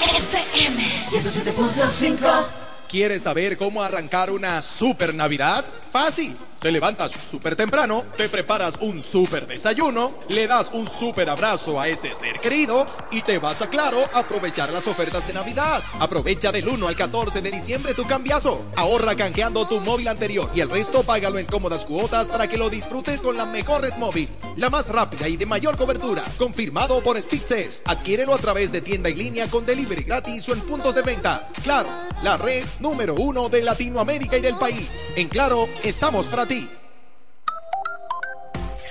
FM 0.00 0.82
107.5 1.10 2.66
¿Quieres 2.88 3.24
saber 3.24 3.56
cómo 3.56 3.82
arrancar 3.82 4.30
una 4.30 4.62
super 4.62 5.14
Navidad? 5.14 5.64
Fácil. 5.90 6.34
Te 6.60 6.72
levantas 6.72 7.12
súper 7.12 7.54
temprano, 7.54 8.04
te 8.16 8.28
preparas 8.28 8.78
un 8.80 9.02
súper 9.02 9.46
desayuno, 9.46 10.12
le 10.28 10.46
das 10.46 10.70
un 10.72 10.88
súper 10.88 11.28
abrazo 11.28 11.78
a 11.78 11.86
ese 11.86 12.14
ser 12.14 12.40
querido 12.40 12.86
y 13.10 13.20
te 13.22 13.38
vas 13.38 13.62
a 13.62 13.66
Claro 13.68 14.02
a 14.14 14.20
aprovechar 14.20 14.72
las 14.72 14.86
ofertas 14.86 15.26
de 15.26 15.34
Navidad. 15.34 15.82
Aprovecha 16.00 16.50
del 16.50 16.66
1 16.66 16.88
al 16.88 16.96
14 16.96 17.42
de 17.42 17.50
diciembre 17.50 17.92
tu 17.92 18.06
cambiazo. 18.06 18.64
Ahorra 18.74 19.14
canjeando 19.14 19.68
tu 19.68 19.80
móvil 19.80 20.08
anterior 20.08 20.50
y 20.54 20.60
el 20.60 20.70
resto 20.70 21.02
págalo 21.02 21.38
en 21.38 21.46
cómodas 21.46 21.84
cuotas 21.84 22.28
para 22.30 22.48
que 22.48 22.56
lo 22.56 22.70
disfrutes 22.70 23.20
con 23.20 23.36
la 23.36 23.44
mejor 23.44 23.82
red 23.82 23.94
móvil, 23.98 24.28
la 24.56 24.70
más 24.70 24.88
rápida 24.88 25.28
y 25.28 25.36
de 25.36 25.44
mayor 25.44 25.76
cobertura. 25.76 26.24
Confirmado 26.38 27.02
por 27.02 27.20
Speedtest. 27.20 27.86
Adquiérelo 27.86 28.34
a 28.34 28.38
través 28.38 28.72
de 28.72 28.80
tienda 28.80 29.10
en 29.10 29.18
línea 29.18 29.46
con 29.48 29.66
delivery 29.66 30.04
gratis 30.04 30.48
o 30.48 30.54
en 30.54 30.60
puntos 30.60 30.94
de 30.94 31.02
venta. 31.02 31.50
Claro, 31.62 31.88
la 32.22 32.38
red 32.38 32.64
número 32.80 33.14
uno 33.14 33.50
de 33.50 33.62
Latinoamérica 33.62 34.38
y 34.38 34.40
del 34.40 34.56
país. 34.56 34.90
En 35.16 35.28
Claro, 35.28 35.68
estamos 35.82 36.26
para 36.26 36.45
ti. 36.46 36.85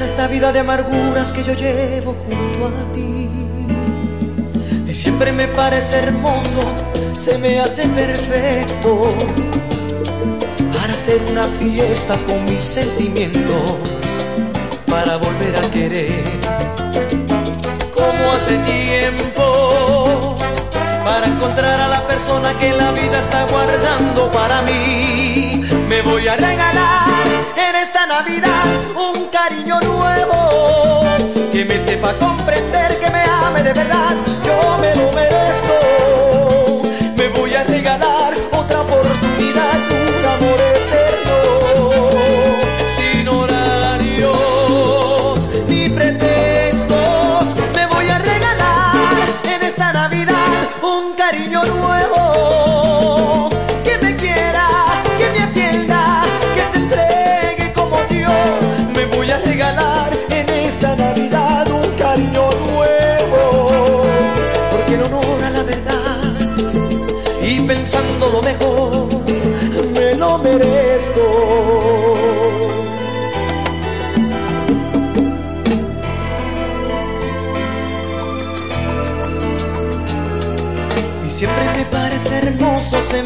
esta 0.00 0.26
vida 0.26 0.52
de 0.52 0.58
amarguras 0.58 1.32
que 1.32 1.44
yo 1.44 1.52
llevo 1.54 2.14
junto 2.14 2.66
a 2.66 2.92
ti. 2.92 3.28
Te 4.84 4.92
siempre 4.92 5.30
me 5.32 5.46
parece 5.46 5.98
hermoso, 5.98 6.62
se 7.16 7.38
me 7.38 7.60
hace 7.60 7.86
perfecto 7.88 9.14
para 10.72 10.92
hacer 10.92 11.20
una 11.30 11.44
fiesta 11.44 12.16
con 12.26 12.44
mis 12.44 12.62
sentimientos, 12.62 13.78
para 14.86 15.16
volver 15.16 15.56
a 15.56 15.70
querer. 15.70 16.24
Como 17.94 18.32
hace 18.32 18.58
tiempo, 18.58 20.36
para 21.04 21.26
encontrar 21.26 21.80
a 21.80 21.88
la 21.88 22.06
persona 22.06 22.58
que 22.58 22.72
la 22.72 22.90
vida 22.92 23.20
está 23.20 23.46
guardando 23.46 24.30
para 24.30 24.62
mí, 24.62 25.60
me 25.88 26.02
voy 26.02 26.26
a 26.26 26.34
regalar 26.36 27.08
en 27.56 27.76
esta 27.76 28.06
Navidad 28.06 28.53
que 31.66 31.74
me 31.74 31.80
sepa 31.80 32.14
comprender, 32.18 32.98
que 32.98 33.10
me 33.10 33.22
ame 33.22 33.62
de 33.62 33.72
verdad, 33.72 34.16
yo 34.44 34.78
me 34.78 34.94
lo 34.94 35.12
merezco. 35.12 35.43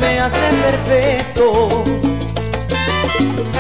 Me 0.01 0.21
hace 0.21 0.39
perfecto. 0.63 1.85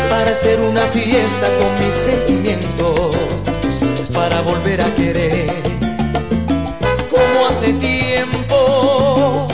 Para 0.08 0.30
hacer 0.30 0.60
una 0.60 0.82
fiesta 0.86 1.48
con 1.58 1.72
mis 1.84 1.94
sentimientos, 1.94 3.16
para 4.12 4.40
volver 4.42 4.80
a 4.80 4.94
querer. 4.94 5.62
Como 7.10 7.46
hace 7.46 7.72
tiempo, 7.74 9.46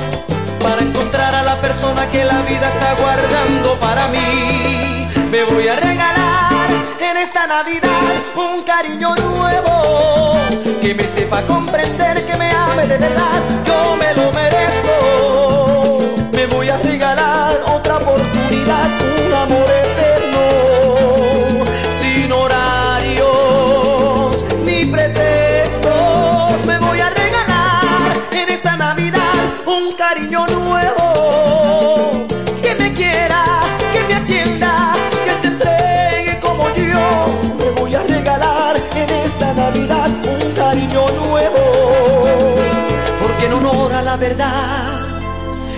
para 0.60 0.80
encontrar 0.80 1.34
a 1.34 1.42
la 1.42 1.60
persona 1.60 2.10
que 2.10 2.24
la 2.24 2.42
vida 2.42 2.68
está 2.68 2.94
guardando 2.94 3.78
para 3.80 4.08
mí. 4.08 5.08
Me 5.30 5.44
voy 5.44 5.68
a 5.68 5.76
regalar 5.76 6.70
en 7.00 7.16
esta 7.16 7.46
Navidad 7.46 7.90
un 8.36 8.62
cariño 8.62 9.14
nuevo, 9.16 10.36
que 10.80 10.94
me 10.94 11.04
sepa 11.04 11.42
comprender, 11.46 12.24
que 12.24 12.36
me 12.36 12.50
ame 12.50 12.86
de 12.86 12.98
verdad, 12.98 13.42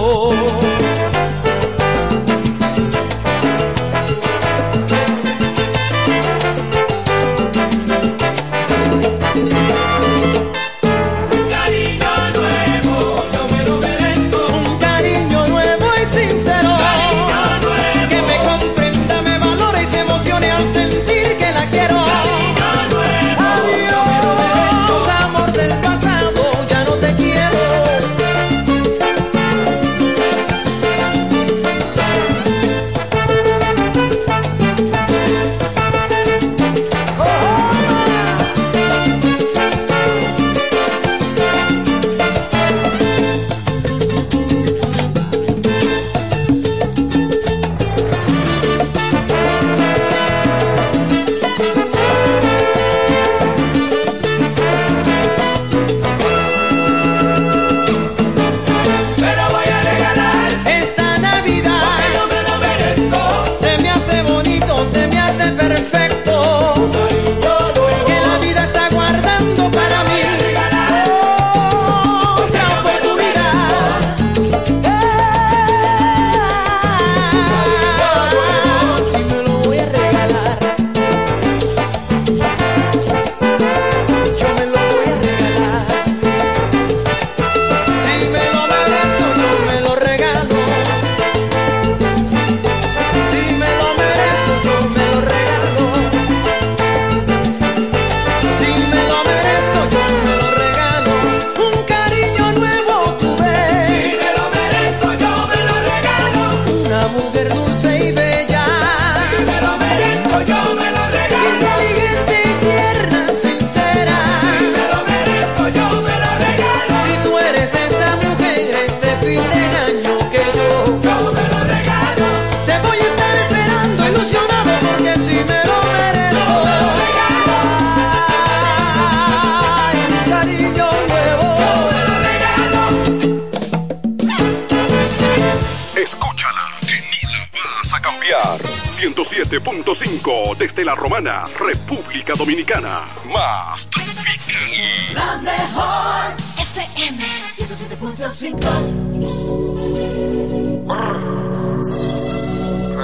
107.5 139.61 140.57
desde 140.57 140.83
la 140.83 140.95
Romana, 140.95 141.43
República 141.59 142.33
Dominicana. 142.33 143.03
Más 143.31 143.87
tropical. 143.87 145.13
La 145.13 145.37
mejor 145.37 146.33
FM 146.57 147.23
107.5. 147.53 148.57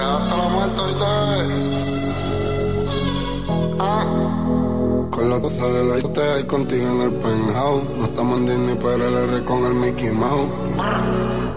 Hasta 0.01 0.38
la 0.38 0.47
muerte, 0.47 0.81
Con 5.20 5.30
la 5.30 5.41
cosa 5.41 5.66
de 5.66 5.84
la 5.84 5.98
IT 6.00 6.48
contigo 6.48 6.91
en 6.91 7.02
el 7.02 7.12
penthouse. 7.12 7.90
No 7.98 8.06
estamos 8.06 8.38
en 8.38 8.46
Disney, 8.46 8.78
pero 8.82 9.06
el 9.06 9.30
R 9.30 9.44
con 9.44 9.66
el 9.66 9.74
Mickey 9.74 10.12
Mouse. 10.12 10.50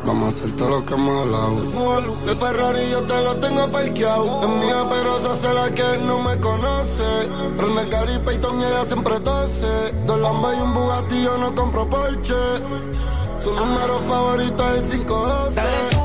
Vamos 0.05 0.25
a 0.25 0.37
hacer 0.37 0.57
todo 0.57 0.69
lo 0.71 0.85
que 0.85 0.95
hemos 0.95 1.15
hablado. 1.23 2.11
El 2.27 2.35
Ferrari 2.35 2.91
yo 2.91 3.03
te 3.05 3.23
lo 3.23 3.37
tengo 3.37 3.71
parqueado. 3.71 4.43
Es 4.43 4.49
mía, 4.49 4.85
pero 4.91 5.21
se 5.21 5.29
hace 5.29 5.55
la 5.55 5.71
que 5.71 5.99
no 5.99 6.19
me 6.19 6.41
conoce. 6.41 7.05
Prende 7.57 7.89
Gary 7.89 8.19
Payton 8.25 8.61
y 8.63 8.65
ella 8.65 8.85
siempre 8.85 9.21
tose. 9.21 9.95
Dos 10.09 10.19
Lambas 10.19 10.57
y 10.59 10.61
un 10.61 10.75
Bugatti, 10.75 11.23
yo 11.23 11.39
no 11.39 11.55
compro 11.55 11.89
Porsche. 11.89 12.35
Su 13.39 13.55
número 13.55 14.01
favorito 14.01 14.75
es 14.75 14.93
el 14.93 15.07
512. 15.07 16.02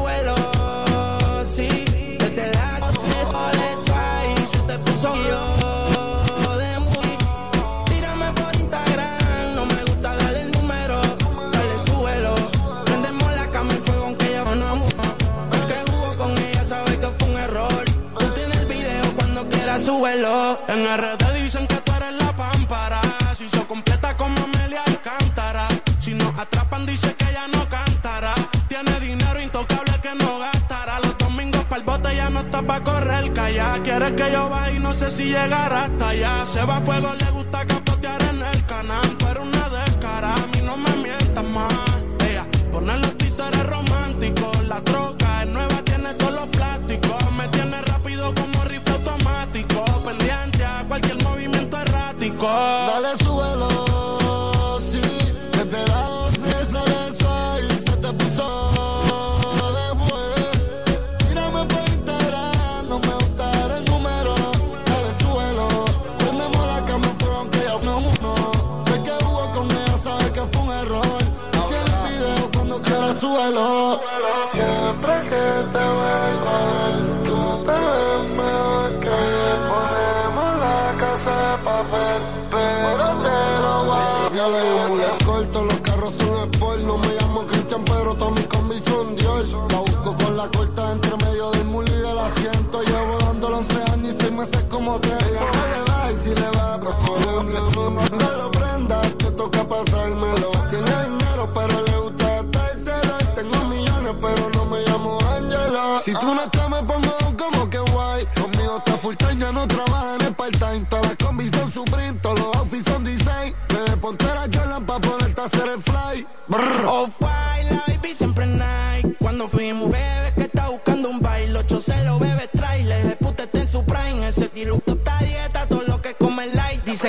En 20.28 20.84
RD 20.84 21.42
dicen 21.42 21.66
que 21.68 21.78
tú 21.78 21.94
eres 21.94 22.14
la 22.22 22.36
pámpara. 22.36 23.00
Si 23.38 23.48
se 23.48 23.66
completa 23.66 24.18
como 24.18 24.36
Amelia 24.44 24.84
Alcántara. 24.86 25.70
Si 26.02 26.14
nos 26.14 26.38
atrapan, 26.38 26.86
dice 26.86 27.16
que 27.16 27.30
ella 27.30 27.48
no 27.48 27.70
cantará. 27.70 28.36
Tiene 28.68 29.00
dinero 29.00 29.40
intocable 29.42 29.94
que 30.02 30.14
no 30.16 30.40
gastará. 30.40 31.00
Los 31.00 31.18
domingos 31.18 31.64
para 31.64 31.78
el 31.78 31.84
bote 31.84 32.14
ya 32.14 32.30
no 32.30 32.42
está 32.42 32.62
para 32.62 32.84
correr 32.84 33.32
calla. 33.32 33.82
Quiere 33.84 34.16
que 34.16 34.30
yo 34.34 34.50
vaya 34.50 34.72
y 34.74 34.80
no 34.80 34.94
sé 34.94 35.10
si 35.10 35.26
llegará 35.30 35.86
hasta 35.86 36.10
allá. 36.10 36.46
Se 36.46 36.62
va 36.66 36.78
a 36.78 36.82
fuego, 36.82 37.14
le 37.14 37.32
gusta 37.32 37.66
capotear 37.66 38.22
en 38.24 38.42
el 38.42 38.66
canal. 38.66 39.16
Pero 39.20 39.44
una 39.44 39.70
descarada, 39.70 40.44
a 40.44 40.48
mí 40.48 40.62
no 40.62 40.76
me 40.76 40.94
mientas 40.98 41.46
más. 41.46 41.74
Ella 42.28 42.46
pone 42.70 42.98
los 42.98 43.18
títeres 43.18 43.66
románticos, 43.66 44.66
la 44.66 44.82
droga 44.82 45.17
romántico. 52.36 53.27
La 90.38 90.48
corta 90.52 90.92
entre 90.92 91.18
medio 91.18 91.50
del 91.50 91.66
mulo 91.66 91.88
y 91.88 92.00
del 92.00 92.18
asiento. 92.20 92.84
Llevo 92.84 93.18
dándolo 93.18 93.58
11 93.58 93.84
años 93.92 94.16
y 94.16 94.22
6 94.22 94.32
meses 94.34 94.64
como 94.70 95.00
tres. 95.00 95.18
Ella 95.30 95.42
no 95.52 95.66
le 95.74 95.92
va 95.92 96.12
y 96.12 96.16
si 96.16 96.30
le 96.30 96.50
va, 96.52 96.80
pero 96.80 97.44
No 97.44 98.38
lo 98.38 98.52
prenda, 98.52 99.02
te 99.02 99.32
toca 99.32 99.68
pasármelo. 99.68 100.52
Tiene 100.70 100.92
dinero, 101.06 101.52
pero 101.56 101.82
le 101.82 101.98
gusta 101.98 102.40
estárselo. 102.42 103.18
Tengo 103.34 103.66
millones, 103.66 104.14
pero 104.22 104.50
no 104.54 104.66
me 104.66 104.82
llamo 104.82 105.18
Angelo. 105.36 106.00
Si 106.06 106.14
tú 106.14 106.28
no 106.28 106.44
estás, 106.44 106.70
me 106.70 106.84
pongo 106.84 107.18
como 107.36 107.70
que 107.72 107.80
guay. 107.80 108.28
Conmigo 108.40 108.78
está 108.78 108.98
full 108.98 109.16
time, 109.16 109.38
ya 109.38 109.52
no 109.52 109.68
trabaja 109.68 110.16
en 110.16 110.22
el 110.22 110.36
part-time. 110.36 110.86
Todas 110.88 111.08
las 111.08 111.18
combis 111.18 111.52
son 111.52 111.72
Supreme, 111.72 112.20
todos 112.22 112.40
los 112.40 112.56
outfits 112.58 112.92
son 112.92 113.04
design. 113.04 113.56
Bebé, 113.70 113.98
ponte 113.98 114.26
la 114.26 114.48
Jordan 114.54 114.86
pa' 114.86 115.00
ponerte 115.00 115.42
a 115.42 115.46
hacer 115.46 115.68
el 115.68 115.82
fly. 115.82 116.28
Brr. 116.48 116.86
Oh, 116.88 117.07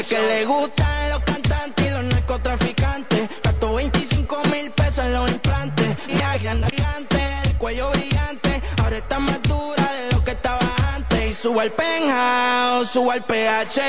que 0.09 0.19
le 0.19 0.45
gustan 0.47 1.11
los 1.11 1.21
cantantes 1.21 1.87
y 1.87 1.91
los 1.91 2.05
narcotraficantes. 2.05 3.29
Gastó 3.43 3.75
25 3.75 4.43
mil 4.51 4.71
pesos 4.71 5.05
en 5.05 5.13
los 5.13 5.31
implantes. 5.31 5.97
Y 6.09 6.23
agran 6.23 6.63
gigante, 6.65 7.19
el 7.45 7.59
cuello 7.59 7.91
brillante. 7.91 8.63
Ahora 8.83 8.99
está 8.99 9.19
más 9.19 9.43
dura 9.43 9.85
de 9.93 10.13
lo 10.13 10.25
que 10.25 10.31
estaba 10.31 10.67
antes. 10.95 11.31
Y 11.31 11.35
subo 11.35 11.61
al 11.61 11.71
penthouse, 11.73 12.89
subo 12.89 13.11
al 13.11 13.23
PH. 13.23 13.81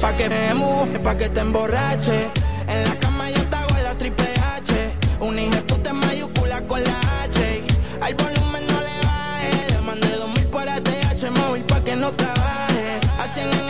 Pa' 0.00 0.16
que 0.16 0.28
me 0.28 0.54
muje, 0.54 1.00
pa' 1.00 1.16
que 1.16 1.28
te 1.30 1.40
emborrache. 1.40 2.30
En 2.68 2.84
la 2.84 2.94
cama 3.00 3.30
yo 3.30 3.48
te 3.48 3.56
hago 3.56 3.76
la 3.82 3.98
triple 3.98 4.28
H. 4.56 4.92
Una 5.20 5.42
hija 5.42 5.62
en 5.90 5.96
mayúscula 5.96 6.62
con 6.66 6.82
la 6.84 7.22
H. 7.24 7.62
Al 8.00 8.14
volumen 8.14 8.66
no 8.66 8.80
le 8.80 8.96
baje. 9.08 9.72
Le 9.72 9.80
mandé 9.80 10.10
dos 10.16 10.28
mil 10.28 10.46
por 10.46 10.68
ATH 10.68 11.30
móvil 11.40 11.64
pa' 11.64 11.80
que 11.82 11.96
no 11.96 12.12
trabaje. 12.12 13.00
El 13.36 13.65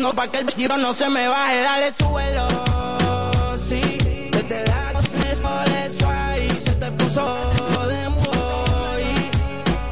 no 0.00 0.14
pa' 0.14 0.28
que 0.28 0.38
el 0.38 0.50
giro 0.50 0.76
no 0.78 0.92
se 0.94 1.08
me 1.08 1.28
baje. 1.28 1.62
Dale, 1.62 1.92
súbelo. 1.92 2.48
Sí, 3.56 3.80
desde 4.32 4.64
la 4.66 5.02
se 5.02 5.34
sole 5.34 5.90
suave. 5.98 6.48
Se 6.64 6.72
te 6.72 6.90
puso 6.92 7.24
de 7.86 8.08
muy. 8.08 9.30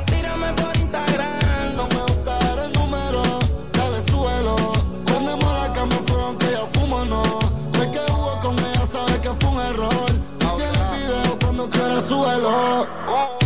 Tírame 0.07 0.53
por 0.55 0.77
Instagram. 0.77 1.77
No 1.77 1.87
me 1.89 2.03
gusta 2.03 2.39
dar 2.39 2.59
el 2.59 2.73
número, 2.73 3.23
dale 3.73 4.11
suelo. 4.11 4.57
Prendemos 5.05 5.53
la 5.63 5.73
cama 5.75 5.97
fuego 6.07 6.27
aunque 6.27 6.51
ya 6.53 6.67
fumo, 6.79 7.05
no. 7.05 7.23
De 7.79 7.91
que 7.91 8.01
hubo 8.13 8.41
con 8.41 8.59
ella, 8.59 8.87
sabe 8.91 9.21
que 9.21 9.31
fue 9.41 9.51
un 9.51 9.61
error. 9.61 10.11
Tiene 10.57 10.81
video 10.97 11.39
cuando 11.39 11.71
quiera 11.71 12.03
súbelo. 12.03 13.38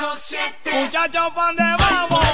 107. 0.00 0.84
Muchachos, 0.84 1.32
¿pa' 1.34 1.46
dónde 1.48 1.62
vamos? 1.78 2.29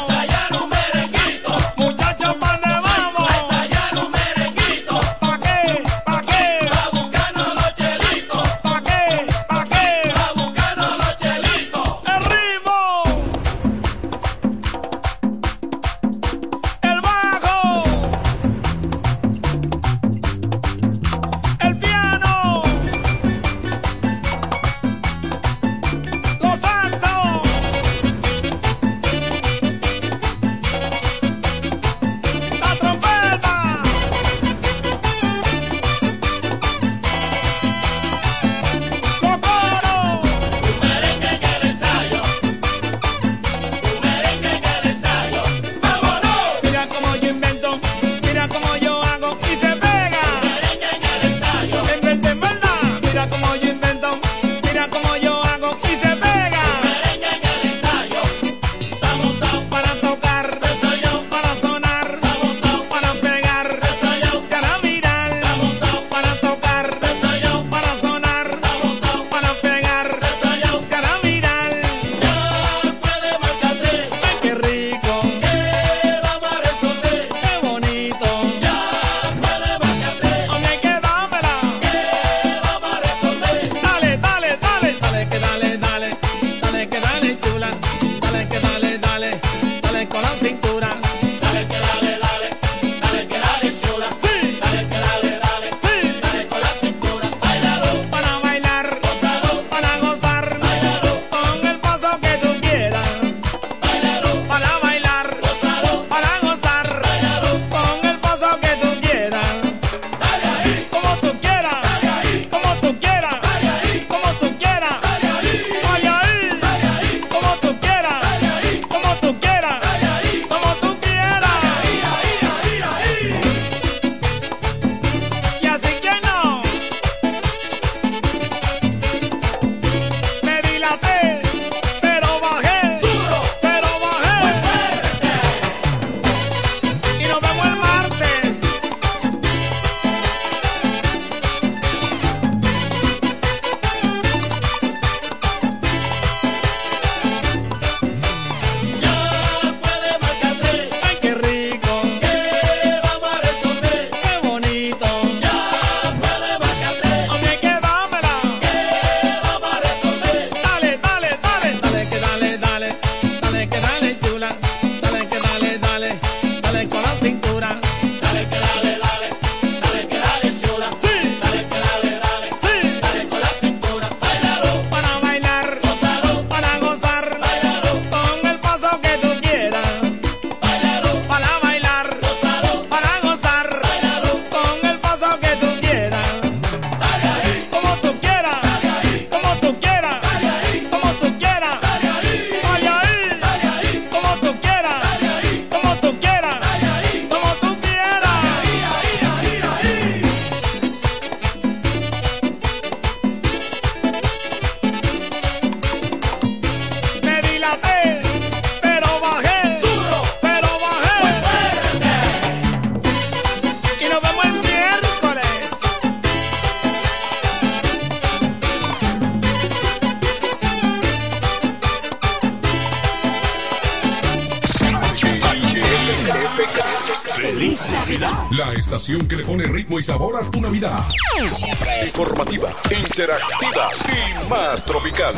La 228.53 228.73
estación 228.75 229.27
que 229.27 229.37
le 229.37 229.45
pone 229.45 229.65
ritmo 229.65 229.99
y 229.99 230.03
sabor 230.03 230.37
a 230.37 230.49
tu 230.49 230.61
Navidad. 230.61 231.05
Siempre 231.49 232.07
informativa, 232.07 232.71
interactiva 232.97 233.91
y 234.05 234.49
más 234.49 234.85
tropical. 234.85 235.35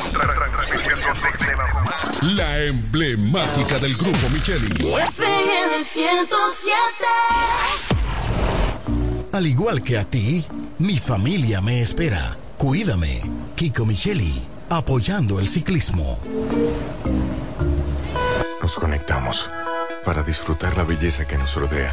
La 2.35 2.65
emblemática 2.65 3.79
del 3.79 3.97
grupo 3.97 4.29
Micheli. 4.29 4.67
FM 4.67 5.83
107. 5.83 6.77
Al 9.33 9.47
igual 9.47 9.83
que 9.83 9.97
a 9.97 10.05
ti, 10.05 10.45
mi 10.79 10.99
familia 10.99 11.63
me 11.63 11.81
espera. 11.81 12.37
Cuídame. 12.59 13.23
Kiko 13.57 13.87
Micheli, 13.87 14.43
apoyando 14.69 15.41
el 15.41 15.49
ciclismo. 15.49 16.19
Nos 18.61 18.75
conectamos 18.75 19.49
para 20.05 20.23
disfrutar 20.23 20.77
la 20.77 20.85
belleza 20.85 21.27
que 21.27 21.39
nos 21.39 21.55
rodea 21.55 21.93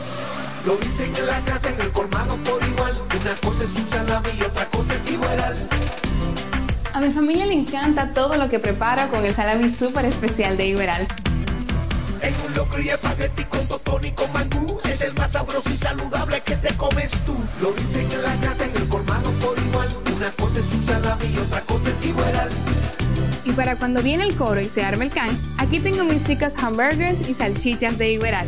Lo 0.65 0.77
dicen 0.77 1.11
en 1.15 1.25
la 1.25 1.39
casa, 1.41 1.69
en 1.69 1.81
el 1.81 1.91
colmado 1.91 2.35
por 2.37 2.61
igual. 2.63 2.93
Una 3.19 3.35
cosa 3.37 3.63
es 3.63 3.75
un 3.75 3.85
salami 3.87 4.29
y 4.37 4.43
otra 4.43 4.65
cosa 4.67 4.93
es 4.93 5.11
igual. 5.11 5.69
A 6.93 6.99
mi 6.99 7.11
familia 7.11 7.47
le 7.47 7.53
encanta 7.53 8.13
todo 8.13 8.37
lo 8.37 8.47
que 8.47 8.59
prepara 8.59 9.07
con 9.07 9.25
el 9.25 9.33
salami 9.33 9.69
súper 9.69 10.05
especial 10.05 10.57
de 10.57 10.67
Iberal. 10.67 11.07
En 12.21 12.35
un 12.45 12.53
locro 12.53 12.79
y 12.79 12.89
espagueti 12.89 13.43
con 13.45 13.67
totón 13.67 14.05
y 14.05 14.11
con 14.11 14.31
mangú. 14.33 14.79
Es 14.87 15.01
el 15.01 15.13
más 15.15 15.31
sabroso 15.31 15.69
y 15.71 15.77
saludable 15.77 16.41
que 16.41 16.55
te 16.55 16.71
comes 16.75 17.11
tú. 17.25 17.35
Lo 17.59 17.71
dicen 17.73 18.07
en 18.11 18.21
la 18.21 18.35
casa, 18.47 18.65
en 18.65 18.75
el 18.75 18.87
colmado 18.87 19.31
por 19.41 19.57
igual. 19.57 19.89
Una 20.15 20.29
cosa 20.31 20.59
es 20.59 20.71
un 20.71 20.83
salami 20.83 21.25
y 21.25 21.37
otra 21.39 21.61
cosa 21.61 21.89
es 21.89 22.05
igual. 22.05 22.49
Y 23.45 23.51
para 23.53 23.77
cuando 23.77 24.03
viene 24.03 24.25
el 24.25 24.35
coro 24.35 24.61
y 24.61 24.69
se 24.69 24.83
arma 24.83 25.05
el 25.05 25.09
can, 25.09 25.29
aquí 25.57 25.79
tengo 25.79 26.03
mis 26.03 26.27
ricas 26.27 26.53
hamburgers 26.61 27.27
y 27.27 27.33
salchichas 27.33 27.97
de 27.97 28.11
Iberal. 28.11 28.47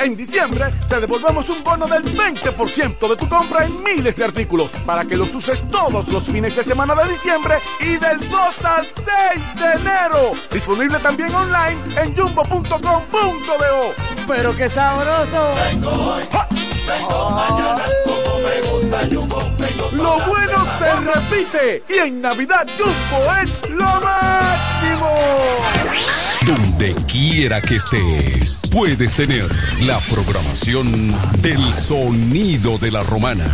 En 0.00 0.16
diciembre 0.16 0.66
te 0.86 1.00
devolvemos 1.00 1.48
un 1.48 1.64
bono 1.64 1.86
del 1.86 2.04
20% 2.04 3.08
de 3.08 3.16
tu 3.16 3.28
compra 3.28 3.64
en 3.64 3.82
miles 3.82 4.14
de 4.14 4.24
artículos 4.24 4.70
para 4.86 5.04
que 5.04 5.16
los 5.16 5.34
uses 5.34 5.68
todos 5.70 6.08
los 6.08 6.24
fines 6.24 6.54
de 6.54 6.62
semana 6.62 6.94
de 6.94 7.08
diciembre 7.08 7.56
y 7.80 7.96
del 7.96 8.18
2 8.18 8.64
al 8.64 8.86
6 8.86 9.54
de 9.56 9.72
enero. 9.80 10.32
Disponible 10.52 10.98
también 10.98 11.34
online 11.34 11.78
en 11.96 12.14
jumbo.com.do. 12.14 13.94
Pero 14.26 14.56
qué 14.56 14.68
sabroso. 14.68 15.54
Vengo 15.70 15.90
hoy, 15.90 16.22
vengo 16.86 17.30
mañana, 17.30 17.84
como 18.04 18.38
me 18.40 18.60
gusta 18.70 19.00
Jumbo. 19.10 19.38
Vengo 19.58 19.90
Lo 19.92 20.16
bueno 20.26 20.64
se 20.78 20.90
repite 21.00 21.82
y 21.88 21.98
en 22.06 22.20
Navidad 22.20 22.66
Jumbo 22.78 23.32
es 23.42 23.50
lo 23.70 24.00
máximo. 24.00 25.10
Donde 26.46 26.94
quiera 27.06 27.62
que 27.62 27.76
estés, 27.76 28.60
puedes 28.70 29.14
tener 29.14 29.46
la 29.86 29.98
programación 30.00 31.14
del 31.40 31.72
sonido 31.72 32.76
de 32.78 32.90
la 32.90 33.02
romana. 33.02 33.46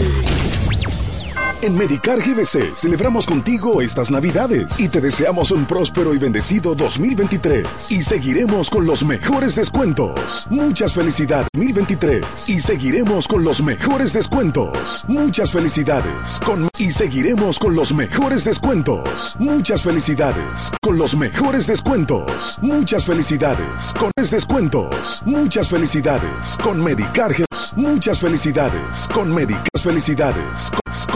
En 1.62 1.76
Medicar 1.76 2.18
GBC 2.18 2.74
celebramos 2.76 3.26
contigo 3.26 3.80
estas 3.80 4.10
Navidades 4.10 4.78
y 4.78 4.88
te 4.88 5.00
deseamos 5.00 5.50
un 5.50 5.64
próspero 5.64 6.14
y 6.14 6.18
bendecido 6.18 6.74
2023. 6.74 7.66
Y 7.90 8.02
seguiremos 8.02 8.68
con 8.68 8.84
los 8.84 9.04
mejores 9.04 9.54
descuentos. 9.54 10.46
Muchas 10.50 10.92
felicidades 10.92 11.48
2023. 11.54 12.26
Y 12.48 12.60
seguiremos 12.60 13.26
con 13.26 13.42
los 13.42 13.62
mejores 13.62 14.12
descuentos. 14.12 15.04
Muchas 15.08 15.50
felicidades. 15.50 16.40
Con 16.44 16.68
y 16.78 16.90
seguiremos 16.90 17.58
con 17.58 17.74
los 17.74 17.94
mejores 17.94 18.44
descuentos. 18.44 19.36
Muchas 19.38 19.82
felicidades. 19.82 20.72
Con 20.82 20.98
los 20.98 21.16
mejores 21.16 21.66
descuentos. 21.66 22.58
Muchas 22.60 23.06
felicidades. 23.06 23.94
Con 23.98 24.12
descuentos. 24.30 25.22
Muchas 25.24 25.68
felicidades. 25.68 26.58
Con 26.62 26.82
Medicar 26.82 27.34
Muchas 27.76 28.20
felicidades. 28.20 29.08
Con 29.12 29.34
Medicas 29.34 29.82
felicidades. 29.82 30.70